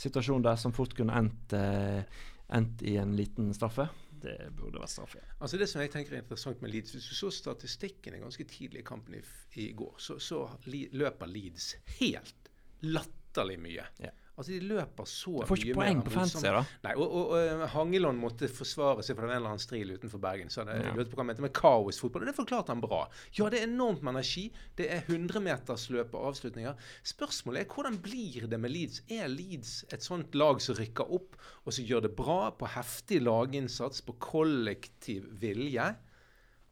situasjon 0.00 0.44
der 0.48 0.56
som 0.56 0.72
fort 0.72 0.96
kunne 0.96 1.12
endt, 1.20 1.52
eh, 1.60 2.24
endt 2.56 2.80
i 2.88 2.96
en 3.02 3.12
liten 3.20 3.52
straffe. 3.52 3.90
Det 4.20 4.36
burde 4.56 4.82
vært 4.82 4.92
straffe. 4.92 5.22
Altså 5.38 5.60
Det 5.60 5.68
som 5.70 5.82
jeg 5.82 5.92
tenker 5.94 6.16
er 6.16 6.24
interessant 6.24 6.60
med 6.62 6.72
Leeds 6.74 6.92
Hvis 6.96 7.08
du 7.08 7.16
så 7.16 7.30
statistikken 7.34 8.16
i 8.16 8.22
ganske 8.22 8.44
tidlig 8.48 8.82
i 8.82 8.86
kampen 8.86 9.16
i, 9.16 9.22
i 9.62 9.70
går, 9.76 9.94
så, 9.98 10.18
så 10.22 10.42
løper 10.66 11.30
Leeds 11.30 11.72
helt 12.00 12.50
latterlig 12.84 13.58
mye. 13.60 13.86
Ja. 14.02 14.12
Altså 14.40 14.54
De 14.54 14.60
løper 14.70 15.04
så 15.04 15.32
mye. 15.34 15.44
Du 15.44 15.50
får 15.50 15.60
ikke 15.60 15.76
poeng 15.76 15.98
på 16.06 16.12
fancy, 16.14 16.40
da. 16.46 16.62
Nei, 16.86 16.94
og, 16.96 17.12
og, 17.20 17.32
og 17.36 17.64
Hangeland 17.74 18.20
måtte 18.22 18.48
forsvare 18.48 19.04
seg 19.04 19.18
for 19.18 19.26
en 19.28 19.34
eller 19.34 19.50
annen 19.52 19.60
stril 19.60 19.92
utenfor 19.92 20.22
Bergen. 20.22 20.48
Så 20.52 20.64
det, 20.64 20.78
Ja. 20.80 20.94
på 20.96 21.04
hva 21.12 21.20
han 21.20 21.28
mente 21.28 21.44
med 21.44 21.52
kaosfotball, 21.56 22.24
og 22.24 22.30
det 22.30 22.36
forklarte 22.38 22.72
han 22.72 22.80
bra. 22.80 23.02
Ja, 23.36 23.50
det 23.52 23.60
er 23.60 23.68
enormt 23.68 24.00
med 24.06 24.14
energi. 24.14 24.46
Det 24.80 24.88
er 24.96 25.04
100-metersløp 25.12 26.14
og 26.16 26.30
avslutninger. 26.30 26.80
Spørsmålet 27.12 27.66
er 27.66 27.74
hvordan 27.74 28.00
blir 28.00 28.48
det 28.48 28.60
med 28.64 28.72
Leeds? 28.72 29.02
Er 29.12 29.28
Leeds 29.28 29.74
et 29.92 30.06
sånt 30.06 30.34
lag 30.34 30.62
som 30.64 30.78
rykker 30.80 31.12
opp, 31.20 31.36
og 31.66 31.76
som 31.76 31.84
gjør 31.84 32.06
det 32.08 32.14
bra 32.16 32.40
på 32.56 32.70
heftig 32.78 33.20
laginnsats, 33.26 34.00
på 34.08 34.16
kollektiv 34.24 35.28
vilje? 35.42 35.90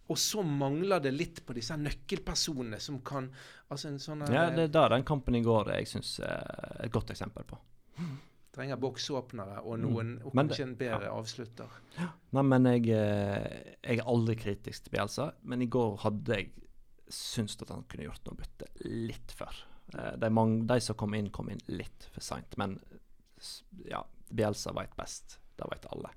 Og 0.08 0.16
så 0.18 0.42
mangler 0.42 1.00
det 1.04 1.12
litt 1.12 1.42
på 1.46 1.52
disse 1.56 1.76
nøkkelpersonene 1.76 2.78
som 2.80 3.00
kan 3.04 3.30
Altså 3.70 3.90
en 3.90 3.98
sånn 4.00 4.22
Ja, 4.32 4.46
eh, 4.48 4.54
det 4.56 4.62
er 4.64 4.72
da 4.72 4.86
den 4.94 5.04
kampen 5.04 5.36
i 5.36 5.42
går 5.44 5.68
jeg 5.74 5.88
syns 5.90 6.14
er 6.24 6.78
et 6.86 6.92
godt 6.94 7.10
eksempel 7.12 7.44
på. 7.44 7.58
trenger 8.58 8.76
boksåpnere 8.80 9.60
og 9.62 9.78
noen 9.78 10.14
og 10.24 10.32
Mm. 10.34 10.48
Kanskje 10.48 10.62
en 10.64 10.74
bedre 10.76 11.10
avslutter. 11.12 11.68
Nei, 12.32 12.42
men 12.42 12.64
jeg, 12.64 12.88
eh, 12.88 13.74
jeg 13.84 13.98
er 14.00 14.04
aldri 14.08 14.34
kritisk 14.36 14.84
til 14.84 14.92
Bjelsa, 14.96 15.32
men 15.44 15.62
i 15.62 15.66
går 15.66 15.98
hadde 15.98 16.34
jeg 16.34 16.50
syntes 17.08 17.60
at 17.62 17.68
han 17.68 17.84
kunne 17.88 18.04
gjort 18.08 18.24
noe 18.26 18.34
bytte 18.40 18.66
litt 18.84 19.30
før. 19.36 19.54
Eh, 19.94 20.16
De, 20.16 20.30
mange, 20.30 20.66
de 20.66 20.80
som 20.80 20.96
kom 20.96 21.14
inn, 21.14 21.30
kom 21.30 21.48
inn 21.50 21.60
litt 21.68 22.08
for 22.12 22.20
seint. 22.20 22.56
Men 22.56 22.80
ja, 23.84 24.02
Bjelsa 24.32 24.72
veit 24.72 24.96
best. 24.96 25.38
Det 25.56 25.68
veit 25.70 25.86
alle. 25.92 26.10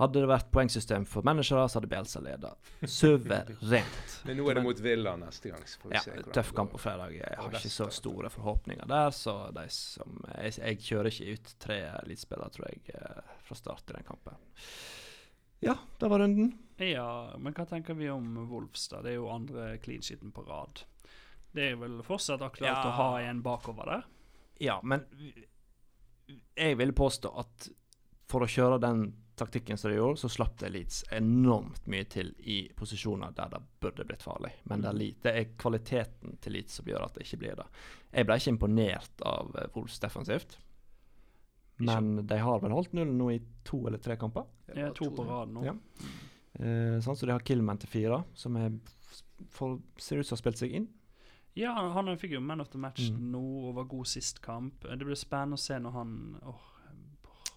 Hadde 0.00 0.22
det 0.22 0.28
vært 0.30 0.46
poengsystem 0.54 1.04
for 1.08 1.22
managere, 1.28 1.66
så 1.68 1.76
hadde 1.78 1.90
Bielsa 1.92 2.22
leda 2.24 2.54
suverent. 2.88 4.14
Men 4.26 4.38
nå 4.40 4.46
er 4.48 4.56
det 4.56 4.62
mot 4.64 4.80
Villa 4.80 5.12
neste 5.20 5.50
gang. 5.52 5.66
Så 5.68 5.80
får 5.82 5.92
vi 5.92 5.98
Ja, 5.98 6.22
tøff 6.38 6.54
kamp 6.56 6.72
på 6.72 6.80
fredag. 6.80 7.12
Jeg 7.18 7.36
har 7.36 7.52
ikke 7.58 7.72
så 7.72 7.90
store 7.92 8.30
forhåpninger 8.32 8.88
der, 8.88 9.10
så 9.12 9.34
de 9.56 9.66
som 9.74 10.16
Jeg, 10.38 10.56
jeg 10.62 10.80
kjører 10.88 11.10
ikke 11.12 11.34
ut 11.36 11.52
tre 11.66 11.78
elitespillere, 12.00 12.50
tror 12.56 12.70
jeg, 12.70 12.80
eh, 12.96 13.36
fra 13.44 13.58
start 13.60 13.92
i 13.92 13.98
den 13.98 14.08
kampen. 14.08 14.40
Ja, 15.60 15.74
det 16.00 16.08
var 16.08 16.22
runden. 16.24 16.54
Ja, 16.80 17.36
men 17.36 17.52
hva 17.52 17.66
tenker 17.68 17.94
vi 17.98 18.08
om 18.08 18.32
Wolves, 18.48 18.88
da? 18.88 19.02
Det 19.04 19.12
er 19.12 19.18
jo 19.20 19.28
andre 19.28 19.74
clean 19.84 20.00
sheeten 20.00 20.32
på 20.32 20.46
rad. 20.48 20.80
Det 21.52 21.72
er 21.72 21.76
vel 21.76 22.00
fortsatt 22.06 22.40
aktuelt 22.46 22.72
Ja. 22.72 22.88
å 22.88 22.96
ha 22.96 23.10
en 23.20 23.42
bakover 23.44 23.84
der? 23.90 24.04
Ja, 24.60 24.80
men 24.82 25.04
jeg 26.56 26.76
vil 26.78 26.92
påstå 26.96 27.32
at 27.38 27.68
for 28.30 28.40
å 28.44 28.48
kjøre 28.48 28.80
den 28.80 29.04
taktikken 29.40 29.78
som 29.80 29.90
de 29.90 29.96
gjorde, 29.98 30.20
så 30.22 30.28
slapp 30.30 30.58
det 30.60 30.70
Leeds 30.74 31.02
enormt 31.16 31.86
mye 31.90 32.04
til 32.12 32.30
i 32.44 32.58
posisjoner 32.76 33.32
der 33.36 33.50
det 33.56 33.60
burde 33.82 34.04
blitt 34.08 34.22
farlig. 34.24 34.52
Men 34.70 34.84
det 34.84 34.90
er, 34.92 34.98
li- 35.00 35.14
det 35.24 35.32
er 35.40 35.50
kvaliteten 35.60 36.36
til 36.44 36.54
Leeds 36.58 36.78
som 36.80 36.86
gjør 36.90 37.06
at 37.08 37.16
det 37.18 37.26
ikke 37.26 37.40
blir 37.44 37.56
det. 37.62 37.66
Jeg 38.12 38.28
ble 38.28 38.36
ikke 38.40 38.54
imponert 38.54 39.24
av 39.26 39.56
Wolfs 39.74 39.98
defensivt. 40.02 40.58
Men 41.80 42.26
de 42.26 42.36
har 42.38 42.60
vel 42.60 42.74
holdt 42.76 42.92
nullen 42.92 43.16
nå 43.18 43.30
i 43.32 43.38
to 43.64 43.78
eller 43.88 43.98
tre 44.04 44.16
kamper. 44.20 44.44
Ja, 44.76 44.90
to 44.94 45.08
på 45.16 45.24
rad 45.24 45.48
nå. 45.54 45.62
Ja. 45.64 45.72
Eh, 46.60 46.98
sånn, 47.00 47.16
så 47.16 47.24
de 47.28 47.32
har 47.32 47.44
Killman 47.46 47.78
til 47.80 47.88
fire, 47.88 48.18
som 48.36 48.56
er, 48.60 48.74
for, 49.54 49.78
ser 49.96 50.20
ut 50.20 50.28
som 50.28 50.36
har 50.36 50.42
spilt 50.42 50.60
seg 50.60 50.74
inn. 50.76 50.88
Ja, 51.58 51.72
han, 51.74 51.94
han 51.96 52.18
fikk 52.20 52.36
jo 52.36 52.40
Man 52.44 52.60
of 52.62 52.68
the 52.70 52.78
Match 52.78 53.08
Mm. 53.10 53.30
nå 53.32 53.40
og 53.70 53.72
var 53.80 53.88
god 53.90 54.06
sist 54.06 54.42
kamp. 54.44 54.84
Det 54.84 55.00
blir 55.06 55.16
spennende 55.18 55.56
å 55.58 55.62
se 55.62 55.78
når 55.82 55.96
han 55.96 56.12
åh, 56.46 56.66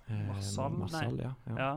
Eh, 0.07 0.27
Marsal? 0.27 0.77
Nei. 0.91 1.07
Ja. 1.23 1.33
ja. 1.57 1.73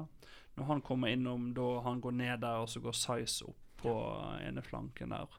Når 0.57 0.65
han 0.65 0.81
kommer 0.83 1.09
innom, 1.13 1.51
da 1.55 1.81
han 1.85 2.01
går 2.01 2.15
ned 2.17 2.41
der, 2.41 2.63
og 2.65 2.69
så 2.73 2.81
går 2.81 2.97
Size 2.97 3.45
opp 3.45 3.83
på 3.83 3.93
ene 4.41 4.63
flanken 4.65 5.13
der. 5.13 5.35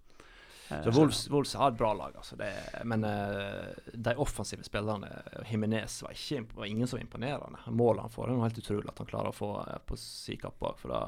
Eh, 0.70 0.84
Så 0.84 0.92
Wolves, 0.92 1.30
Wolves 1.30 1.54
har 1.54 1.72
et 1.72 1.78
bra 1.78 1.94
lag, 1.94 2.16
altså. 2.16 2.36
Det, 2.36 2.52
men 2.86 3.04
eh, 3.04 3.94
de 3.94 4.16
offensive 4.16 4.64
spillerne 4.64 5.10
Jimenez 5.50 6.02
var, 6.04 6.14
var 6.54 6.66
ingen 6.66 6.88
som 6.88 6.98
var 6.98 7.02
imponerende. 7.02 7.60
Målet 7.68 8.02
han 8.02 8.14
får, 8.14 8.30
er 8.30 8.44
helt 8.46 8.58
utrolig 8.62 8.90
at 8.94 9.02
han 9.04 9.10
klarer 9.10 9.32
å 9.34 9.38
få 9.38 9.52
eh, 9.64 9.80
på 9.86 9.98
si 9.98 10.38
kapp 10.38 10.60
bak. 10.60 10.80
For 10.82 10.94
da 10.94 11.02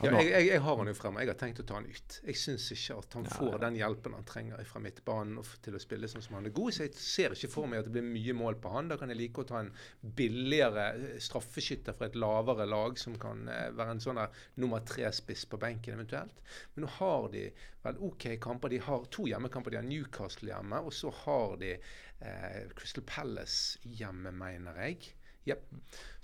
Ja, 0.00 0.14
jeg, 0.16 0.30
jeg, 0.30 0.46
jeg 0.48 0.60
har 0.64 0.78
han 0.80 0.88
jo 0.88 0.94
fremme. 0.96 1.20
Jeg 1.20 1.28
har 1.28 1.38
tenkt 1.40 1.60
å 1.60 1.64
ta 1.68 1.76
han 1.76 1.86
ut. 1.88 2.14
Jeg 2.24 2.38
syns 2.40 2.66
ikke 2.72 2.96
at 3.02 3.16
han 3.18 3.26
Ja, 3.26 3.32
får 3.36 3.56
den 3.64 3.76
hjelpen 3.76 4.14
han 4.16 4.26
trenger 4.28 4.62
fra 4.68 4.80
midtbanen 4.80 5.40
til 5.64 5.76
å 5.76 5.80
spille 5.82 6.08
sånn 6.08 6.24
som 6.24 6.38
han 6.38 6.48
er 6.48 6.54
god. 6.56 6.72
Så 6.72 6.86
jeg 6.86 6.94
ser 6.96 7.34
ikke 7.36 7.50
for 7.52 7.68
meg 7.68 7.82
at 7.82 7.88
det 7.88 7.92
blir 7.96 8.06
mye 8.06 8.36
mål 8.38 8.56
på 8.62 8.72
han. 8.72 8.88
Da 8.88 8.96
kan 9.00 9.12
jeg 9.12 9.20
like 9.20 9.42
å 9.42 9.48
ta 9.50 9.60
en 9.60 9.72
billigere 10.00 10.86
eh, 10.94 11.18
straffeskytter 11.20 11.96
fra 11.98 12.08
et 12.08 12.16
lavere 12.20 12.68
lag, 12.70 12.96
som 13.00 13.18
kan 13.20 13.44
eh, 13.52 13.66
være 13.76 13.96
en 13.96 14.04
sånn 14.06 14.22
nummer 14.62 14.86
tre-spiss 14.88 15.44
på 15.50 15.60
benken 15.60 15.98
eventuelt. 15.98 16.40
Men 16.74 16.86
nå 16.86 16.92
har 16.96 17.28
de 17.34 17.44
vel 17.84 18.00
OK 18.08 18.30
kamper. 18.40 18.72
De 18.72 18.80
har 18.86 19.04
to 19.12 19.26
hjemmekamper. 19.28 19.74
De 19.74 19.80
har 19.82 19.88
Newcastle 19.88 20.48
hjemme, 20.52 20.80
og 20.80 20.96
så 20.96 21.12
har 21.24 21.58
de 21.60 21.74
eh, 21.76 22.62
Crystal 22.78 23.04
Palace 23.04 23.82
hjemme, 23.84 24.32
mener 24.32 24.80
jeg. 24.86 25.12
Yep. 25.50 25.68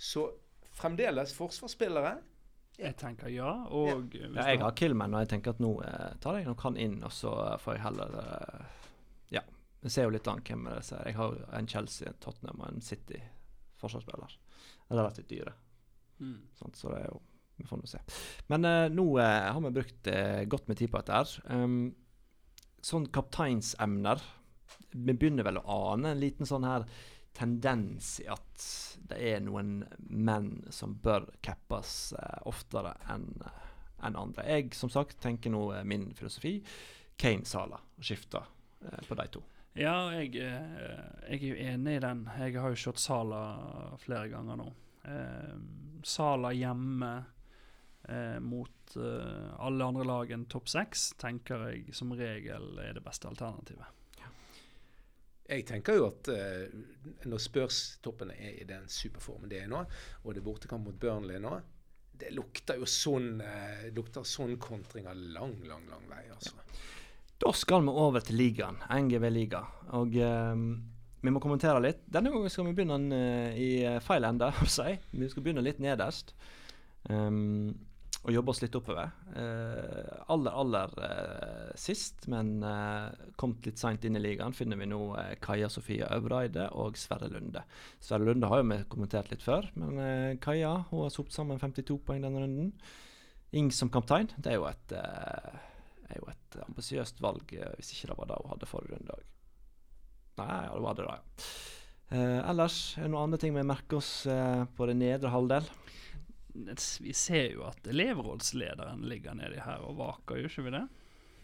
Så 0.01 0.25
fremdeles 0.77 1.33
forsvarsspillere. 1.37 2.17
Jeg 2.77 2.93
tenker 2.97 3.31
ja, 3.33 3.51
og 3.73 4.13
Ja. 4.13 4.27
ja, 4.35 4.47
jeg 4.51 4.59
har 4.61 4.71
Killman, 4.77 5.13
og 5.17 5.23
jeg 5.23 5.29
tenker 5.31 5.55
at 5.55 5.59
nå 5.63 5.71
eh, 5.81 6.11
tar 6.21 6.37
jeg 6.37 6.45
nok 6.45 6.61
han 6.61 6.77
inn, 6.77 6.99
og 7.03 7.11
så 7.11 7.31
får 7.63 7.73
jeg 7.77 7.83
heller 7.87 8.17
eh, 8.21 8.65
Ja. 9.33 9.41
Vi 9.81 9.89
ser 9.93 10.05
jo 10.07 10.13
litt 10.13 10.27
an 10.29 10.41
hvem 10.45 10.67
det 10.69 10.75
er. 10.91 11.07
Jeg 11.09 11.15
har 11.17 11.39
en 11.57 11.67
Chelsea, 11.67 12.09
en 12.11 12.19
Tottenham 12.21 12.61
og 12.61 12.69
en 12.69 12.81
City 12.81 13.19
forsvarsspiller. 13.81 14.37
Det 14.87 14.93
er 14.93 14.99
relativt 15.01 15.29
dyre. 15.29 15.53
Mm. 16.19 16.37
Sånn, 16.57 16.73
Så 16.73 16.89
det 16.93 17.01
er 17.03 17.11
jo 17.11 17.19
Vi 17.57 17.65
får 17.65 17.77
nå 17.81 17.87
se. 17.89 17.99
Men 18.53 18.65
eh, 18.69 18.87
nå 18.93 19.03
eh, 19.17 19.51
har 19.53 19.61
vi 19.61 19.71
brukt 19.73 20.07
eh, 20.13 20.43
godt 20.45 20.67
med 20.69 20.77
tid 20.77 20.91
på 20.93 20.99
dette. 21.01 21.13
her. 21.17 21.55
Um, 21.57 21.95
sånn 22.85 23.07
kapteinsemner 23.09 24.21
Vi 24.93 25.13
begynner 25.17 25.43
vel 25.47 25.57
å 25.57 25.93
ane 25.93 26.11
en 26.13 26.21
liten 26.21 26.45
sånn 26.45 26.63
her 26.67 26.85
tendens 27.37 28.17
i 28.23 28.27
at 28.33 28.65
det 29.09 29.19
er 29.31 29.41
noen 29.45 29.83
menn 30.09 30.51
som 30.73 30.97
bør 31.03 31.29
cappes 31.45 32.13
eh, 32.17 32.39
oftere 32.49 32.95
enn 33.13 33.29
eh, 33.45 33.63
enn 34.05 34.17
andre. 34.17 34.45
Jeg 34.45 34.75
som 34.77 34.91
sagt 34.93 35.19
tenker 35.23 35.53
nå 35.53 35.63
eh, 35.73 35.85
min 35.87 36.11
filosofi 36.17 36.59
Kane-Sala, 37.17 37.79
skifter 37.99 38.45
eh, 38.85 38.99
på 39.07 39.17
de 39.17 39.27
to. 39.33 39.43
Ja, 39.77 40.09
jeg, 40.13 40.35
eh, 40.41 41.31
jeg 41.31 41.39
er 41.39 41.47
jo 41.47 41.57
enig 41.71 41.97
i 41.97 42.03
den. 42.03 42.25
Jeg 42.41 42.57
har 42.57 42.73
jo 42.73 42.81
kjørt 42.87 43.01
Sala 43.01 43.41
flere 44.01 44.29
ganger 44.33 44.59
nå. 44.61 44.67
Eh, 45.05 45.57
Sala 46.05 46.53
hjemme 46.57 47.11
eh, 48.09 48.39
mot 48.41 48.73
alle 48.97 49.83
andre 49.83 50.05
lag 50.07 50.29
enn 50.31 50.45
topp 50.47 50.69
seks 50.71 51.09
tenker 51.19 51.65
jeg 51.67 51.95
som 51.97 52.13
regel 52.15 52.77
er 52.79 52.93
det 52.95 53.03
beste 53.03 53.27
alternativet. 53.27 53.96
Jeg 55.47 55.63
tenker 55.67 55.95
jo 55.95 56.09
at 56.09 56.29
uh, 56.33 57.15
når 57.29 57.39
Spurs-toppene 57.39 58.35
er 58.35 58.59
i 58.61 58.67
den 58.67 58.87
superformen 58.91 59.49
de 59.51 59.61
er 59.61 59.71
nå, 59.71 59.79
og 60.23 60.33
det 60.33 60.41
er 60.41 60.47
bortekamp 60.47 60.89
mot 60.89 60.99
Burnley 60.99 61.39
nå, 61.43 61.53
det 62.17 62.33
lukter 62.33 62.79
jo 62.81 62.87
sånn 62.89 63.37
uh, 63.39 63.87
lukter 63.95 64.25
sånn 64.27 64.57
kontringer 64.59 65.15
lang, 65.15 65.55
lang, 65.69 65.85
lang 65.91 66.05
vei, 66.09 66.25
altså. 66.33 66.57
Da 67.37 67.51
skal 67.53 67.83
vi 67.85 67.93
over 67.93 68.23
til 68.25 68.39
ligaen, 68.41 68.79
NGV 68.89 69.27
Liga. 69.29 69.59
Og 69.93 70.15
ehm, 70.17 70.71
vi 71.21 71.29
må 71.29 71.37
kommentere 71.37 71.83
litt. 71.85 71.99
Denne 72.09 72.31
gangen 72.33 72.49
skal 72.49 72.65
vi 72.65 72.73
begynne 72.79 72.97
uh, 73.13 73.51
i 73.53 73.99
feil 74.01 74.25
ende. 74.25 74.49
si. 74.73 74.95
Vi 75.13 75.29
skal 75.29 75.45
begynne 75.45 75.61
litt 75.61 75.77
nederst. 75.83 76.33
ehm, 77.13 77.75
og 78.27 78.35
jobbe 78.35 78.51
oss 78.51 78.59
litt 78.59 78.75
oppover. 78.75 79.13
Eh, 79.39 80.15
aller, 80.33 80.57
aller 80.61 80.95
eh, 81.07 81.69
sist, 81.79 82.27
men 82.27 82.57
uh, 82.59 83.07
kommet 83.39 83.69
litt 83.69 83.79
seint 83.79 84.03
inn 84.03 84.19
i 84.19 84.23
ligaen, 84.23 84.55
finner 84.55 84.79
vi 84.79 84.89
nå 84.91 84.99
eh, 85.15 85.37
Kaja 85.43 85.69
Sofie 85.71 86.09
Øvreide 86.11 86.67
og 86.75 86.99
Sverre 86.99 87.31
Lunde. 87.31 87.63
Sverre 88.03 88.27
Lunde 88.27 88.49
har 88.51 88.59
jo 88.59 88.67
vi 88.67 88.81
kommentert 88.91 89.31
litt 89.31 89.45
før, 89.45 89.69
men 89.79 90.01
eh, 90.03 90.35
Kaja 90.43 90.73
hun 90.91 91.05
har 91.05 91.15
sopt 91.15 91.31
sammen 91.35 91.61
52 91.61 92.01
poeng 92.03 92.27
denne 92.27 92.43
runden. 92.43 92.75
Ing 93.55 93.71
som 93.71 93.87
kaptein, 93.93 94.27
det 94.35 94.51
er 94.51 94.59
jo 94.59 94.67
et 94.67 94.95
eh, 94.99 95.57
er 96.11 96.29
et 96.31 96.59
ambisiøst 96.67 97.23
valg, 97.23 97.55
eh, 97.55 97.73
hvis 97.77 97.93
ikke 97.95 98.11
det 98.11 98.19
var 98.19 98.29
det 98.29 98.39
hun 98.41 98.53
hadde 98.53 98.69
forrige 98.69 98.97
runde 98.97 99.17
òg. 99.17 99.25
Nei, 100.37 100.61
ja, 100.67 100.73
det 100.75 100.83
var 100.85 100.97
det, 100.97 101.07
da, 101.07 101.17
ja. 101.17 101.49
Eh, 102.07 102.39
ellers, 102.51 102.77
er 102.95 103.07
det 103.07 103.11
noen 103.11 103.27
andre 103.27 103.39
ting 103.41 103.55
vi 103.55 103.65
merker 103.67 103.99
oss 103.99 104.11
eh, 104.31 104.63
på 104.77 104.87
den 104.87 105.01
nedre 105.03 105.31
halvdel? 105.33 105.65
Vi 107.01 107.13
ser 107.13 107.51
jo 107.53 107.65
at 107.67 107.87
elevrådslederen 107.87 109.03
ligger 109.09 109.35
nedi 109.37 109.59
her 109.61 109.83
og 109.85 109.97
vaker, 109.99 110.39
gjør 110.41 110.49
ikke 110.51 110.65
vi 110.67 110.73
det? 110.77 110.85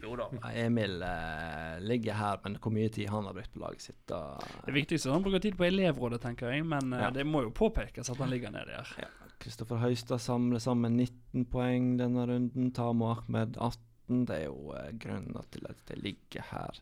Jo 0.04 0.16
da. 0.20 0.26
Emil 0.60 0.98
eh, 1.08 1.78
ligger 1.86 2.18
her, 2.20 2.40
men 2.44 2.58
hvor 2.60 2.74
mye 2.76 2.90
tid 2.92 3.08
han 3.14 3.28
har 3.30 3.36
brukt 3.38 3.54
på 3.54 3.62
laget 3.62 3.86
sitt 3.86 4.02
da 4.12 4.18
Det 4.66 4.74
viktigste 4.76 5.08
er 5.08 5.14
at 5.14 5.16
han 5.20 5.24
bruker 5.28 5.44
tid 5.46 5.56
på 5.60 5.68
elevrådet, 5.70 6.20
tenker 6.26 6.52
jeg, 6.52 6.66
men 6.68 6.92
eh, 6.92 7.06
Ja. 7.06 7.12
det 7.16 7.24
må 7.30 7.46
jo 7.46 7.54
påpekes 7.56 8.10
at 8.12 8.20
han 8.20 8.34
ligger 8.34 8.52
nedi 8.52 8.76
her. 8.76 9.14
Kristoffer 9.44 9.80
Høistad 9.80 10.20
samler 10.24 10.60
sammen 10.64 10.98
19 11.00 11.46
poeng 11.52 11.94
denne 12.00 12.26
runden. 12.30 12.72
Tamo 12.76 13.10
Ahmed 13.14 13.58
18. 13.58 14.26
Det 14.28 14.42
er 14.42 14.46
jo 14.50 14.74
eh, 14.76 14.92
grunnen 15.00 15.40
til 15.52 15.68
at 15.72 15.86
det 15.88 15.98
ligger 16.04 16.50
her 16.52 16.80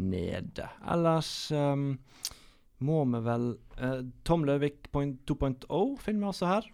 nede. 0.00 0.68
Ellers 0.88 1.32
um, 1.52 1.98
må 2.80 3.02
vi 3.12 3.20
vel 3.26 3.50
eh, 3.78 4.00
Tom 4.24 4.44
Løvik 4.48 4.88
2.0 4.92 5.98
finner 6.00 6.24
vi 6.24 6.30
altså 6.32 6.48
her. 6.54 6.70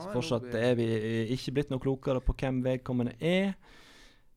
Så 0.00 0.12
fortsatt 0.14 0.54
er 0.54 0.74
vi 0.78 0.86
eh, 0.96 1.32
ikke 1.36 1.52
blitt 1.58 1.70
noe 1.70 1.82
klokere 1.82 2.20
på 2.24 2.34
hvem 2.40 2.62
vedkommende 2.64 3.14
er. 3.20 3.54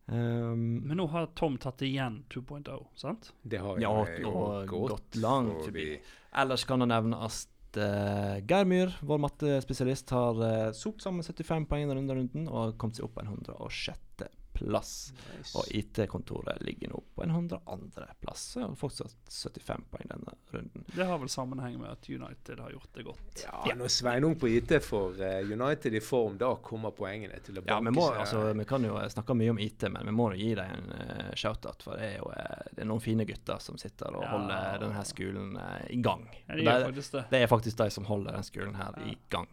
Um, 0.07 0.83
Men 0.85 0.99
nå 0.99 1.07
har 1.09 1.31
Tom 1.33 1.55
tatt 1.57 1.81
igjen 1.81 2.19
2.0, 2.29 2.69
sant? 2.95 3.31
Det 3.41 3.57
har 3.63 3.79
Ja, 3.81 3.89
jo 4.21 4.29
og 4.29 4.67
gått 4.69 4.91
gått 4.91 5.15
langt 5.23 5.63
forbi. 5.65 5.99
ellers 6.37 6.63
kan 6.69 6.79
det 6.83 6.87
nevnes 6.91 7.39
at 7.41 7.79
uh, 7.81 8.35
Geir 8.45 8.65
Myhr, 8.69 8.93
vår 9.01 9.17
mattespesialist, 9.23 10.09
har 10.13 10.37
uh, 10.37 10.71
sopt 10.77 11.01
sammen 11.01 11.23
75 11.25 11.65
poeng 11.65 11.87
i 11.87 11.89
denne 11.89 12.13
runden 12.19 12.45
og 12.47 12.77
kommet 12.77 12.99
seg 12.99 13.07
opp 13.07 13.15
på 13.17 13.25
en 13.25 13.33
106. 13.33 14.27
plass. 14.55 14.91
Nice. 15.37 15.53
Og 15.59 15.67
IT-kontoret 15.75 16.61
ligger 16.65 16.89
nå 16.93 17.01
på 17.15 17.23
en 17.25 17.33
102. 17.35 18.05
plass 18.23 18.45
og 18.57 18.63
har 18.65 18.75
fortsatt 18.79 19.15
75 19.29 19.83
poeng 19.91 20.09
denne 20.11 20.33
runden. 20.55 20.85
Det 20.95 21.05
har 21.09 21.19
vel 21.21 21.29
sammenheng 21.31 21.75
med 21.81 21.91
at 21.91 22.09
United 22.09 22.59
har 22.63 22.71
gjort 22.73 22.89
det 22.97 23.03
godt. 23.07 23.43
Ja, 23.43 23.75
når 23.75 23.91
Sveinung 23.93 24.35
på 24.39 24.49
IT 24.51 24.71
får 24.85 25.21
eh, 25.21 25.51
United 25.51 25.93
i 25.95 26.01
form, 26.03 26.37
da 26.41 26.53
kommer 26.63 26.95
poengene 26.95 27.39
til 27.45 27.59
å 27.59 27.65
Ja, 27.67 27.79
vi, 27.83 27.91
må, 27.95 28.07
seg. 28.09 28.19
altså, 28.23 28.43
vi 28.57 28.65
kan 28.69 28.87
jo 28.87 28.95
snakke 29.13 29.37
mye 29.37 29.53
om 29.55 29.59
IT, 29.65 29.87
men 29.91 30.09
vi 30.09 30.15
må 30.15 30.29
jo 30.33 30.39
gi 30.41 30.51
dem 30.57 30.71
en 30.79 30.89
uh, 30.95 31.31
shout-out. 31.37 31.83
For 31.85 31.99
det 31.99 32.11
er 32.13 32.17
jo 32.21 32.31
uh, 32.31 32.65
det 32.71 32.83
er 32.85 32.89
noen 32.89 33.03
fine 33.03 33.27
gutter 33.29 33.59
som 33.63 33.77
sitter 33.81 34.15
og 34.15 34.23
Ja. 34.25 34.31
holder 34.33 34.79
denne 34.87 35.05
skolen 35.05 35.55
uh, 35.59 35.83
i 35.91 35.99
gang. 36.01 36.25
Ja, 36.47 36.55
de 36.55 36.63
det- 36.63 36.75
er 36.79 36.91
det. 36.95 37.25
Det 37.35 37.41
er 37.43 37.47
faktisk 37.51 37.77
de 37.83 37.89
som 37.91 38.05
holder 38.09 38.31
denne 38.33 38.47
skolen 38.47 38.75
her 38.79 38.93
Ja. 39.01 39.11
i 39.11 39.17
gang. 39.29 39.47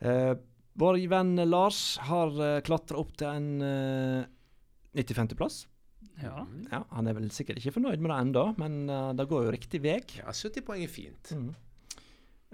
Eh, 0.00 0.34
vår 0.78 1.00
venn 1.10 1.34
Lars 1.48 1.98
har 2.06 2.34
uh, 2.38 2.60
klatra 2.64 3.00
opp 3.00 3.16
til 3.18 3.28
en 3.30 3.48
uh, 3.62 4.28
95.-plass. 4.94 5.66
Ja. 6.22 6.42
Ja, 6.72 6.82
han 6.90 7.06
er 7.06 7.16
vel 7.18 7.30
sikkert 7.34 7.60
ikke 7.60 7.76
fornøyd 7.76 8.02
med 8.02 8.10
det 8.10 8.18
ennå, 8.18 8.44
men 8.58 8.78
uh, 8.90 9.10
det 9.16 9.28
går 9.30 9.46
jo 9.46 9.54
riktig 9.54 9.82
vei. 9.84 9.98
Ja, 10.18 10.32
70 10.34 10.64
poeng 10.66 10.84
er 10.84 10.92
fint. 10.92 11.32
Mm. 11.34 11.50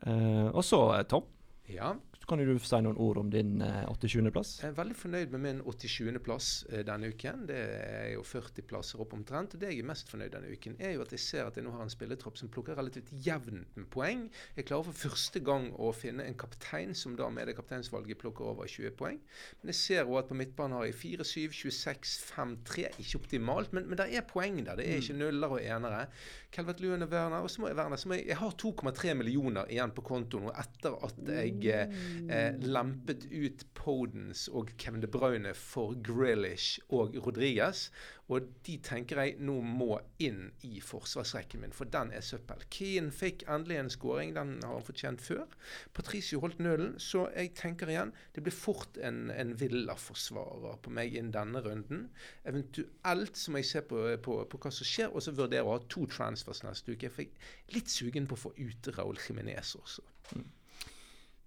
Uh, 0.04 0.48
og 0.52 0.64
så, 0.66 0.80
eh, 0.98 1.06
Tom, 1.08 1.28
Ja, 1.70 1.94
så 2.24 2.28
kan 2.30 2.40
du 2.40 2.54
si 2.56 2.78
noen 2.80 2.96
ord 3.04 3.18
om 3.20 3.28
din 3.28 3.58
uh, 3.60 3.82
87.-plass. 3.92 4.50
jeg 4.62 4.70
er 4.70 4.76
veldig 4.78 4.94
fornøyd 4.96 5.32
med 5.34 5.42
min 5.44 5.58
87.-plass 5.60 6.46
eh, 6.70 6.80
denne 6.88 7.10
uken. 7.12 7.42
Det 7.50 7.58
er 7.58 8.06
jo 8.14 8.22
40 8.24 8.64
plasser 8.64 9.02
opp 9.04 9.12
omtrent. 9.12 9.52
Og 9.52 9.60
det 9.60 9.74
jeg 9.74 9.82
er 9.82 9.88
mest 9.90 10.08
fornøyd 10.08 10.32
denne 10.32 10.48
uken, 10.56 10.78
er 10.80 10.94
jo 10.94 11.02
at 11.04 11.12
jeg 11.12 11.20
ser 11.20 11.50
at 11.50 11.58
jeg 11.60 11.66
nå 11.66 11.74
har 11.74 11.84
en 11.84 11.92
spilletropp 11.92 12.40
som 12.40 12.48
plukker 12.48 12.78
relativt 12.80 13.12
jevnt 13.26 13.76
med 13.76 13.90
poeng. 13.92 14.22
Jeg 14.56 14.70
klarer 14.70 14.88
for 14.88 15.02
første 15.02 15.42
gang 15.44 15.68
å 15.76 15.90
finne 15.92 16.24
en 16.24 16.38
kaptein 16.40 16.96
som 16.96 17.12
da 17.18 17.28
med 17.28 17.50
det 17.50 17.58
kapteinsvalget 17.58 18.22
plukker 18.24 18.48
over 18.54 18.72
20 18.72 18.96
poeng. 18.96 19.20
Men 19.60 19.74
jeg 19.74 19.80
ser 19.82 20.08
òg 20.08 20.22
at 20.22 20.32
på 20.32 20.40
midtbanen 20.40 20.78
har 20.78 20.88
jeg 20.88 20.96
4, 21.02 21.28
7, 21.28 21.58
26, 21.60 22.16
5, 22.30 22.56
3. 22.72 22.86
Ikke 23.04 23.20
optimalt, 23.20 23.76
men, 23.76 23.84
men 23.90 24.00
det 24.00 24.08
er 24.16 24.24
poeng 24.32 24.62
der. 24.62 24.80
Det 24.80 24.88
er 24.88 25.04
ikke 25.04 25.18
nuller 25.20 25.58
og 25.58 25.60
enere. 25.60 26.06
Calvert 26.54 26.80
Lewin 26.80 27.02
og 27.02 27.10
Werner. 27.12 27.42
Og 27.42 27.50
så 27.50 27.62
må 27.62 27.70
jeg, 27.70 27.78
Werner, 27.78 28.00
så 28.00 28.10
må 28.10 28.18
jeg, 28.18 28.28
jeg 28.30 28.38
har 28.38 28.56
2,3 28.62 29.14
millioner 29.18 29.70
igjen 29.72 29.94
på 29.94 30.04
kontoen 30.06 30.48
og 30.50 30.58
etter 30.60 30.96
at 31.06 31.20
jeg 31.34 31.56
eh, 31.72 31.96
eh, 32.30 32.60
lempet 32.62 33.26
ut 33.32 33.66
Podens 33.78 34.46
og 34.52 34.70
Kevin 34.78 35.02
De 35.02 35.10
Bruyne 35.10 35.54
for 35.58 35.96
Grealish 36.06 36.78
og 36.94 37.18
Rodriguez. 37.26 37.88
Og 38.32 38.46
de 38.64 38.78
tenker 38.84 39.20
jeg 39.20 39.36
nå 39.44 39.58
må 39.64 39.98
inn 40.22 40.46
i 40.64 40.78
forsvarsrekken 40.80 41.60
min, 41.60 41.74
for 41.76 41.90
den 41.92 42.12
er 42.16 42.24
søppel. 42.24 42.62
Keane 42.72 43.12
fikk 43.12 43.44
endelig 43.50 43.78
en 43.80 43.92
skåring, 43.92 44.32
den 44.36 44.54
har 44.64 44.78
han 44.78 44.86
fortjent 44.86 45.24
før. 45.24 45.44
Patricio 45.96 46.40
holdt 46.40 46.62
nølen, 46.64 46.94
så 47.02 47.26
jeg 47.34 47.52
tenker 47.58 47.92
igjen 47.92 48.14
det 48.36 48.46
blir 48.46 48.56
fort 48.56 48.96
en, 49.04 49.28
en 49.34 49.52
Villa-forsvarer 49.60 50.80
på 50.84 50.94
meg 50.96 51.18
inn 51.20 51.34
denne 51.34 51.60
runden. 51.64 52.08
Eventuelt 52.48 53.36
så 53.40 53.52
må 53.52 53.60
jeg 53.60 53.70
se 53.74 53.84
på, 53.92 54.02
på, 54.24 54.40
på 54.48 54.62
hva 54.62 54.72
som 54.72 54.88
skjer, 54.88 55.12
og 55.12 55.24
så 55.24 55.36
vurdere 55.36 55.68
å 55.68 55.76
ha 55.76 55.84
to 55.92 56.08
transfers 56.10 56.64
neste 56.64 56.96
uke. 56.96 57.12
For 57.12 57.26
jeg 57.26 57.34
er 57.34 57.78
litt 57.78 57.92
sugen 57.92 58.28
på 58.30 58.38
å 58.38 58.44
få 58.46 58.56
ut 58.56 58.92
Raúl 58.96 59.20
Jiminez 59.20 59.76
også. 59.80 60.06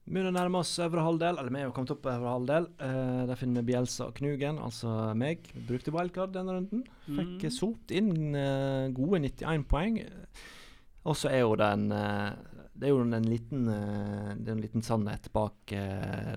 Begynner 0.08 0.32
å 0.32 0.36
nærme 0.38 0.60
oss 0.62 0.70
øvre 0.80 1.04
halvdel, 1.04 1.36
eller 1.42 1.52
vi 1.52 1.60
er 1.60 1.66
jo 1.68 1.74
kommet 1.76 1.92
opp 1.92 2.02
på 2.06 2.12
øvre 2.14 2.32
halvdel. 2.32 2.68
Uh, 2.80 3.26
der 3.28 3.36
finner 3.40 3.60
vi 3.66 3.74
Bjelsa 3.74 4.06
og 4.08 4.14
Knugen, 4.16 4.60
altså 4.64 4.92
meg. 5.20 5.50
Brukte 5.68 5.92
wildcard 5.92 6.32
denne 6.36 6.56
runden. 6.56 6.86
Fikk 7.08 7.44
Mm. 7.44 7.52
sopt 7.52 7.92
inn 7.92 8.14
uh, 8.36 8.88
gode 8.96 9.20
91 9.26 9.66
poeng. 9.68 10.00
Og 11.08 11.16
så 11.16 11.30
er 11.32 11.40
jo 11.46 11.54
den 11.56 11.86
eh, 11.96 12.34
Det 12.76 12.88
er 12.88 12.92
jo 12.92 13.00
en 13.06 13.24
liten, 13.32 13.62
det 13.66 14.50
er 14.52 14.56
en 14.58 14.62
liten 14.62 14.84
sannhet 14.84 15.30
bak, 15.34 15.72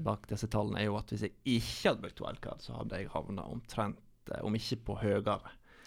bak 0.07 0.29
disse 0.31 0.47
tallene, 0.49 0.79
er 0.81 0.87
jo 0.87 0.95
at 0.97 1.11
hvis 1.11 1.25
jeg 1.27 1.33
ikke 1.45 1.89
hadde 1.91 2.05
brukt 2.05 2.21
wildcard, 2.23 2.63
så 2.63 2.77
hadde 2.79 3.01
jeg 3.01 3.11
havna 3.13 3.43
omtrent, 3.51 3.99
om 4.41 4.55
ikke 4.55 4.79
på 4.87 4.97
høyere. 5.03 5.35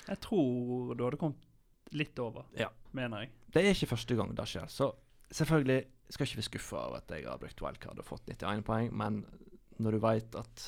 Jeg 0.09 0.19
tror 0.21 0.93
du 0.99 1.03
hadde 1.07 1.17
kommet 1.21 1.95
litt 1.95 2.19
over, 2.19 2.43
Ja. 2.59 2.67
mener 2.91 3.23
jeg. 3.23 3.31
Det 3.55 3.63
er 3.63 3.71
ikke 3.73 3.91
første 3.95 4.15
gang 4.19 4.35
det 4.35 4.45
skjer. 4.51 4.67
Så 4.69 4.91
selvfølgelig 5.31 5.85
skal 6.09 6.27
ikke 6.27 6.39
være 6.41 6.49
skuffa 6.49 6.81
av 6.87 6.95
at 6.99 7.11
jeg 7.15 7.27
har 7.27 7.41
brukt 7.41 7.61
wildcard 7.63 8.01
og 8.01 8.07
fått 8.07 8.27
91 8.29 8.65
poeng, 8.67 8.89
men 8.93 9.23
når 9.81 9.95
du 9.95 10.03
vet 10.03 10.35
at 10.39 10.65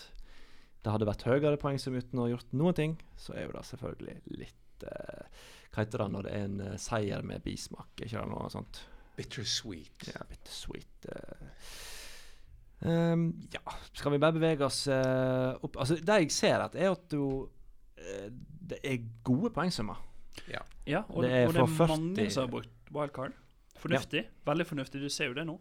det 0.86 0.94
hadde 0.94 1.08
vært 1.10 1.26
høyere 1.26 1.58
poengsum 1.62 1.98
uten 1.98 2.22
å 2.22 2.28
ha 2.28 2.34
gjort 2.36 2.54
noen 2.54 2.78
ting, 2.78 2.96
så 3.18 3.34
er 3.34 3.48
jo 3.48 3.56
det 3.56 3.64
selvfølgelig 3.66 4.18
litt 4.38 4.86
eh, 4.86 5.46
Hva 5.74 5.82
heter 5.82 6.04
det 6.04 6.10
når 6.14 6.28
det 6.28 6.34
er 6.36 6.46
en 6.46 6.60
eh, 6.68 6.78
seier 6.82 7.26
med 7.26 7.42
bismak? 7.46 7.90
Ikke 7.98 8.22
det 8.22 8.30
noe 8.30 8.52
sånt? 8.54 8.84
Bittersweet. 9.16 10.10
Ja, 10.12 10.22
bittersweet. 10.30 11.08
Uh, 11.08 12.90
um, 12.92 13.30
ja, 13.54 13.62
skal 13.96 14.14
vi 14.14 14.20
bare 14.20 14.36
bevege 14.36 14.68
oss 14.68 14.82
eh, 14.92 15.52
opp 15.64 15.80
Altså, 15.80 15.96
det 15.96 16.18
jeg 16.26 16.34
ser, 16.36 16.60
at 16.66 16.76
er 16.76 16.92
at 16.92 17.06
du 17.12 17.48
eh, 17.96 18.28
Det 18.30 18.82
er 18.84 19.08
gode 19.24 19.54
poengsummer. 19.56 20.04
Ja, 20.52 20.62
og 21.08 21.24
Det 21.24 21.32
det 21.32 21.38
er 21.38 21.48
og 21.48 21.54
det 21.56 21.64
er 21.64 21.88
mange 21.88 22.30
som 22.30 22.44
har 22.44 22.52
brukt 22.52 22.92
wildcard. 22.92 23.38
Fornuftig. 23.80 24.24
Veldig 24.46 24.66
fornuftig. 24.68 25.02
Du 25.02 25.10
ser 25.10 25.30
jo 25.32 25.38
det 25.38 25.46
nå. 25.48 25.60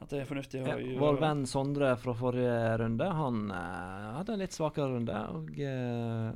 At 0.00 0.08
det 0.08 0.22
er 0.22 0.28
fornuftig 0.28 0.62
Ja, 0.64 0.76
vår 1.00 1.18
venn 1.20 1.42
Sondre 1.48 1.90
fra 2.00 2.14
forrige 2.16 2.78
runde, 2.80 3.04
han 3.04 3.50
uh, 3.52 4.16
hadde 4.16 4.32
en 4.32 4.40
litt 4.40 4.56
svakere 4.56 4.88
runde. 4.94 5.16
Og 5.36 5.50
uh, 5.60 6.32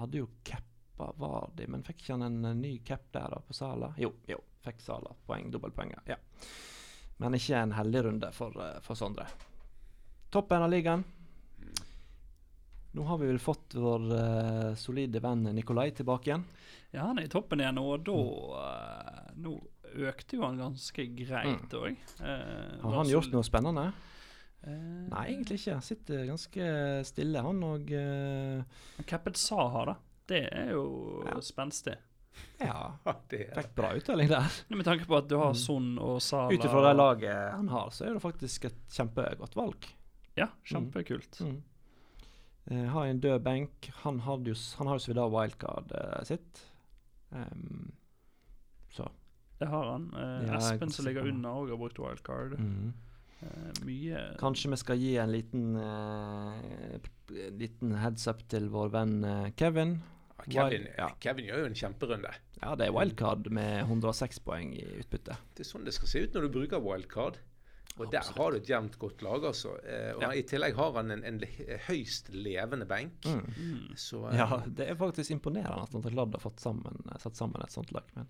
hadde 0.00 0.22
jo 0.22 0.30
cappa 0.42 1.10
Vardi, 1.20 1.66
men 1.68 1.84
fikk 1.84 2.00
ikke 2.00 2.14
han 2.14 2.24
en 2.24 2.44
eh, 2.48 2.54
ny 2.56 2.78
cap 2.86 3.04
der 3.12 3.28
da 3.34 3.40
på 3.44 3.52
Sala? 3.56 3.90
Jo, 4.00 4.12
jo, 4.30 4.38
fikk 4.64 4.80
Sala 4.80 5.12
poeng, 5.26 5.50
dobbeltpoenger. 5.52 6.00
Ja. 6.08 6.16
Men 7.20 7.36
ikke 7.36 7.60
en 7.60 7.76
heldig 7.76 8.04
runde 8.08 8.32
for, 8.32 8.56
uh, 8.56 8.80
for 8.82 8.94
Sondre. 8.98 9.26
Toppen 10.32 10.64
av 10.64 10.70
ligaen. 10.72 11.04
Nå 12.94 13.02
har 13.08 13.18
vi 13.18 13.26
vel 13.26 13.40
fått 13.42 13.74
vår 13.74 14.04
uh, 14.14 14.74
solide 14.78 15.18
venn 15.24 15.42
Nikolai 15.56 15.88
tilbake 15.96 16.30
igjen. 16.30 16.44
Ja, 16.94 17.08
han 17.08 17.18
er 17.18 17.26
i 17.26 17.32
toppen 17.32 17.58
igjen, 17.60 17.78
og 17.82 18.04
da 18.06 18.14
uh, 18.14 19.32
Nå 19.42 19.56
økte 19.94 20.36
jo 20.38 20.44
han 20.46 20.58
ganske 20.58 21.04
greit 21.18 21.70
Mm. 21.70 21.80
òg. 21.80 21.96
Eh, 22.22 22.80
Har 22.82 22.94
han 23.00 23.10
gjort 23.10 23.30
noe 23.34 23.42
spennende? 23.46 23.84
Eh, 24.64 25.04
Nei, 25.10 25.24
egentlig 25.30 25.58
ikke. 25.60 25.74
Han 25.76 25.84
sitter 25.86 26.24
ganske 26.26 26.64
stille, 27.06 27.42
han 27.46 27.60
og 27.62 27.92
Capped 29.06 29.36
Saha, 29.38 29.84
da. 29.92 29.94
Det 30.26 30.40
er 30.50 30.72
jo 30.72 31.22
Ja. 31.28 31.36
spenstig. 31.40 31.94
Ja, 32.58 32.94
er 33.06 33.54
fikk 33.54 33.74
bra 33.76 33.92
uttelling 33.94 34.28
der. 34.32 34.50
Med 34.74 34.84
tanke 34.86 35.06
på 35.06 35.16
at 35.18 35.28
du 35.30 35.36
har 35.38 35.52
Mm. 35.52 35.60
Son 35.62 35.98
og 36.02 36.20
Sala 36.22 36.50
Ut 36.50 36.64
ifra 36.66 36.82
det 36.88 36.96
laget 36.98 37.52
han 37.54 37.68
har, 37.68 37.90
så 37.94 38.06
er 38.08 38.14
det 38.14 38.22
faktisk 38.24 38.64
et 38.70 38.80
kjempegodt 38.90 39.54
valg. 39.54 39.86
Ja, 40.36 40.48
kjempekult. 40.66 41.38
Mm. 41.40 41.60
Eh, 42.70 42.84
har 42.94 43.06
en 43.06 43.20
død 43.20 43.42
benk. 43.44 43.90
Han, 44.04 44.22
jo, 44.46 44.54
han 44.78 44.86
har 44.88 44.96
jo 44.96 45.04
så 45.04 45.12
vidt 45.12 45.20
av 45.20 45.34
wildcard 45.34 45.92
sitt. 46.24 46.62
Um, 47.34 47.92
så 48.94 49.08
Det 49.58 49.66
har 49.68 49.90
han. 49.92 50.10
Uh, 50.14 50.46
Ja, 50.46 50.58
Espen 50.58 50.90
som 50.90 51.06
ligger 51.06 51.28
unna 51.28 51.54
òg 51.58 51.72
har 51.74 51.80
brukt 51.80 51.98
wildcard. 51.98 52.58
mm. 52.58 52.92
Uh, 53.44 53.84
mye 53.84 54.20
Kanskje 54.40 54.70
vi 54.72 54.76
skal 54.80 54.96
gi 54.96 55.16
en 55.20 55.32
liten 55.32 55.76
eh, 55.76 57.08
liten 57.52 57.94
heads 58.00 58.26
up 58.30 58.40
til 58.48 58.70
vår 58.72 58.92
venn 58.94 59.24
eh, 59.24 59.50
Kevin. 59.58 59.98
Ja, 60.38 60.44
Kevin, 60.68 60.86
Ja. 60.96 61.08
Kevin 61.20 61.48
gjør 61.48 61.64
jo 61.64 61.66
en 61.66 61.76
kjemperunde. 61.78 62.32
Ja, 62.62 62.74
det 62.74 62.86
er 62.86 62.94
wildcard 62.94 63.50
med 63.52 63.82
106 63.84 64.40
poeng 64.44 64.72
i 64.76 64.84
utbytte. 65.00 65.36
Det 65.54 65.64
er 65.64 65.68
sånn 65.68 65.84
det 65.84 65.94
skal 65.96 66.08
se 66.08 66.24
ut 66.24 66.34
når 66.34 66.46
du 66.46 66.54
bruker 66.56 66.80
wildcard. 66.80 67.38
Og 67.96 68.08
der 68.10 68.18
Absolutt. 68.18 68.38
har 68.38 68.50
du 68.50 68.56
et 68.56 68.68
jevnt 68.72 68.96
godt 68.98 69.20
lag, 69.22 69.44
altså. 69.46 69.76
Eh, 69.86 70.16
og 70.16 70.22
Ja. 70.24 70.30
I 70.34 70.42
tillegg 70.42 70.74
har 70.74 70.92
han 70.96 71.10
en, 71.14 71.20
en 71.24 71.36
høyst 71.86 72.28
levende 72.34 72.86
benk. 72.90 73.24
Mm. 73.24 73.44
mm. 73.56 73.92
Så 73.96 74.24
eh, 74.32 74.34
Ja, 74.40 74.58
det 74.66 74.88
er 74.90 74.96
faktisk 74.98 75.30
imponerende 75.30 75.84
at 75.84 75.92
han 75.94 76.02
har 76.18 76.42
fått 76.42 76.58
sammen, 76.58 76.98
satt 77.22 77.36
sammen 77.38 77.62
et 77.62 77.70
sånt 77.70 77.92
lag. 77.94 78.02
Men 78.16 78.26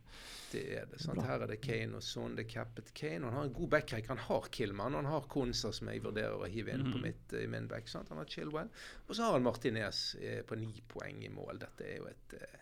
det 0.52 0.66
er 0.82 0.84
det. 0.92 1.00
sant? 1.00 1.16
Bra. 1.16 1.24
Her 1.30 1.46
er 1.46 1.52
det 1.54 1.60
Kane 1.64 1.96
og 1.96 2.04
Son, 2.04 2.36
det 2.36 2.44
er 2.44 2.50
cappet 2.58 2.92
Kane. 2.92 3.24
Og 3.24 3.30
han 3.32 3.38
har 3.40 3.48
en 3.48 3.56
god 3.56 3.70
backreck. 3.78 4.06
Han 4.12 4.20
har 4.26 4.50
Killman, 4.52 4.92
og 4.98 5.00
han 5.02 5.12
har 5.14 5.28
Konsa, 5.32 5.72
som 5.72 5.88
jeg 5.88 6.04
vurderer 6.04 6.36
å 6.36 6.44
hive 6.52 6.76
inn 6.76 6.84
på 6.92 6.98
Mhm. 6.98 7.02
mitt, 7.08 7.32
i 7.40 7.46
min 7.46 7.66
back. 7.66 7.88
sant? 7.88 8.08
Han 8.12 8.18
har 8.20 8.26
Chilwell. 8.28 8.68
Og 9.08 9.16
så 9.16 9.22
har 9.24 9.32
han 9.32 9.42
Martinez 9.48 10.14
eh, 10.20 10.42
på 10.44 10.60
ni 10.60 10.82
poeng 10.92 11.24
i 11.24 11.32
mål. 11.32 11.58
Dette 11.64 11.88
er 11.88 11.96
jo 12.02 12.06
et 12.12 12.34
eh, 12.36 12.60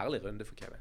herlig 0.00 0.24
runde 0.24 0.44
for 0.48 0.56
Kevin. 0.56 0.80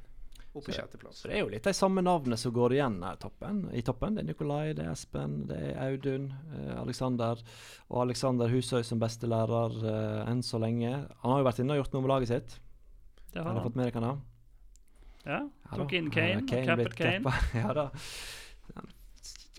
Opp 0.58 0.66
på 0.68 0.76
sjetteplass. 0.76 1.24
Det 1.28 1.36
er 1.36 1.44
jo 1.44 1.50
litt 1.52 1.68
de 1.68 1.74
samme 1.78 2.02
navnene 2.06 2.38
som 2.40 2.54
går 2.56 2.78
igjen 2.78 2.98
her 3.06 3.20
toppen, 3.22 3.64
i 3.78 3.84
toppen. 3.86 4.18
Det 4.18 4.24
er 4.24 4.30
Nikolai, 4.32 4.74
det 4.78 4.86
er 4.86 4.94
Espen, 4.94 5.36
det 5.50 5.58
er 5.72 5.78
Audun, 5.86 6.30
eh, 6.58 6.72
Alexander. 6.82 7.44
Og 7.92 8.02
Alexander 8.08 8.52
Husøy 8.52 8.82
som 8.88 9.02
beste 9.02 9.30
lærer 9.30 9.78
eh, 9.84 10.32
enn 10.32 10.42
så 10.46 10.60
lenge. 10.62 10.94
Han 11.22 11.36
har 11.36 11.44
jo 11.44 11.48
vært 11.52 11.62
inne 11.64 11.78
og 11.78 11.84
gjort 11.84 11.96
noe 11.98 12.06
med 12.08 12.14
laget 12.16 12.34
sitt. 12.34 12.58
Det 13.32 13.40
Har 13.42 13.52
har 13.52 13.60
han. 13.60 13.64
fått 13.70 13.78
med 13.80 13.90
deg 13.90 14.02
hva? 14.02 14.16
Ja, 15.28 15.42
tok 15.76 15.94
inn 15.94 16.08
inn 16.08 16.12
uh, 16.14 16.16
Kane, 16.16 16.42
og 16.42 16.68
cappet 16.72 16.96
Kane. 16.96 17.34
ja 17.62 17.74
da. 17.76 17.90
Den 18.72 18.92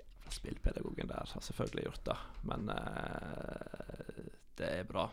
jævla 0.00 0.32
spillpedagogen 0.32 1.10
der 1.10 1.32
har 1.34 1.44
selvfølgelig 1.44 1.84
gjort 1.90 2.04
det, 2.08 2.16
men 2.48 2.70
eh, 2.72 4.28
det 4.56 4.70
er 4.80 4.88
bra. 4.88 5.08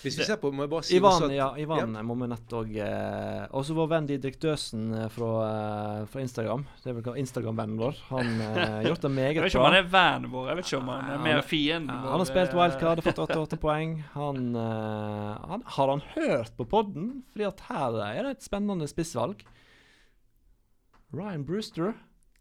Hvis 0.00 0.16
vi 0.16 0.24
ser 0.24 0.38
på, 0.40 0.48
må 0.54 0.64
jeg 0.64 0.70
bare 0.72 0.86
si 0.86 0.96
også 0.96 1.00
Ivan, 1.00 1.24
at, 1.26 1.34
ja, 1.36 1.46
Ivan 1.60 1.96
må 2.08 2.14
vi 2.22 2.28
nett 2.30 2.54
òg 2.56 2.70
eh, 2.80 3.42
Og 3.52 3.66
så 3.68 3.74
vår 3.76 3.88
venn 3.90 4.06
Didrik 4.08 4.38
Døsen 4.40 4.86
eh, 4.96 5.08
fra, 5.12 5.30
eh, 5.44 6.06
fra 6.08 6.22
Instagram. 6.24 6.64
Det 6.80 6.92
er 6.92 6.96
vel 6.98 7.20
Instagram-vennen 7.20 7.76
vår. 7.80 8.00
Han 8.08 8.32
har 8.40 8.88
gjort 8.88 9.04
det 9.04 9.12
meget 9.12 9.36
bra. 9.36 9.44
Jeg 9.44 9.44
vet 9.44 9.52
ikke 9.52 9.60
om 9.60 9.68
han 9.68 9.78
er 9.80 9.90
vennen 9.92 10.32
vår, 10.32 10.48
jeg 10.48 10.56
vet 10.60 10.70
ikke 10.70 10.80
om 10.80 10.90
han 10.94 11.10
er 11.14 11.22
mer 11.26 11.38
er- 11.42 11.46
fienden 11.52 11.96
vår. 12.00 12.10
han 12.14 12.22
har 12.24 12.30
spilt 12.32 12.54
eh, 12.54 12.60
wildcard 12.62 13.02
og 13.02 13.08
fått 13.10 13.22
88 13.28 13.60
poeng. 13.60 13.96
Han, 14.16 14.42
eh, 14.56 15.48
han 15.52 15.64
Har 15.78 15.94
han 15.94 16.04
hørt 16.16 16.56
på 16.56 16.68
podden? 16.76 17.10
Fordi 17.34 17.48
at 17.50 17.64
her 17.68 18.00
er 18.08 18.22
det 18.24 18.36
et 18.38 18.46
spennende 18.48 18.88
spissvalg. 18.90 19.44
Ryan 21.12 21.44
Brewster. 21.44 21.94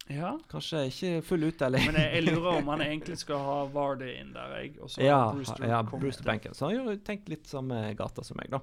Ja, 0.09 0.31
Kanskje 0.49 0.79
ikke 0.89 1.21
full 1.23 1.43
uttelling. 1.45 1.85
men 1.85 1.95
jeg, 2.01 2.13
jeg 2.15 2.23
lurer 2.25 2.57
om 2.63 2.67
han 2.73 2.81
egentlig 2.87 3.17
skal 3.21 3.43
ha 3.45 3.57
Vardy 3.69 4.07
inn 4.19 4.31
der, 4.33 4.55
jeg. 4.57 4.71
Og 4.81 4.89
så 4.89 5.03
ja, 5.05 5.19
Brewster 5.35 5.67
ja, 5.69 5.83
Brewster 5.83 6.23
Banken. 6.25 6.53
Så 6.57 6.65
han 6.65 6.79
har 6.79 6.93
jo 6.95 6.99
tenkt 7.05 7.29
litt 7.29 7.45
samme 7.47 7.93
gata 7.99 8.23
som 8.25 8.37
meg, 8.41 8.49
da. 8.49 8.59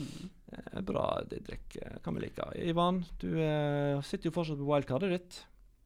Mm. 0.00 0.30
Eh, 0.52 0.80
Bra, 0.88 1.04
Didrik. 1.28 1.76
eh, 1.82 1.98
Kan 2.02 2.14
vi 2.16 2.20
like. 2.24 2.48
Ivan, 2.64 3.02
du 3.20 3.28
eh, 3.36 4.00
sitter 4.02 4.30
jo 4.30 4.34
fortsatt 4.38 4.58
på 4.58 4.66
wildcardet 4.72 5.10
ditt. 5.12 5.42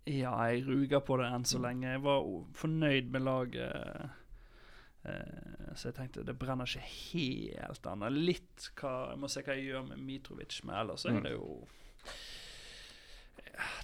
Ja, 0.07 0.33
jeg 0.51 0.65
ruger 0.67 1.03
på 1.07 1.19
det 1.21 1.29
enn 1.35 1.45
så 1.47 1.59
Mm. 1.59 1.63
lenge. 1.67 1.91
Jeg 1.97 2.03
var 2.03 2.25
fornøyd 2.59 3.11
med 3.11 3.23
laget. 3.23 4.11
Eh, 5.05 5.75
så 5.75 5.89
jeg 5.91 5.95
tenkte 5.99 6.25
det 6.27 6.39
brenner 6.39 6.65
ikke 6.67 6.87
helt 7.11 7.87
an. 7.91 8.03
Er 8.07 8.11
Litt 8.15 8.69
hva 8.79 9.11
Jeg 9.11 9.19
må 9.19 9.29
se 9.31 9.43
hva 9.43 9.57
jeg 9.59 9.67
gjør 9.73 9.89
med 9.89 9.99
Mitrovic, 10.07 10.61
men 10.65 10.77
ellers 10.79 11.03
så 11.03 11.11
Mm. 11.11 11.17
er 11.19 11.23
det 11.29 11.33
jo 11.33 11.67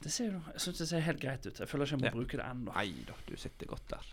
det 0.02 0.10
ser 0.12 0.30
jo 0.32 0.40
Jeg 0.54 0.60
syns 0.64 0.78
det 0.78 0.88
ser 0.88 1.00
helt 1.04 1.20
greit 1.20 1.46
ut. 1.46 1.58
Jeg 1.60 1.68
føler 1.68 1.84
ikke 1.86 1.96
jeg 1.96 2.00
må 2.00 2.06
Ja. 2.08 2.14
bruke 2.16 2.36
det 2.40 2.46
ennå. 2.46 2.74
Nei 2.74 3.04
da, 3.06 3.14
du 3.26 3.36
sitter 3.36 3.66
godt 3.66 3.88
der. 3.88 4.06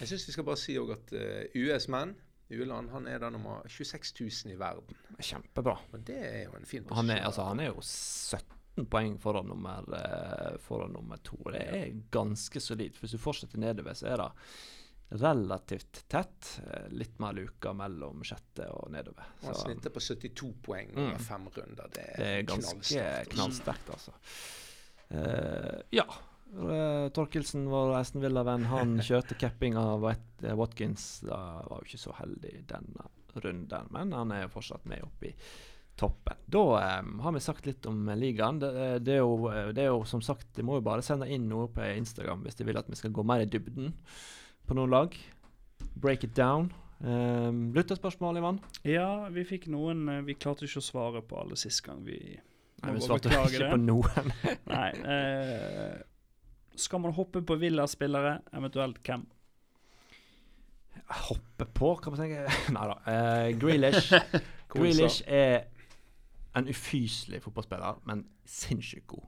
jeg 0.00 0.08
syns 0.08 0.26
vi 0.28 0.32
skal 0.32 0.44
bare 0.44 0.56
si 0.56 0.74
òg 0.78 0.92
at 0.92 1.12
eh, 1.12 1.48
US 1.68 1.88
Menn, 1.88 2.16
Ueland, 2.50 2.88
han 2.90 3.06
er 3.06 3.18
da 3.18 3.28
nummer 3.30 3.62
26 3.68 4.44
000 4.46 4.54
i 4.54 4.58
verden. 4.58 4.96
Kjempebra. 5.20 5.78
Og 5.92 6.00
det 6.04 6.16
er 6.18 6.44
jo 6.46 6.54
en 6.56 6.64
fin 6.64 6.82
posisjon. 6.82 6.96
Han 6.96 7.10
er, 7.10 7.24
altså, 7.28 7.44
han 7.44 7.60
er 7.60 7.66
jo 7.68 7.80
17 7.84 8.86
poeng 8.88 9.18
foran 9.20 9.46
nummer, 9.50 9.84
eh, 9.92 10.56
foran 10.58 10.92
nummer 10.92 11.16
to. 11.22 11.36
Det 11.52 11.60
er 11.60 11.92
ganske 12.10 12.60
solid. 12.60 12.96
Hvis 13.00 13.10
du 13.12 13.18
fortsetter 13.18 13.58
nedover, 13.58 13.92
så 13.94 14.06
er 14.08 14.16
det 14.16 14.30
relativt 15.20 16.02
tett. 16.08 16.60
Eh, 16.72 16.88
Litt 16.90 17.18
mer 17.20 17.32
luka 17.36 17.72
mellom 17.76 18.22
sjette 18.24 18.66
og 18.72 18.90
nedover. 18.92 19.24
Han 19.44 19.54
snitter 19.54 19.90
på 19.90 20.00
72 20.00 20.52
poeng 20.62 20.90
Mm. 20.94 21.04
over 21.10 21.18
fem 21.18 21.48
runder. 21.48 21.88
Det 21.92 22.04
er, 22.08 22.16
det 22.16 22.26
er 22.26 22.42
ganske 22.48 23.04
knallsterkt, 23.34 23.90
altså. 23.90 24.12
Eh, 25.10 25.78
ja. 25.96 26.06
Uh, 26.48 27.10
Torkelsen, 27.12 27.66
vår 27.68 27.92
Aston 27.98 28.22
Villa-venn, 28.24 28.64
han 28.70 28.96
kjørte 29.08 29.36
capping 29.40 29.76
av 29.78 30.06
eh, 30.10 30.54
Watkins. 30.56 31.20
Da 31.28 31.38
var 31.68 31.82
jo 31.82 31.90
ikke 31.90 32.04
så 32.06 32.14
heldig 32.20 32.54
denne 32.70 33.10
runden, 33.38 33.90
men 33.94 34.14
han 34.16 34.32
er 34.34 34.46
jo 34.46 34.54
fortsatt 34.56 34.88
med 34.88 35.04
opp 35.04 35.26
i 35.28 35.34
toppen. 35.98 36.36
Da 36.46 37.00
um, 37.00 37.18
har 37.20 37.32
vi 37.32 37.42
sagt 37.42 37.66
litt 37.66 37.86
om 37.86 38.08
eh, 38.08 38.16
ligaen. 38.16 38.60
Det, 38.62 38.70
eh, 38.70 38.96
det, 39.02 39.16
er 39.18 39.24
jo, 39.24 39.48
eh, 39.50 39.70
det 39.74 39.84
er 39.84 39.90
jo 39.90 40.04
som 40.06 40.22
sagt 40.24 40.52
De 40.56 40.64
må 40.66 40.78
jo 40.78 40.84
bare 40.86 41.04
sende 41.04 41.28
inn 41.30 41.48
noe 41.50 41.68
på 41.74 41.84
Instagram 41.98 42.44
hvis 42.46 42.58
de 42.58 42.66
vil 42.68 42.78
at 42.78 42.88
vi 42.90 42.98
skal 42.98 43.14
gå 43.14 43.24
mer 43.26 43.42
i 43.42 43.48
dybden 43.50 43.92
på 44.68 44.78
noen 44.78 44.94
lag. 44.94 45.16
Break 45.98 46.24
it 46.24 46.36
down. 46.38 46.70
Um, 46.98 47.68
Lytterspørsmål, 47.76 48.40
Ivan? 48.40 48.56
Ja, 48.86 49.28
vi 49.30 49.44
fikk 49.46 49.68
noen 49.70 50.08
eh, 50.10 50.24
Vi 50.26 50.34
klarte 50.34 50.66
ikke 50.66 50.82
å 50.82 50.88
svare 50.88 51.22
på 51.22 51.38
alle 51.42 51.58
sist 51.58 51.82
gang. 51.86 52.04
Vi 52.06 52.38
Nei, 52.82 52.92
vi 52.94 53.02
svarte 53.02 53.32
ikke 53.32 53.58
det. 53.58 53.70
på 53.72 53.78
noen. 53.82 54.30
Nei. 54.74 54.90
Eh, 55.14 55.96
skal 56.78 57.02
man 57.02 57.16
hoppe 57.16 57.42
på 57.42 57.56
Villa-spillere, 57.58 58.38
eventuelt 58.54 59.00
hvem? 59.06 59.24
Hoppe 61.28 61.66
på, 61.74 61.94
kan 62.02 62.14
man 62.14 62.22
tenke. 62.22 62.44
Nei 62.76 62.84
da. 62.92 62.98
Eh, 63.10 63.48
Grealish. 63.58 64.12
Grealish 64.72 65.24
er 65.26 65.66
en 66.58 66.68
ufyselig 66.70 67.42
fotballspiller, 67.44 67.98
men 68.08 68.26
sinnssykt 68.48 69.08
god. 69.10 69.26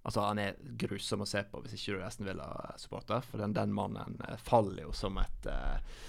Altså 0.00 0.24
Han 0.24 0.38
er 0.40 0.56
grusom 0.80 1.22
å 1.22 1.28
se 1.28 1.42
på 1.44 1.60
hvis 1.60 1.74
ikke 1.76 1.92
du 1.92 2.00
er 2.00 2.06
Esten 2.08 2.26
Villa-supporter. 2.28 3.22
For 3.26 3.42
den, 3.42 3.54
den 3.56 3.74
mannen 3.76 4.18
eh, 4.26 4.38
faller 4.40 4.86
jo 4.88 4.94
som 4.96 5.18
et 5.20 5.50
eh, 5.50 6.00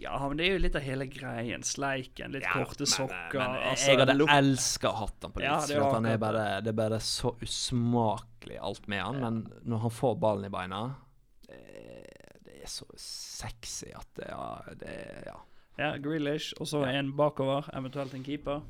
Ja, 0.00 0.28
men 0.28 0.36
det 0.38 0.46
er 0.46 0.52
jo 0.54 0.60
litt 0.62 0.76
av 0.78 0.82
hele 0.84 1.06
greien. 1.10 1.62
Sleiken, 1.66 2.32
litt 2.32 2.42
ja, 2.46 2.52
korte 2.54 2.84
men, 2.86 2.92
sokker. 2.92 3.38
Men, 3.38 3.56
altså, 3.72 3.90
jeg 3.90 3.98
hadde 4.00 4.14
look- 4.16 4.30
elska 4.32 4.88
å 4.90 4.96
hatt 5.02 5.26
han 5.26 5.32
på 5.34 5.42
Ja, 5.44 5.58
det 5.66 5.76
for 5.76 5.92
han 5.98 6.06
er 6.06 6.16
bare, 6.22 6.44
det 6.64 6.68
er 6.72 6.78
bare 6.78 7.00
så 7.04 7.34
usmakelig 7.42 8.58
alt 8.60 8.88
med 8.88 9.02
han. 9.02 9.20
Men 9.20 9.40
når 9.64 9.78
han 9.86 9.90
får 9.90 10.16
ballen 10.22 10.44
i 10.48 10.52
beina 10.54 10.82
Det, 11.46 11.60
det 12.44 12.58
er 12.62 12.68
så 12.70 12.86
sexy 12.96 13.90
at 13.96 14.08
det, 14.16 14.28
ja, 14.30 14.74
det 14.80 14.96
Ja. 15.26 15.38
Ja, 15.80 15.94
Grealish, 15.96 16.52
og 16.60 16.66
så 16.68 16.82
Ja. 16.84 16.98
en 16.98 17.12
bakover, 17.16 17.68
eventuelt 17.74 18.12
en 18.14 18.24
keeper. 18.24 18.60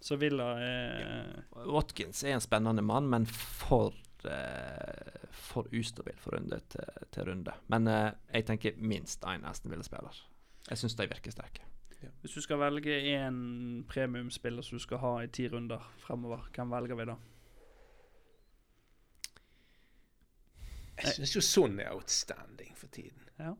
Så 0.00 0.16
Villa 0.18 0.58
er 0.60 1.44
Watkins 1.66 2.22
er 2.24 2.34
en 2.34 2.40
spennende 2.40 2.82
mann, 2.82 3.08
men 3.08 3.24
for 3.26 3.92
eh, 4.24 5.26
for 5.32 5.64
ustabil 5.72 6.14
for 6.20 6.36
runde 6.36 6.60
til, 6.68 6.84
til 7.10 7.24
runde. 7.30 7.52
Men 7.68 7.88
eh, 7.88 8.10
jeg 8.34 8.46
tenker 8.46 8.76
minst 8.76 9.22
én 9.24 9.44
Aston 9.48 9.70
Villa-spiller. 9.72 10.20
Jeg 10.70 10.78
syns 10.78 10.96
de 10.98 11.08
virker 11.10 11.34
sterke. 11.34 11.66
Hvis 12.20 12.36
du 12.36 12.40
skal 12.40 12.60
velge 12.60 12.94
én 13.12 13.82
premiumspiller 13.88 14.64
som 14.64 14.78
du 14.78 14.82
skal 14.82 15.00
ha 15.02 15.12
i 15.24 15.28
ti 15.28 15.48
runder 15.48 15.82
fremover, 16.00 16.46
hvem 16.54 16.72
velger 16.72 16.96
vi 16.96 17.06
da? 17.10 17.16
Jeg 21.00 21.16
syns 21.16 21.34
jo 21.36 21.42
sånn 21.44 21.80
er 21.80 21.92
outstanding 21.94 22.72
for 22.76 22.92
tiden. 22.92 23.24
Ja. 23.40 23.54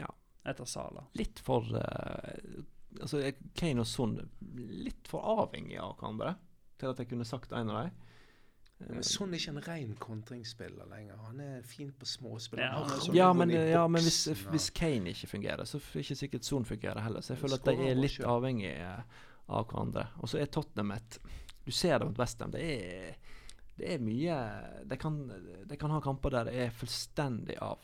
Ja. 0.00 0.10
Etter 0.48 0.68
Sala. 0.68 1.04
Litt 1.18 1.40
for 1.44 1.68
uh, 1.76 2.64
Altså, 3.02 3.20
Kane 3.58 3.84
og 3.84 3.88
Son 3.88 4.14
litt 4.56 5.10
for 5.10 5.20
avhengig 5.44 5.76
av 5.76 5.98
hverandre 5.98 6.32
til 6.80 6.88
at 6.88 7.02
jeg 7.02 7.10
kunne 7.10 7.26
sagt 7.28 7.52
en 7.52 7.68
av 7.68 7.82
dem. 7.84 8.07
Men 8.78 9.02
sånn 9.02 9.32
er 9.34 9.40
ikke 9.40 9.52
en 9.56 9.64
ren 9.66 9.94
kontringsspiller 9.98 10.86
lenger. 10.86 11.16
Han 11.26 11.40
er 11.42 11.62
fin 11.66 11.88
på 11.98 12.06
småspill. 12.06 12.60
Ja, 12.62 12.76
roen 12.78 13.16
Ja, 13.16 13.32
men, 13.34 13.50
ja, 13.50 13.82
men 13.90 14.04
hvis, 14.06 14.20
hvis 14.52 14.68
Kane 14.74 15.10
ikke 15.10 15.30
fungerer, 15.32 15.66
så 15.66 15.80
er 15.82 16.04
ikke 16.04 16.18
sikkert 16.20 16.46
Son 16.46 16.66
fungerer 16.68 17.02
heller. 17.02 17.24
Så 17.24 17.34
jeg 17.34 17.42
føler 17.42 17.58
at 17.58 17.66
de 17.66 17.88
er 17.88 17.98
litt 17.98 18.20
avhengig 18.22 18.70
avhengige 18.78 18.92
av 19.48 19.66
hverandre. 19.66 20.06
Og 20.22 20.30
så 20.30 20.38
er 20.42 20.52
Tottenham 20.52 20.94
et 20.94 21.18
Du 21.66 21.72
ser 21.74 21.98
det 21.98 22.06
mot 22.08 22.20
Westham. 22.22 22.52
Det 22.54 22.62
er, 22.62 23.16
det 23.76 23.90
er 23.94 24.00
mye 24.00 24.36
de 24.88 24.96
kan, 25.00 25.18
de 25.68 25.76
kan 25.76 25.92
ha 25.92 25.98
kamper 26.00 26.32
der 26.32 26.48
det 26.48 26.54
er 26.62 26.70
fullstendig 26.78 27.58
av. 27.60 27.82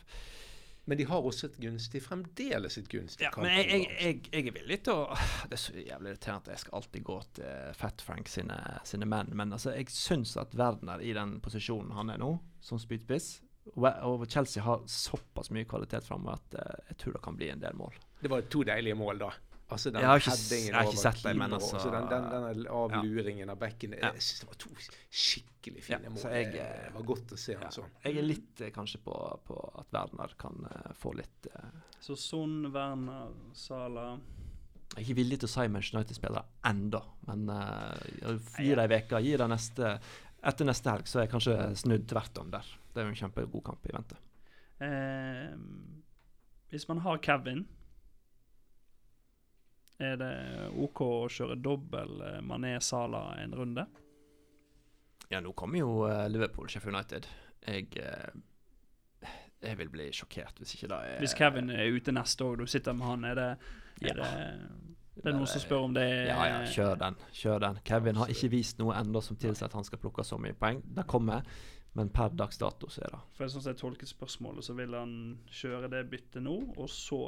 Men 0.85 1.01
de 1.01 1.07
har 1.09 1.25
også 1.25 1.49
et 1.49 1.55
gunstig, 1.63 2.03
fremdeles 2.05 2.77
et 2.77 2.89
gunstig 2.93 3.25
Ja, 3.25 3.31
kamp. 3.33 3.47
men 3.47 3.55
jeg, 3.57 3.87
jeg, 3.97 4.19
jeg, 4.29 4.49
er 4.51 4.57
villig 4.59 4.79
til 4.85 5.01
å 5.01 5.17
Det 5.49 5.57
er 5.57 5.63
så 5.63 5.77
jævlig 5.79 6.13
irriterende 6.13 6.45
at 6.45 6.53
jeg 6.53 6.63
skal 6.65 6.77
alltid 6.81 7.07
gå 7.09 7.17
til 7.39 7.79
Fat 7.79 8.05
Frank 8.05 8.29
sine, 8.29 8.59
sine 8.85 9.09
menn, 9.09 9.33
men 9.33 9.57
altså, 9.57 9.73
jeg 9.79 9.89
syns 9.95 10.37
at 10.41 10.53
Werner 10.59 11.01
i 11.01 11.15
den 11.17 11.39
posisjonen 11.45 11.97
han 11.97 12.13
er 12.13 12.21
nå, 12.21 12.35
som 12.65 12.81
spydspiss 12.83 13.39
og 13.73 13.87
og 14.05 14.27
Chelsea 14.29 14.63
har 14.63 14.83
såpass 14.87 15.51
mye 15.51 15.65
kvalitet 15.65 16.05
framover 16.05 16.37
at 16.37 16.57
eh, 16.61 16.81
jeg 16.91 16.99
tror 17.01 17.17
det 17.17 17.23
kan 17.25 17.37
bli 17.39 17.49
en 17.49 17.63
del 17.63 17.77
mål. 17.79 17.95
Det 18.21 18.31
var 18.31 18.45
to 18.53 18.63
deilige 18.67 18.97
mål, 18.99 19.23
da. 19.25 19.31
Altså 19.73 19.91
den 19.91 20.01
Jeg 20.03 20.09
har 20.11 20.21
ikke 20.21 20.35
jeg 20.61 20.75
har 20.75 20.85
ikke 20.91 21.01
sett 21.01 21.23
dem, 21.25 21.39
men 21.41 21.53
altså- 21.57 21.77
også, 21.79 21.91
den, 21.91 22.09
den, 22.11 22.25
denne 22.31 22.69
avluringen 22.69 23.51
av 23.51 23.57
bekken. 23.59 23.95
Ja. 23.97 24.11
Jeg 24.13 24.23
synes 24.23 24.41
det 24.41 24.49
var 24.49 24.59
to 24.61 24.71
skikkelig 25.11 25.81
Ja, 25.89 25.97
fine 25.99 26.11
mål. 26.13 26.19
så 26.21 26.29
jeg, 26.35 26.51
det 26.53 26.61
eh, 26.61 26.91
var 26.95 27.03
godt 27.09 27.33
å 27.33 27.39
se 27.41 27.53
Ja. 27.53 27.59
han 27.63 27.73
sånn. 27.73 27.91
Jeg 28.05 28.19
er 28.19 28.23
litt 28.29 28.61
eh, 28.61 28.71
kanskje 28.71 28.99
på, 29.05 29.15
på 29.47 29.57
at 29.81 29.87
Werner 29.97 30.35
kan 30.39 30.67
uh, 30.69 30.93
få 30.95 31.15
litt 31.17 31.49
uh, 31.57 31.65
Så 32.01 32.17
Son, 32.21 32.71
Werner, 32.75 33.33
Sala 33.55 34.19
Jeg 34.95 34.99
er 34.99 35.01
ikke 35.07 35.17
villig 35.23 35.39
til 35.41 35.49
å 35.49 35.53
si 35.55 35.67
Manchester 35.69 35.99
United-spillere 35.99 36.45
enda, 36.71 37.01
men 37.27 37.49
uh, 37.49 38.37
gi 38.61 38.75
dem 38.77 38.93
ei 38.93 39.01
uke. 39.01 39.23
Gi 39.25 39.37
dem 39.41 39.51
neste 39.51 39.95
Etter 40.45 40.69
neste 40.69 40.91
helg 40.93 41.09
så 41.09 41.19
er 41.19 41.25
jeg 41.25 41.33
kanskje 41.33 41.55
snudd 41.81 42.05
tvert 42.07 42.37
om 42.39 42.51
der. 42.53 42.67
Det 42.93 43.01
er 43.01 43.07
jo 43.09 43.15
en 43.15 43.17
kjempegod 43.17 43.65
kamp 43.65 43.87
i 43.89 43.95
vente. 43.97 44.17
eh, 44.85 45.57
Hvis 46.69 46.85
man 46.89 46.99
har 47.01 47.17
Kevin 47.25 47.65
er 50.03 50.17
det 50.19 50.33
OK 50.83 51.01
å 51.07 51.29
kjøre 51.31 51.57
dobbel 51.63 52.21
eh, 52.27 52.41
Mané-Sala 52.43 53.37
en 53.43 53.55
runde? 53.55 53.85
Ja, 55.31 55.41
nå 55.41 55.53
kommer 55.57 55.79
jo 55.81 56.05
eh, 56.09 56.27
Liverpool, 56.31 56.69
Sheffield 56.69 56.97
United. 56.97 57.29
Jeg 57.67 57.89
eh, 58.01 58.41
Jeg 59.65 59.79
vil 59.81 59.89
bli 59.89 60.11
sjokkert 60.13 60.59
hvis 60.61 60.75
ikke 60.77 60.91
det 60.93 60.99
er 61.09 61.23
Hvis 61.23 61.35
Kevin 61.39 61.71
er 61.73 61.87
ute 61.95 62.13
neste 62.13 62.45
år, 62.45 62.57
du 62.61 62.67
sitter 62.69 62.93
med 62.93 63.07
han, 63.09 63.25
er 63.25 63.35
det, 63.39 63.47
er 64.03 64.11
Ja. 64.11 64.15
det, 64.19 64.91
det 65.15 65.31
er 65.31 65.37
noen 65.39 65.47
som 65.49 65.63
spør 65.63 65.87
om 65.87 65.95
det 65.97 66.03
er 66.05 66.27
Ja, 66.29 66.45
ja, 66.51 66.59
kjør 66.69 66.99
den. 67.01 67.17
Kjør 67.33 67.63
den. 67.63 67.79
Kevin 67.87 68.17
har 68.21 68.29
ikke 68.35 68.51
vist 68.53 68.79
noe 68.83 68.97
ennå 68.99 69.23
som 69.23 69.39
tilsier 69.41 69.71
at 69.71 69.79
han 69.79 69.87
skal 69.87 70.03
plukke 70.03 70.25
så 70.27 70.37
mye 70.43 70.57
poeng. 70.59 70.83
Det 70.99 71.07
kommer. 71.09 71.47
Men 71.95 72.09
per 72.11 72.33
dags 72.35 72.59
dato 72.59 72.89
så 72.91 73.05
er 73.07 73.13
det 73.15 73.21
For 73.39 73.47
sånn 73.49 73.63
som 73.63 73.71
jeg 73.71 73.79
tolket 73.81 74.11
spørsmålet, 74.11 74.67
så 74.67 74.75
vil 74.75 74.97
han 74.99 75.13
kjøre 75.47 75.89
det 75.93 76.01
byttet 76.11 76.43
nå, 76.43 76.57
og 76.75 76.89
så 76.91 77.21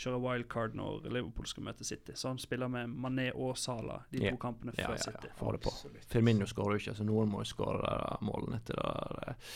kjøre 0.00 0.20
wildcard 0.24 0.76
når 0.78 1.08
Liverpool 1.12 1.48
skal 1.50 1.66
møte 1.66 1.84
City. 1.84 2.14
Så 2.16 2.30
han 2.32 2.40
spiller 2.40 2.70
med 2.72 2.88
Mané 2.90 3.28
og 3.34 3.58
Salah 3.60 4.06
de 4.10 4.24
Ja. 4.24 4.32
to 4.32 4.40
kampene 4.40 4.72
før 4.76 4.94
ja, 4.94 4.96
ja. 4.96 5.04
City. 5.04 5.32
Få 5.36 5.52
det 5.52 5.62
på. 5.66 5.72
Absolutt. 5.74 6.06
Firmino 6.10 6.48
skårer 6.48 6.76
jo 6.78 6.82
ikke, 6.84 6.96
så 6.96 7.06
noen 7.06 7.30
må 7.32 7.44
jo 7.44 7.50
skåre 7.52 7.92
målene 8.24 8.62
til 8.64 8.80
det 8.80 9.34
eh, 9.34 9.52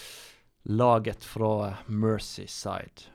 laget 0.75 1.25
fra 1.25 1.77
Merseyside. 1.89 3.09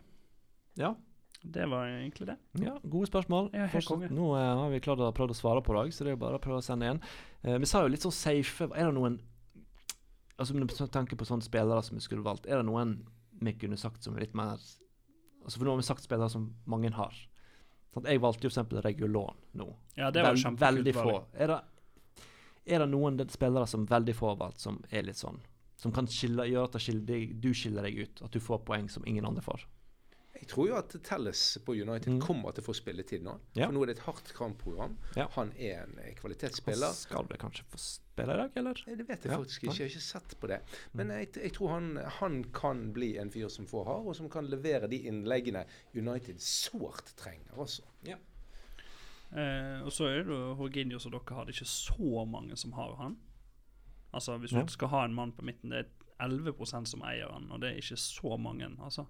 Ja. 0.79 0.95
Det 1.41 1.65
var 1.71 1.87
egentlig 1.87 2.27
det. 2.27 2.35
Ja, 2.59 2.73
gode 2.83 3.07
spørsmål. 3.07 3.49
Ja, 3.53 3.69
nå 4.11 4.25
eh, 4.35 4.57
har 4.59 4.69
vi 4.73 4.81
klart 4.83 4.99
å 4.99 5.11
prøvd 5.15 5.31
å 5.31 5.37
svare 5.37 5.61
på 5.63 5.75
det, 5.77 5.93
så 5.95 6.03
det 6.03 6.11
er 6.11 6.17
jo 6.17 6.23
bare 6.25 6.35
å 6.35 6.43
prøve 6.43 6.59
å 6.59 6.65
sende 6.65 6.89
igjen. 6.89 6.99
Eh, 7.43 7.55
vi 7.63 7.69
sa 7.69 7.83
jo 7.85 7.91
litt 7.93 8.03
sånn 8.03 8.15
safe 8.15 8.67
Er 8.75 8.89
det 8.89 8.95
noen 8.97 9.21
Altså 10.39 10.55
Med 10.55 10.71
tanke 10.91 11.15
på 11.19 11.27
sånne 11.27 11.43
spillere 11.43 11.83
som 11.83 11.95
vi 11.97 12.03
skulle 12.03 12.23
valgt, 12.23 12.45
er 12.47 12.59
det 12.59 12.67
noen 12.67 12.97
vi 13.39 13.53
kunne 13.55 13.79
sagt 13.79 14.03
som 14.03 14.15
er 14.15 14.25
litt 14.25 14.35
mer 14.35 14.59
Altså 15.43 15.57
For 15.59 15.65
nå 15.65 15.71
har 15.75 15.77
vi 15.81 15.87
sagt 15.87 16.03
spillere 16.05 16.29
som 16.29 16.49
mange 16.69 16.91
har. 16.93 17.13
Sånn, 17.93 18.05
jeg 18.05 18.21
valgte 18.21 18.45
jo 18.45 18.51
eksempel 18.51 18.81
Regulon 18.85 19.35
nå. 19.57 19.67
Ja, 19.97 20.11
det 20.11 20.21
var 20.23 20.35
Vel- 20.35 20.57
Veldig 20.61 20.93
få. 20.93 21.15
Er 21.33 21.47
det, 21.47 21.59
er 22.67 22.79
det 22.83 22.89
noen 22.91 23.17
spillere 23.33 23.65
som 23.67 23.85
veldig 23.89 24.13
få 24.15 24.27
har 24.33 24.35
valgt, 24.43 24.59
som 24.61 24.83
er 24.91 25.03
litt 25.03 25.17
sånn 25.17 25.39
Som 25.79 25.91
kan 25.95 26.05
skille, 26.11 26.43
gjøre 26.51 26.65
at 26.75 26.81
skille, 26.83 27.39
du 27.39 27.53
skiller 27.53 27.83
deg 27.87 27.97
ut? 28.03 28.21
At 28.21 28.31
du 28.31 28.39
får 28.43 28.59
poeng 28.67 28.89
som 28.91 29.03
ingen 29.07 29.25
andre 29.25 29.41
får? 29.41 29.63
Jeg 30.39 30.47
tror 30.47 30.67
jo 30.69 30.75
at 30.79 30.95
Telles 31.03 31.57
på 31.65 31.73
United 31.75 32.13
Mm. 32.13 32.21
kommer 32.21 32.51
til 32.55 32.63
å 32.63 32.67
få 32.69 32.73
spilletid 32.75 33.21
nå. 33.23 33.39
Ja. 33.55 33.65
For 33.67 33.73
nå 33.73 33.81
er 33.83 33.85
det 33.87 33.97
et 33.97 34.05
hardt 34.05 34.33
kampprogram. 34.33 34.97
Ja. 35.15 35.27
Han 35.35 35.51
er 35.57 35.83
en 35.83 36.15
kvalitetsspiller. 36.15 36.87
Han 36.87 36.95
skal 36.95 37.25
vel 37.27 37.37
kanskje 37.37 37.63
få 37.69 37.77
spille 37.77 38.33
i 38.33 38.37
dag, 38.37 38.51
eller? 38.55 38.83
Eh, 38.87 38.95
Det 38.95 39.07
vet 39.07 39.23
jeg 39.23 39.31
Ja, 39.31 39.37
faktisk 39.37 39.63
ikke. 39.63 39.73
Jeg 39.75 39.89
har 39.89 39.91
ikke 39.91 40.01
sett 40.01 40.39
på 40.39 40.47
det. 40.47 40.61
Men 40.93 41.09
jeg, 41.09 41.33
jeg 41.35 41.51
tror 41.53 41.69
han, 41.69 41.95
han 42.19 42.43
kan 42.53 42.93
bli 42.93 43.17
en 43.17 43.29
fyr 43.31 43.49
som 43.49 43.67
får 43.67 43.85
har, 43.85 44.07
og 44.07 44.15
som 44.15 44.29
kan 44.29 44.47
levere 44.47 44.87
de 44.89 44.97
innleggene 45.07 45.65
United 45.95 46.39
sårt 46.39 47.13
trenger 47.17 47.51
også. 47.57 47.81
Eh, 49.31 49.81
og 49.85 49.91
så 49.93 50.07
er 50.09 50.23
det 50.25 50.33
jo 50.33 50.55
Jorginho 50.57 50.99
som 50.99 51.11
dere 51.13 51.35
har. 51.35 51.45
Det 51.45 51.53
er 51.53 51.59
ikke 51.59 51.69
så 51.69 52.25
mange 52.25 52.57
som 52.57 52.71
har 52.73 52.95
han. 52.97 53.17
Altså 54.13 54.39
Hvis 54.39 54.51
Ja. 54.53 54.63
du 54.63 54.71
skal 54.71 54.87
ha 54.87 55.03
en 55.05 55.13
mann 55.13 55.31
på 55.31 55.43
midten, 55.43 55.69
det 55.69 55.85
er 55.85 55.89
11% 56.27 56.87
som 56.87 57.01
eier 57.03 57.31
han, 57.31 57.51
og 57.51 57.61
det 57.61 57.69
er 57.73 57.77
ikke 57.77 57.97
så 57.97 58.37
mange. 58.39 58.65
altså. 58.81 59.05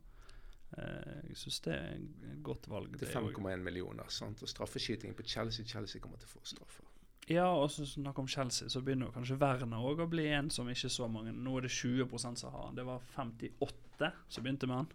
Eh, 0.77 1.29
jeg 1.29 1.37
syns 1.37 1.59
det 1.65 1.73
er 1.73 1.97
et 1.97 2.43
godt 2.45 2.69
valg. 2.69 2.91
Til 2.93 3.07
det 3.07 3.15
er 3.15 3.21
jo- 3.21 3.31
5,1 3.33 3.63
millioner. 3.63 4.09
Sant? 4.09 4.43
Og 4.43 4.49
straffeskyting 4.49 5.15
på 5.15 5.23
Chelsea. 5.23 5.65
Chelsea 5.65 6.01
kommer 6.01 6.17
til 6.17 6.27
å 6.27 6.39
få 6.39 6.45
straffer. 6.45 6.85
Ja, 7.29 7.45
og 7.45 7.69
så 7.69 7.85
snakk 7.85 8.17
om 8.19 8.27
Chelsea, 8.27 8.69
så 8.69 8.81
begynner 8.81 9.11
kanskje 9.13 9.37
Werner 9.37 9.77
òg 9.77 9.99
å 9.99 10.09
bli 10.09 10.27
en 10.33 10.49
som 10.49 10.67
ikke 10.67 10.89
så 10.89 11.07
mange 11.07 11.31
Nå 11.31 11.57
er 11.57 11.61
det 11.61 11.71
20 11.71 12.17
som 12.17 12.51
har 12.51 12.63
han. 12.65 12.75
Det 12.75 12.85
var 12.85 13.01
58 13.15 14.11
som 14.27 14.43
begynte 14.43 14.67
med 14.67 14.75
han. 14.75 14.87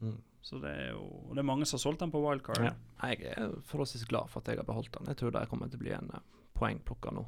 Mm. 0.00 0.22
Så 0.42 0.60
det 0.60 0.70
er 0.70 0.90
jo 0.90 1.02
Og 1.02 1.34
det 1.34 1.38
er 1.38 1.42
mange 1.42 1.66
som 1.66 1.76
har 1.76 1.82
solgt 1.82 2.00
han 2.00 2.10
på 2.10 2.22
wildcard. 2.22 2.64
Ja. 2.64 2.72
Jeg 3.08 3.34
er 3.36 3.52
forholdsvis 3.68 4.08
glad 4.08 4.30
for 4.30 4.40
at 4.40 4.48
jeg 4.48 4.56
har 4.56 4.64
beholdt 4.64 4.92
den. 4.98 5.06
Jeg 5.06 5.16
tror 5.16 5.30
det 5.30 5.48
kommer 5.50 5.68
til 5.68 5.78
å 5.78 5.84
bli 5.84 5.92
en 5.92 6.10
uh, 6.14 6.20
poengplukker 6.54 7.12
nå. 7.12 7.26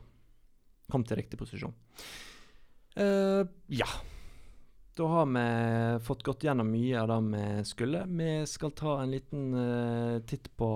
Kom 0.91 1.05
til 1.05 1.17
riktig 1.17 1.39
posisjon. 1.39 1.75
Uh, 2.97 3.45
ja. 3.69 3.89
Da 4.95 5.07
har 5.07 5.27
vi 5.27 6.05
fått 6.05 6.23
gått 6.23 6.45
gjennom 6.45 6.69
mye 6.71 7.01
av 7.03 7.09
det 7.09 7.39
vi 7.39 7.65
skulle. 7.65 8.05
Vi 8.07 8.47
skal 8.47 8.71
ta 8.71 9.03
en 9.03 9.11
liten 9.11 9.55
uh, 9.55 10.21
titt 10.23 10.57
på 10.57 10.69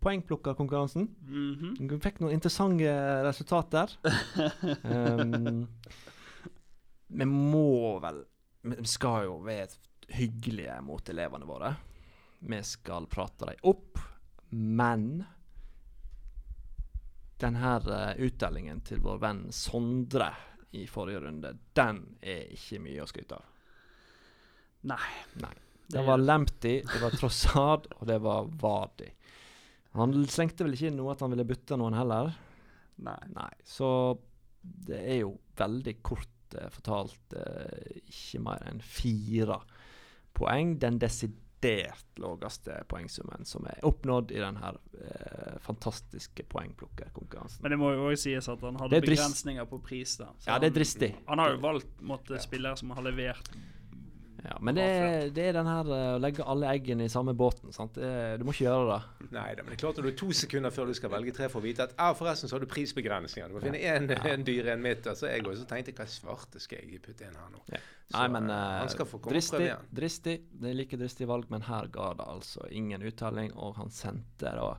poengplukkerkonkurransen. 0.00 1.08
Mhm. 1.20 1.72
Vi 1.80 1.98
fikk 2.00 2.20
noen 2.22 2.36
interessante 2.36 2.92
resultater. 3.26 3.90
um, 4.82 5.66
vi 7.18 7.26
må 7.26 7.98
vel 8.04 8.22
Vi 8.62 8.86
skal 8.86 9.26
jo 9.26 9.40
være 9.44 9.66
hyggelige 10.14 10.76
mot 10.86 11.08
elevene 11.10 11.48
våre. 11.48 11.72
Vi 12.38 12.60
skal 12.62 13.08
prate 13.10 13.48
dem 13.50 13.66
opp, 13.72 13.98
men 14.54 15.24
denne 17.42 17.74
uh, 17.90 18.14
utdelingen 18.22 18.84
til 18.86 19.02
vår 19.02 19.18
venn 19.26 19.42
Sondre 19.50 20.30
i 20.70 20.86
forrige 20.86 21.26
runde, 21.26 21.56
den 21.74 22.00
er 22.22 22.54
ikke 22.54 22.80
mye 22.86 23.02
å 23.02 23.10
skryte 23.10 23.40
av. 23.40 23.50
Nei. 24.84 25.12
Nei. 25.40 25.54
Det 25.94 26.02
var 26.06 26.18
Lamptey, 26.18 26.80
det 26.82 27.00
var 27.02 27.12
Trossard, 27.12 27.86
og 28.00 28.06
det 28.08 28.16
var 28.24 28.46
Vardi. 28.60 29.10
Han 29.94 30.14
slengte 30.26 30.64
vel 30.66 30.74
ikke 30.74 30.88
inn 30.90 30.96
noe 30.98 31.12
at 31.12 31.20
han 31.22 31.30
ville 31.34 31.44
bytte 31.46 31.76
noen 31.78 31.94
heller. 31.94 32.32
Nei. 33.04 33.18
Nei, 33.36 33.50
så 33.68 33.88
det 34.88 34.98
er 35.04 35.18
jo 35.20 35.34
veldig 35.60 35.94
kort 36.02 36.56
eh, 36.58 36.70
fortalt 36.72 37.36
eh, 37.36 38.00
ikke 38.08 38.40
mer 38.46 38.64
enn 38.70 38.80
fire 38.82 39.60
poeng. 40.34 40.74
Den 40.82 40.98
desidert 41.02 42.18
laveste 42.20 42.80
poengsummen 42.90 43.44
som 43.48 43.68
er 43.70 43.84
oppnådd 43.86 44.32
i 44.34 44.40
denne 44.42 44.72
eh, 44.98 45.54
fantastiske 45.64 46.46
poengplukkerkonkurransen. 46.52 47.62
Men 47.64 47.76
det 47.76 47.78
må 47.84 47.92
jo 47.94 48.08
også 48.08 48.30
sies 48.30 48.48
at 48.52 48.64
han 48.66 48.80
hadde 48.80 48.98
er 48.98 49.04
begrensninger 49.06 49.68
på 49.70 49.78
pris. 49.84 50.16
da 50.20 50.32
Så 50.38 50.48
Ja, 50.50 50.58
det 50.58 50.72
er 50.72 50.72
han- 50.72 50.78
dristig. 50.80 51.12
Han 51.28 51.38
har 51.44 51.54
jo 51.54 51.62
valgt 51.68 52.02
måtte, 52.02 52.40
spillere 52.42 52.76
som 52.80 52.90
har 52.96 53.02
levert 53.06 53.52
Ja, 54.44 54.58
men 54.60 54.76
det 54.76 54.84
det 55.34 55.46
er 55.48 55.56
den 55.56 55.68
her 55.68 55.88
eh, 55.96 56.08
å 56.14 56.20
legge 56.20 56.44
alle 56.44 56.68
eggene 56.74 57.06
i 57.08 57.12
samme 57.12 57.32
båten. 57.36 57.72
Sant? 57.72 57.96
Det, 57.96 58.36
du 58.40 58.44
må 58.44 58.52
ikke 58.52 58.66
gjøre 58.66 58.84
det. 58.90 59.28
Nei 59.32 59.46
men 59.56 59.70
det 59.72 59.78
er 59.78 59.80
klart 59.80 60.00
når 60.00 60.08
du 60.08 60.10
er 60.10 60.18
to 60.20 60.28
sekunder 60.36 60.74
før 60.74 60.90
du 60.90 60.96
skal 60.98 61.12
velge 61.14 61.32
tre 61.36 61.48
for 61.52 61.62
å 61.62 61.64
vite 61.64 61.86
at 61.86 61.94
ah, 61.96 62.12
forresten 62.18 62.50
så 62.50 62.58
har 62.58 62.64
du 62.64 62.68
prisbegrensninger. 62.70 63.48
Du 63.48 63.56
må 63.56 63.64
finne 63.64 63.80
én 63.80 64.10
en 64.12 64.44
dyr 64.46 64.68
en 64.74 64.84
midt. 64.84 65.08
Så 65.16 65.30
jeg 65.30 65.46
også 65.48 65.68
tenkte 65.70 65.96
hva 65.96 66.08
svarte 66.10 66.60
skal 66.62 66.84
jeg 66.84 67.00
putte 67.04 67.24
inn 67.26 67.38
her 67.40 67.48
nå? 67.54 67.64
Ja. 67.72 67.80
Så, 68.04 68.18
Nei, 68.18 68.26
men 68.34 68.50
komme 69.00 69.32
dristig, 69.32 69.70
dristig. 69.96 70.36
Det 70.52 70.70
er 70.70 70.76
like 70.76 71.00
dristig 71.00 71.28
valg, 71.30 71.48
men 71.48 71.64
her 71.64 71.88
ga 71.92 72.10
det 72.18 72.26
altså 72.28 72.68
ingen 72.68 73.04
uttaling, 73.06 73.54
og 73.56 73.78
han 73.78 73.92
sendte 73.94 74.52
da 74.58 74.74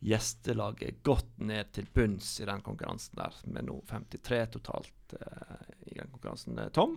gjestelaget 0.00 1.02
godt 1.04 1.38
ned 1.44 1.70
til 1.76 1.86
bunns 1.94 2.38
i 2.40 2.48
den 2.48 2.62
konkurransen 2.64 3.18
der, 3.20 3.36
med 3.52 3.68
nå 3.68 3.76
53 3.90 4.40
totalt 4.56 5.14
uh, 5.14 5.60
i 5.86 5.98
den 5.98 6.08
konkurransen. 6.08 6.58
Tom, 6.74 6.96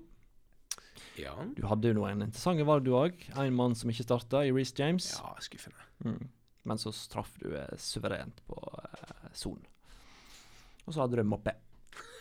Ja. 1.19 1.33
du 1.55 1.61
hadde 1.69 1.91
jo 1.91 1.97
noen 1.99 2.23
interessante 2.25 2.65
valg, 2.65 2.85
du 2.87 2.93
òg. 2.97 3.19
En 3.37 3.53
mann 3.53 3.75
som 3.77 3.91
ikke 3.93 4.05
starta, 4.07 4.41
i 4.47 4.51
Reece 4.55 4.73
James. 4.79 5.11
ja, 5.13 5.33
skuffende. 5.45 5.83
Mm. 6.05 6.29
Men 6.65 6.79
så 6.79 6.93
straff 6.95 7.33
du 7.41 7.51
eh, 7.59 7.73
suverent 7.77 8.39
på 8.47 8.57
eh, 8.79 9.27
Son. 9.35 9.59
Og 10.87 10.93
så 10.95 11.03
hadde 11.03 11.19
du 11.19 11.23
Moppe. 11.27 11.53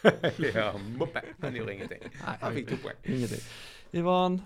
ja, 0.53 0.73
moppe. 0.99 1.23
Han 1.45 1.55
gjorde 1.55 1.73
ingenting. 1.77 2.03
Nei, 2.27 2.35
Han 2.43 2.57
fikk 2.59 2.73
to 2.73 2.79
poeng. 2.85 2.99
Ingenting. 3.07 3.45
Ivan, 3.95 4.41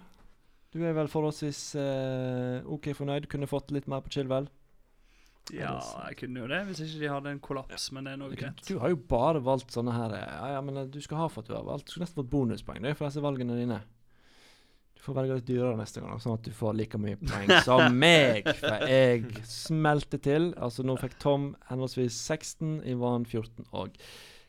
du 0.74 0.82
er 0.84 0.92
vel 0.98 1.08
forholdsvis 1.08 1.62
eh, 1.80 2.66
OK 2.70 2.90
fornøyd? 2.98 3.26
Kunne 3.32 3.48
fått 3.50 3.72
litt 3.74 3.88
mer 3.90 4.04
på 4.04 4.12
Chilwell? 4.12 4.50
Ja, 5.54 5.76
jeg 6.08 6.16
kunne 6.20 6.40
jo 6.42 6.46
det 6.50 6.58
hvis 6.66 6.80
ikke 6.82 7.00
de 7.04 7.10
hadde 7.12 7.30
en 7.30 7.40
kollaps, 7.40 7.84
men 7.94 8.04
det 8.08 8.16
er 8.16 8.18
noe 8.18 8.34
greit. 8.34 8.64
du 8.66 8.80
har 8.82 8.90
jo 8.90 8.96
bare 8.98 9.38
valgt 9.46 9.70
sånne 9.70 9.92
her 9.94 10.14
eh, 10.18 10.24
Ja, 10.26 10.48
ja, 10.56 10.62
men 10.66 10.80
eh, 10.82 10.88
du 10.90 10.98
skal 11.04 11.20
ha 11.22 11.28
for 11.30 11.44
at 11.46 11.50
du 11.50 11.54
har 11.56 11.64
valgt. 11.66 11.86
Du 11.86 11.94
skulle 11.94 12.04
nesten 12.08 12.20
fått 12.20 12.32
bonuspoeng 12.34 12.82
det, 12.84 12.96
for 12.98 13.06
disse 13.08 13.22
valgene 13.24 13.56
dine. 13.60 13.80
Får 15.06 15.14
velge 15.20 15.36
litt 15.38 15.46
dyrere 15.48 15.76
neste 15.78 16.02
gang, 16.02 16.18
sånn 16.22 16.34
at 16.36 16.46
du 16.46 16.50
får 16.56 16.74
like 16.80 16.98
mye 16.98 17.18
poeng 17.30 17.52
som 17.66 17.84
meg. 17.94 18.48
For 18.58 18.86
jeg 18.90 19.24
smelte 19.46 20.18
til. 20.22 20.50
Altså, 20.58 20.82
nå 20.86 20.96
fikk 20.98 21.14
Tom 21.22 21.52
henholdsvis 21.70 22.16
16, 22.26 22.80
Ivan 22.90 23.24
14 23.28 23.68
og 23.70 23.94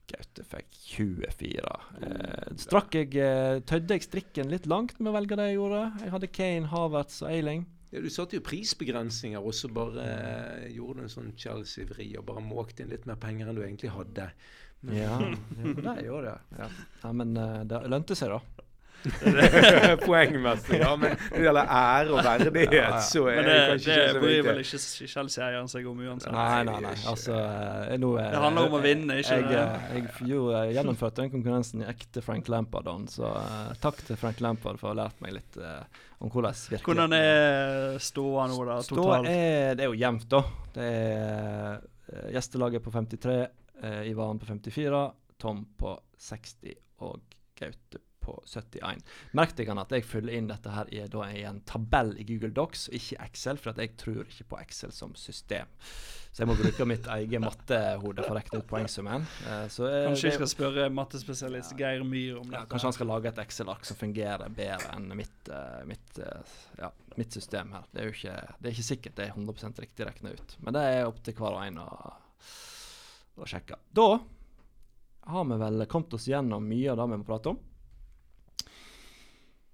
Gaute 0.08 0.44
fikk 0.48 0.70
24. 0.96 1.72
Eh, 2.08 2.52
strakk 2.64 2.94
jeg 2.96 3.10
eh, 3.20 3.58
Tødde 3.68 3.98
jeg 3.98 4.06
strikken 4.06 4.48
litt 4.54 4.64
langt 4.72 4.96
med 5.02 5.12
å 5.12 5.16
velge 5.18 5.36
det 5.36 5.50
jeg 5.50 5.58
gjorde? 5.58 5.82
Jeg 6.00 6.14
hadde 6.14 6.30
Kane, 6.32 6.70
Havertz 6.72 7.18
og 7.26 7.34
Eiling. 7.34 7.66
Ja, 7.92 8.00
du 8.04 8.08
satte 8.12 8.36
jo 8.40 8.44
prisbegrensninger, 8.44 9.40
og 9.44 9.52
så 9.56 9.68
bare 9.72 10.06
eh, 10.08 10.70
gjorde 10.78 11.02
du 11.04 11.06
en 11.10 11.12
sånn 11.12 11.34
Chelsea-vri 11.40 12.08
og 12.20 12.26
bare 12.32 12.44
måkte 12.44 12.84
inn 12.86 12.92
litt 12.96 13.06
mer 13.08 13.20
penger 13.20 13.52
enn 13.52 13.60
du 13.60 13.66
egentlig 13.66 13.92
hadde. 13.96 14.30
Men- 14.88 14.96
Ja, 14.96 15.20
ja 15.60 15.94
det 15.98 16.08
gjorde 16.08 16.32
jeg. 16.34 16.60
Ja. 16.64 16.68
ja, 17.04 17.12
men 17.22 17.36
eh, 17.44 17.62
det 17.68 17.84
lønte 17.92 18.16
seg, 18.20 18.32
da. 18.32 18.57
Poengmessig, 20.06 20.80
ja. 20.82 20.92
Men 21.00 21.14
når 21.18 21.38
det 21.38 21.44
gjelder 21.46 21.70
ære 21.78 22.14
og 22.14 22.24
verdighet, 22.26 22.74
Ja, 22.76 22.84
ja. 22.92 23.02
så 23.04 23.24
er 23.32 23.36
Men 23.40 23.46
det 23.48 23.54
det, 23.54 23.68
kanskje 23.72 23.92
det 23.92 23.98
ikke 24.04 24.14
så 24.14 24.22
bryr 24.24 24.42
vel 24.48 24.60
viktig. 24.62 24.80
ikke 24.82 25.12
Chelsea-eieren 25.14 25.72
seg 25.72 25.90
om 25.92 26.02
uansett. 26.08 26.34
Nei, 26.36 26.64
nei, 26.68 26.76
det 26.78 26.84
nei. 26.88 26.96
Altså, 27.14 27.38
eh, 27.38 27.98
nå, 28.02 28.12
er, 28.22 28.32
Det 28.36 28.42
handler 28.46 28.70
om 28.72 28.78
å 28.78 28.82
vinne, 28.84 29.20
ikke 29.22 29.38
jeg, 29.40 29.50
jeg, 29.52 29.68
eh, 29.68 29.94
Jeg, 29.98 30.04
f- 30.14 30.24
jeg 30.28 30.76
gjennomførte 30.78 31.22
den 31.24 31.34
konkurransen 31.36 31.84
i 31.86 31.90
ekte 31.92 32.24
Frank 32.26 32.50
Lampard-ånd, 32.52 33.12
så 33.14 33.32
uh, 33.36 33.74
takk 33.84 34.02
til 34.08 34.20
Frank 34.20 34.42
Lampard 34.44 34.80
for 34.82 34.92
å 34.92 34.96
ha 34.96 35.00
lært 35.06 35.22
meg 35.24 35.38
litt 35.38 35.60
uh, 35.62 35.84
om 36.24 36.32
hvordan 36.34 36.56
virkeligheten 36.58 36.88
Hvordan 36.88 37.14
er 37.18 38.00
ståa 38.02 38.48
nå, 38.52 38.58
da? 38.68 38.80
Stå 38.86 38.98
Totalt? 38.98 39.30
er, 39.30 39.76
det 39.78 39.86
er 39.86 39.92
jo 39.94 40.00
jevnt, 40.02 40.28
da. 40.32 40.42
Det 40.78 40.88
er 40.88 41.78
eh, 41.78 42.28
gjestelaget 42.36 42.84
på 42.86 42.92
53, 42.94 43.38
eh, 43.84 44.02
Ivan 44.12 44.40
på 44.42 44.46
54, 44.50 45.04
Tom 45.42 45.64
på 45.78 45.94
60 46.18 46.74
og 47.06 47.20
Gaute 47.58 48.02
på 48.28 48.36
71. 48.44 49.04
Merk 49.38 49.56
deg 49.58 49.72
at 49.74 49.96
jeg 49.96 50.06
fyller 50.08 50.36
inn 50.38 50.52
dette 50.52 50.74
her 50.74 50.92
i, 50.92 51.02
i 51.02 51.44
en 51.48 51.64
tabell 51.70 52.14
i 52.20 52.28
Google 52.28 52.54
Docs, 52.56 52.88
ikke 52.96 53.24
Excel, 53.26 53.60
for 53.62 53.74
at 53.74 53.82
jeg 53.82 53.96
tror 54.00 54.24
ikke 54.28 54.52
på 54.52 54.62
Excel 54.62 54.94
som 54.96 55.16
system. 55.18 55.72
Så 56.38 56.44
jeg 56.44 56.50
må 56.52 56.54
bruke 56.60 56.86
mitt 56.86 57.08
eget 57.10 57.42
mattehode 57.42 58.22
for 58.22 58.36
å 58.36 58.38
regne 58.38 58.60
ut 58.62 58.68
poengsummen. 58.70 59.24
Eh, 59.50 59.64
så, 59.74 59.88
eh, 59.90 60.04
Kanskje 60.06 60.28
jeg 60.28 60.38
skal 60.38 60.52
spørre 60.52 60.84
mattespesialist 60.94 61.74
Geir 61.80 62.04
Myhr 62.06 62.38
om 62.38 62.52
ja, 62.52 62.60
dette. 62.60 62.70
kanskje 62.70 62.92
han 62.92 62.98
skal 63.00 63.10
lage 63.10 63.32
et 63.32 63.42
Excel-ark 63.42 63.88
som 63.90 63.98
fungerer 63.98 64.54
bedre 64.54 64.92
enn 64.94 65.10
mitt, 65.18 65.50
eh, 65.50 65.82
mitt, 65.90 66.22
ja, 66.78 66.92
mitt 67.18 67.34
system 67.34 67.74
her. 67.74 67.90
Det 67.90 68.04
er 68.04 68.14
ikke, 68.14 68.38
det 68.60 68.70
er 68.70 68.78
ikke 68.78 68.90
sikkert 68.92 69.18
det 69.18 69.26
er 69.26 69.34
100% 69.34 69.82
riktig 69.82 70.06
regna 70.12 70.36
ut, 70.38 70.58
men 70.62 70.78
det 70.78 70.86
er 70.92 71.10
opp 71.10 71.24
til 71.26 71.38
hver 71.40 71.58
og 71.58 71.64
en 71.66 71.82
å, 71.82 71.90
å 73.42 73.50
sjekke. 73.50 73.82
Da 73.98 74.08
har 75.34 75.50
vi 75.50 75.58
vel 75.66 75.88
kommet 75.90 76.14
oss 76.14 76.30
gjennom 76.30 76.70
mye 76.70 76.94
av 76.94 77.02
det 77.02 77.10
vi 77.16 77.18
må 77.24 77.28
prate 77.28 77.56
om. 77.56 77.58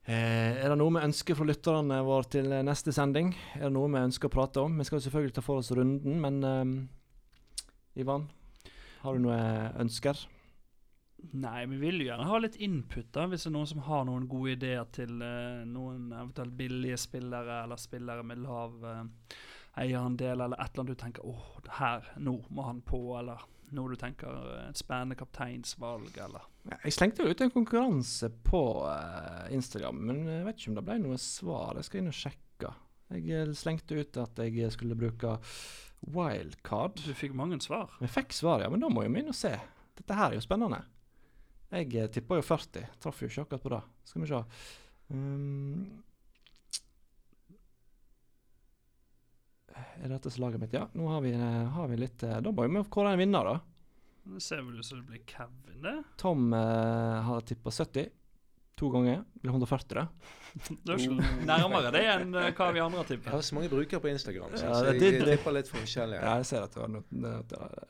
Eh, 0.04 0.60
er 0.60 0.68
det 0.68 0.76
noe 0.82 0.92
vi 0.98 1.06
ønsker 1.06 1.38
fra 1.40 1.48
lytterne 1.48 2.02
våre 2.04 2.28
til 2.36 2.52
eh, 2.52 2.66
neste 2.68 2.92
sending? 2.92 3.32
Er 3.56 3.70
det 3.70 3.76
noe 3.78 3.92
vi 3.92 4.02
ønsker 4.04 4.28
å 4.28 4.34
prate 4.34 4.64
om? 4.66 4.76
Vi 4.82 4.88
skal 4.90 5.00
selvfølgelig 5.06 5.38
ta 5.38 5.44
for 5.46 5.62
oss 5.62 5.72
runden, 5.72 6.20
men 6.20 6.44
eh, 6.44 8.02
Ivan, 8.04 8.28
har 9.04 9.16
du 9.16 9.24
noen 9.24 9.78
ønsker? 9.86 10.26
Nei, 11.32 11.64
vi 11.72 11.78
vil 11.80 12.02
jo 12.02 12.10
gjerne 12.10 12.28
ha 12.28 12.38
litt 12.44 12.58
input, 12.60 13.08
da, 13.16 13.26
hvis 13.32 13.46
det 13.46 13.50
er 13.50 13.56
noen 13.56 13.70
som 13.70 13.84
har 13.86 14.04
noen 14.10 14.28
gode 14.28 14.58
ideer 14.58 14.84
til 14.92 15.22
eh, 15.24 15.64
noen 15.70 16.12
eventuelt 16.12 16.56
billige 16.58 17.00
spillere, 17.00 17.62
eller 17.64 17.80
spillere 17.80 18.26
med 18.28 18.42
lav 18.44 18.76
uh, 18.84 19.06
eierandel, 19.80 20.44
eller 20.44 20.60
et 20.60 20.74
eller 20.74 20.84
annet 20.84 20.98
du 20.98 21.00
tenker 21.00 21.30
åh, 21.30 21.46
her, 21.80 22.12
nå 22.20 22.36
må 22.52 22.68
han 22.68 22.84
på, 22.84 23.00
eller 23.22 23.46
noe 23.76 23.94
du 23.94 24.00
tenker 24.00 24.30
eh, 24.30 24.70
et 24.70 24.80
spennende 24.80 25.18
kapteinsvalg, 25.20 26.12
eller 26.26 26.48
Ja, 26.70 26.78
Jeg 26.86 26.96
slengte 26.96 27.24
jo 27.24 27.34
ut 27.34 27.44
en 27.44 27.54
konkurranse 27.54 28.30
på 28.46 28.64
uh, 28.86 29.48
Instagram, 29.54 30.00
men 30.10 30.24
jeg 30.28 30.46
vet 30.48 30.60
ikke 30.60 30.72
om 30.72 30.78
det 30.80 30.86
ble 30.88 31.00
noe 31.04 31.20
svar. 31.22 31.80
Jeg 31.80 31.90
skal 31.90 32.02
inn 32.02 32.12
og 32.12 32.18
sjekke. 32.18 32.74
Jeg 33.14 33.26
eh, 33.36 33.56
slengte 33.58 34.00
ut 34.00 34.22
at 34.24 34.44
jeg 34.46 34.72
skulle 34.76 35.00
bruke 35.00 35.38
wildcard. 36.14 37.04
Du 37.04 37.14
fikk 37.16 37.36
mange 37.38 37.60
svar. 37.64 37.92
Jeg 38.04 38.12
fikk 38.12 38.36
svar, 38.36 38.64
ja, 38.64 38.72
men 38.72 38.84
da 38.84 38.92
må 38.92 39.06
vi 39.06 39.24
inn 39.24 39.32
og 39.32 39.38
se. 39.38 39.54
Dette 39.98 40.18
her 40.18 40.32
er 40.32 40.40
jo 40.40 40.46
spennende. 40.46 40.82
Jeg 41.74 42.10
tippa 42.14 42.38
jo 42.38 42.46
40. 42.46 42.90
Traff 43.02 43.22
jo 43.24 43.30
ikke 43.30 43.48
akkurat 43.48 43.64
på 43.64 43.72
det. 43.74 43.84
Skal 44.06 44.24
vi 44.24 44.30
se. 44.30 44.42
Um, 45.14 46.04
er 50.04 50.10
dette 50.10 50.30
slaget 50.32 50.60
mitt? 50.62 50.74
Ja, 50.74 50.88
nå 50.94 51.08
har 51.10 51.22
vi, 51.26 51.32
eh, 51.34 51.64
har 51.76 51.88
vi 51.88 51.98
litt 51.98 52.24
eh, 52.24 52.40
Da 52.42 52.52
må 52.52 52.68
vi 52.68 52.84
kåre 52.90 53.14
en 53.14 53.20
vinner, 53.20 53.44
da. 53.44 53.60
Det 54.24 54.42
ser 54.42 54.62
vel 54.64 54.80
ut 54.80 54.86
som 54.86 55.00
det 55.02 55.08
blir 55.10 55.24
Kevin, 55.28 55.82
det. 55.84 55.96
Tom 56.18 56.54
eh, 56.54 57.22
har 57.28 57.42
tippa 57.42 57.72
70 57.72 58.10
to 58.76 58.90
ganger. 58.90 59.24
Det 59.34 59.42
blir 59.44 59.52
140, 59.52 59.96
det. 60.00 60.08
Det 60.86 60.94
er 60.94 61.02
ikke 61.04 61.46
nærmere 61.50 61.92
det 61.94 62.04
enn 62.10 62.36
eh, 62.40 62.52
hva 62.58 62.70
vi 62.74 62.80
andre 62.82 63.02
har 63.02 63.06
Jeg 63.10 63.18
tippet. 63.20 63.32
har 63.34 63.42
så 63.46 63.56
mange 63.58 63.70
brukere 63.74 64.00
på 64.02 64.10
Instagram, 64.14 64.54
så, 64.56 64.64
Ja, 64.66 64.74
så 64.74 64.84
det- 64.86 64.94
jeg, 64.94 65.00
det- 65.02 65.28
jeg 65.28 65.38
tipper 65.38 65.54
litt 65.58 65.68
for 65.70 65.78
forskjellige. 65.84 66.22
Ja, 66.24 66.36
jeg 66.42 66.46
ser 66.50 66.64
at 66.66 66.74
det 66.74 66.82
var 66.82 66.90
noe 66.94 67.04
det- 67.10 67.48
det- 67.50 67.90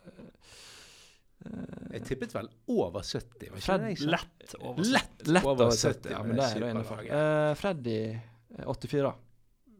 Jeg 1.93 2.03
tippet 2.07 2.33
vel 2.33 2.47
over 2.71 3.01
70, 3.03 3.49
var 3.51 3.57
ikke 3.57 3.65
Fred- 3.67 3.81
det? 3.83 3.99
Lett 4.13 4.55
over 4.61 4.83
Lett, 4.83 5.27
lett 5.27 5.43
Over 5.45 5.65
over 5.67 5.75
70, 5.75 6.07
70 6.07 6.11
ja, 6.11 6.23
men 6.23 6.35
det 6.39 6.45
er 6.47 6.59
da 6.59 6.69
innenfor. 6.71 7.03
Uh, 7.11 7.53
Freddy 7.59 7.97
eh, 8.13 8.65
84. 8.65 9.13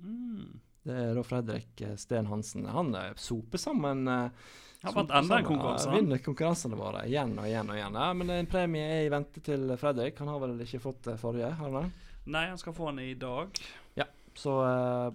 Mm. 0.04 0.60
Det 0.84 1.00
er 1.00 1.16
da 1.16 1.24
Fredrik 1.24 1.82
eh, 1.82 1.96
Sten 2.00 2.28
Hansen. 2.28 2.66
Han 2.68 2.94
eh, 3.00 3.12
soper 3.16 3.62
sammen 3.62 4.08
uh, 4.08 4.48
Han 4.84 4.98
vant 4.98 5.12
enda 5.16 5.40
en 5.40 5.48
konkurranse. 5.48 5.92
vinner 5.94 6.20
konkurransene 6.24 6.80
våre 6.80 7.06
igjen 7.08 7.38
og 7.40 7.48
igjen 7.48 7.70
og 7.72 7.78
igjen. 7.78 8.00
Ja, 8.04 8.08
men 8.20 8.34
en 8.36 8.50
premie 8.52 8.88
er 8.98 9.06
i 9.06 9.12
vente 9.14 9.44
til 9.44 9.72
Fredrik. 9.80 10.20
Han 10.20 10.34
har 10.34 10.42
vel 10.44 10.58
ikke 10.66 10.82
fått 10.84 11.06
det 11.08 11.16
forrige? 11.22 11.54
har 11.60 11.78
han? 11.78 11.94
Nei, 12.26 12.48
han 12.52 12.60
skal 12.60 12.76
få 12.76 12.92
den 12.92 13.04
i 13.06 13.14
dag. 13.20 13.64
Ja, 14.00 14.08
Så 14.36 14.58
uh, 14.60 15.14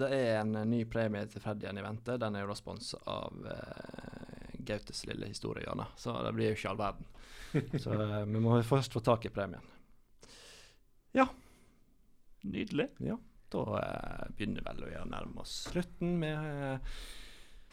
det 0.00 0.08
er 0.08 0.40
en 0.40 0.54
eh, 0.56 0.68
ny 0.68 0.84
premie 0.88 1.26
til 1.28 1.42
Freddy 1.44 1.66
igjen 1.66 1.80
i 1.80 1.84
vente. 1.84 2.16
Den 2.20 2.36
er 2.36 2.44
jo 2.44 2.52
da 2.52 2.56
sponsa 2.56 3.00
av 3.12 3.44
uh, 3.44 4.54
Gautes 4.64 5.04
lille 5.08 5.28
historiehjørne, 5.28 5.90
så 6.00 6.16
det 6.24 6.32
blir 6.36 6.52
jo 6.52 6.56
ikke 6.56 6.72
all 6.72 6.80
verden. 6.80 7.10
Så 7.82 7.92
uh, 7.92 8.22
vi 8.24 8.40
må 8.40 8.56
først 8.64 8.96
få 8.96 9.04
tak 9.04 9.28
i 9.28 9.32
premien. 9.34 9.64
Ja. 11.12 11.28
Nydelig. 12.48 12.88
Da 13.52 13.64
eh, 13.80 14.30
begynner 14.36 14.64
vel 14.66 14.86
å 14.86 15.08
nærme 15.08 15.42
oss 15.44 15.66
slutten. 15.68 16.16
Vi 16.22 16.30
eh, 16.32 17.02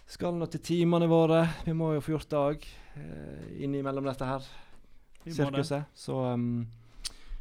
skal 0.10 0.36
nå 0.38 0.50
til 0.52 0.64
timene 0.66 1.08
våre. 1.10 1.44
Vi 1.66 1.76
må 1.78 1.94
jo 1.96 2.02
få 2.04 2.16
gjort 2.16 2.32
dag 2.34 2.64
uh, 2.98 3.44
innimellom 3.62 4.08
dette 4.10 4.26
her 4.26 4.48
sirkuset. 5.28 5.92
Så 5.94 6.18
um, 6.34 6.66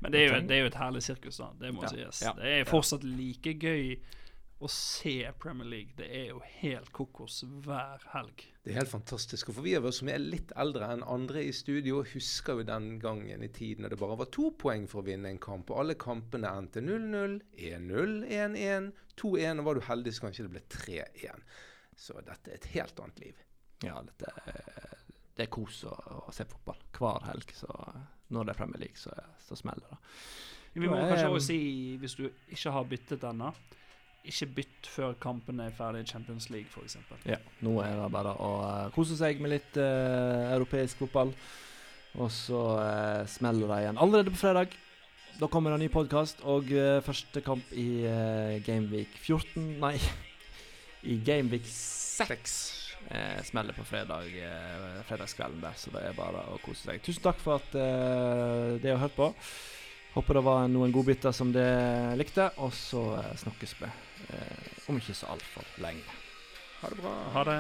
Men 0.03 0.12
det 0.12 0.20
er, 0.20 0.26
jo, 0.28 0.41
det 0.47 0.57
er 0.57 0.61
jo 0.66 0.68
et 0.68 0.78
herlig 0.78 1.03
sirkus, 1.07 1.41
da. 1.41 1.49
Det 1.62 1.72
må 1.74 1.86
Ja, 1.86 1.93
sies. 1.95 2.20
ja, 2.26 2.34
Det 2.36 2.53
er 2.59 2.68
fortsatt 2.68 3.07
like 3.09 3.55
gøy 3.57 3.97
å 4.59 4.68
se 4.72 5.30
Premier 5.38 5.68
League. 5.70 5.94
Det 5.96 6.09
er 6.11 6.30
jo 6.32 6.40
helt 6.61 6.90
kokos 6.94 7.40
hver 7.64 8.02
helg. 8.12 8.42
Det 8.64 8.72
er 8.72 8.80
helt 8.80 8.90
fantastisk. 8.90 9.50
Og 9.50 9.59
for 9.59 9.66
vi 9.66 9.76
av 9.78 9.86
oss 9.86 10.00
som 10.02 10.11
er 10.11 10.18
litt 10.22 10.50
eldre 10.59 10.88
enn 10.94 11.04
andre 11.06 11.44
i 11.46 11.52
studio, 11.54 12.00
husker 12.12 12.59
jo 12.59 12.66
den 12.66 12.90
gangen 13.02 13.44
i 13.46 13.50
tiden 13.54 13.86
da 13.86 13.92
det 13.92 14.00
bare 14.00 14.18
var 14.18 14.30
to 14.34 14.50
poeng 14.59 14.88
for 14.90 15.02
å 15.02 15.06
vinne 15.06 15.30
en 15.30 15.40
kamp. 15.42 15.70
Og 15.70 15.84
alle 15.84 15.98
kampene 16.00 16.50
endte 16.59 16.82
0-0, 16.82 17.38
1-0, 17.54 18.18
1-1, 18.26 18.90
2-1, 19.22 19.62
og 19.62 19.70
var 19.70 19.78
du 19.78 19.86
heldig 19.88 20.16
så 20.16 20.26
kanskje 20.26 20.48
det 20.48 20.54
ble 20.56 20.64
3-1. 20.74 21.48
Så 21.98 22.18
dette 22.26 22.50
er 22.50 22.59
et 22.59 22.70
helt 22.74 23.02
annet 23.04 23.24
liv. 23.26 23.46
ja, 23.86 24.02
dette 24.02 24.34
er, 24.42 25.00
det 25.38 25.46
er 25.46 25.54
kos 25.54 25.84
å, 25.86 25.94
å 26.26 26.34
se 26.34 26.46
fotball 26.50 26.82
hver 26.98 27.30
helg. 27.30 27.54
Så 27.54 27.70
når 28.34 28.48
det 28.48 28.56
er 28.56 28.62
Premier 28.64 28.82
League, 28.88 28.98
så, 28.98 29.14
så 29.46 29.59
smeller 29.59 29.86
det. 29.94 30.02
Vi 30.78 30.86
må 30.86 30.98
kanskje 30.98 31.30
også 31.30 31.46
si, 31.46 31.61
hvis 31.98 32.14
du 32.18 32.26
ikke 32.26 32.72
har 32.74 32.86
byttet 32.86 33.24
ennå, 33.26 33.52
ikke 34.26 34.48
bytt 34.58 34.88
før 34.90 35.14
kampen 35.20 35.60
er 35.62 35.74
ferdig 35.76 36.02
i 36.04 36.10
Champions 36.10 36.48
League, 36.52 36.68
f.eks. 36.72 36.98
Ja, 37.28 37.38
nå 37.64 37.78
er 37.84 37.94
det 37.96 38.10
bare 38.12 38.34
å 38.42 38.50
eh, 38.66 38.90
kose 38.96 39.16
seg 39.18 39.40
med 39.42 39.54
litt 39.54 39.78
uh, 39.80 40.50
europeisk 40.56 41.04
fotball. 41.04 41.32
Og 42.18 42.30
så 42.32 42.60
uh, 42.80 43.22
smeller 43.30 43.70
det 43.70 43.82
igjen 43.84 44.00
allerede 44.00 44.34
på 44.34 44.40
fredag. 44.40 44.74
Da 45.38 45.46
kommer 45.46 45.70
det 45.70 45.78
en 45.78 45.84
ny 45.86 45.90
podkast, 45.92 46.42
og 46.50 46.72
uh, 46.74 46.98
første 47.06 47.42
kamp 47.46 47.68
i 47.78 48.02
uh, 48.08 48.58
Gameweek 48.66 49.12
14 49.22 49.78
Nei, 49.78 49.94
i 51.12 51.20
Gameweek 51.24 51.68
6 51.68 52.56
eh, 53.14 53.38
smeller 53.46 53.76
på 53.76 53.84
fredag, 53.86 54.26
fredagskvelden 55.06 55.62
der, 55.62 55.76
så 55.78 55.92
det 55.94 56.02
er 56.08 56.18
bare 56.18 56.42
å 56.50 56.58
kose 56.64 56.88
seg. 56.88 57.04
Tusen 57.06 57.22
takk 57.22 57.38
for 57.38 57.62
at 57.62 57.78
uh, 57.78 58.74
det 58.82 58.90
har 58.90 58.98
hørt 59.04 59.14
på. 59.14 59.30
Håper 60.16 60.40
det 60.40 60.44
var 60.50 60.66
noen 60.72 60.92
godbiter 60.92 61.30
som 61.36 61.54
dere 61.54 62.18
likte, 62.18 62.50
og 62.58 62.74
så 62.74 63.06
snakkes 63.38 63.78
vi 63.78 63.94
om 64.88 64.96
ikke 64.96 65.14
så 65.14 65.26
altfor 65.34 65.64
lenge. 65.84 66.04
Ha 66.80 66.90
det 66.92 67.00
bra. 67.02 67.14
Ha 67.34 67.44
det. 67.44 67.58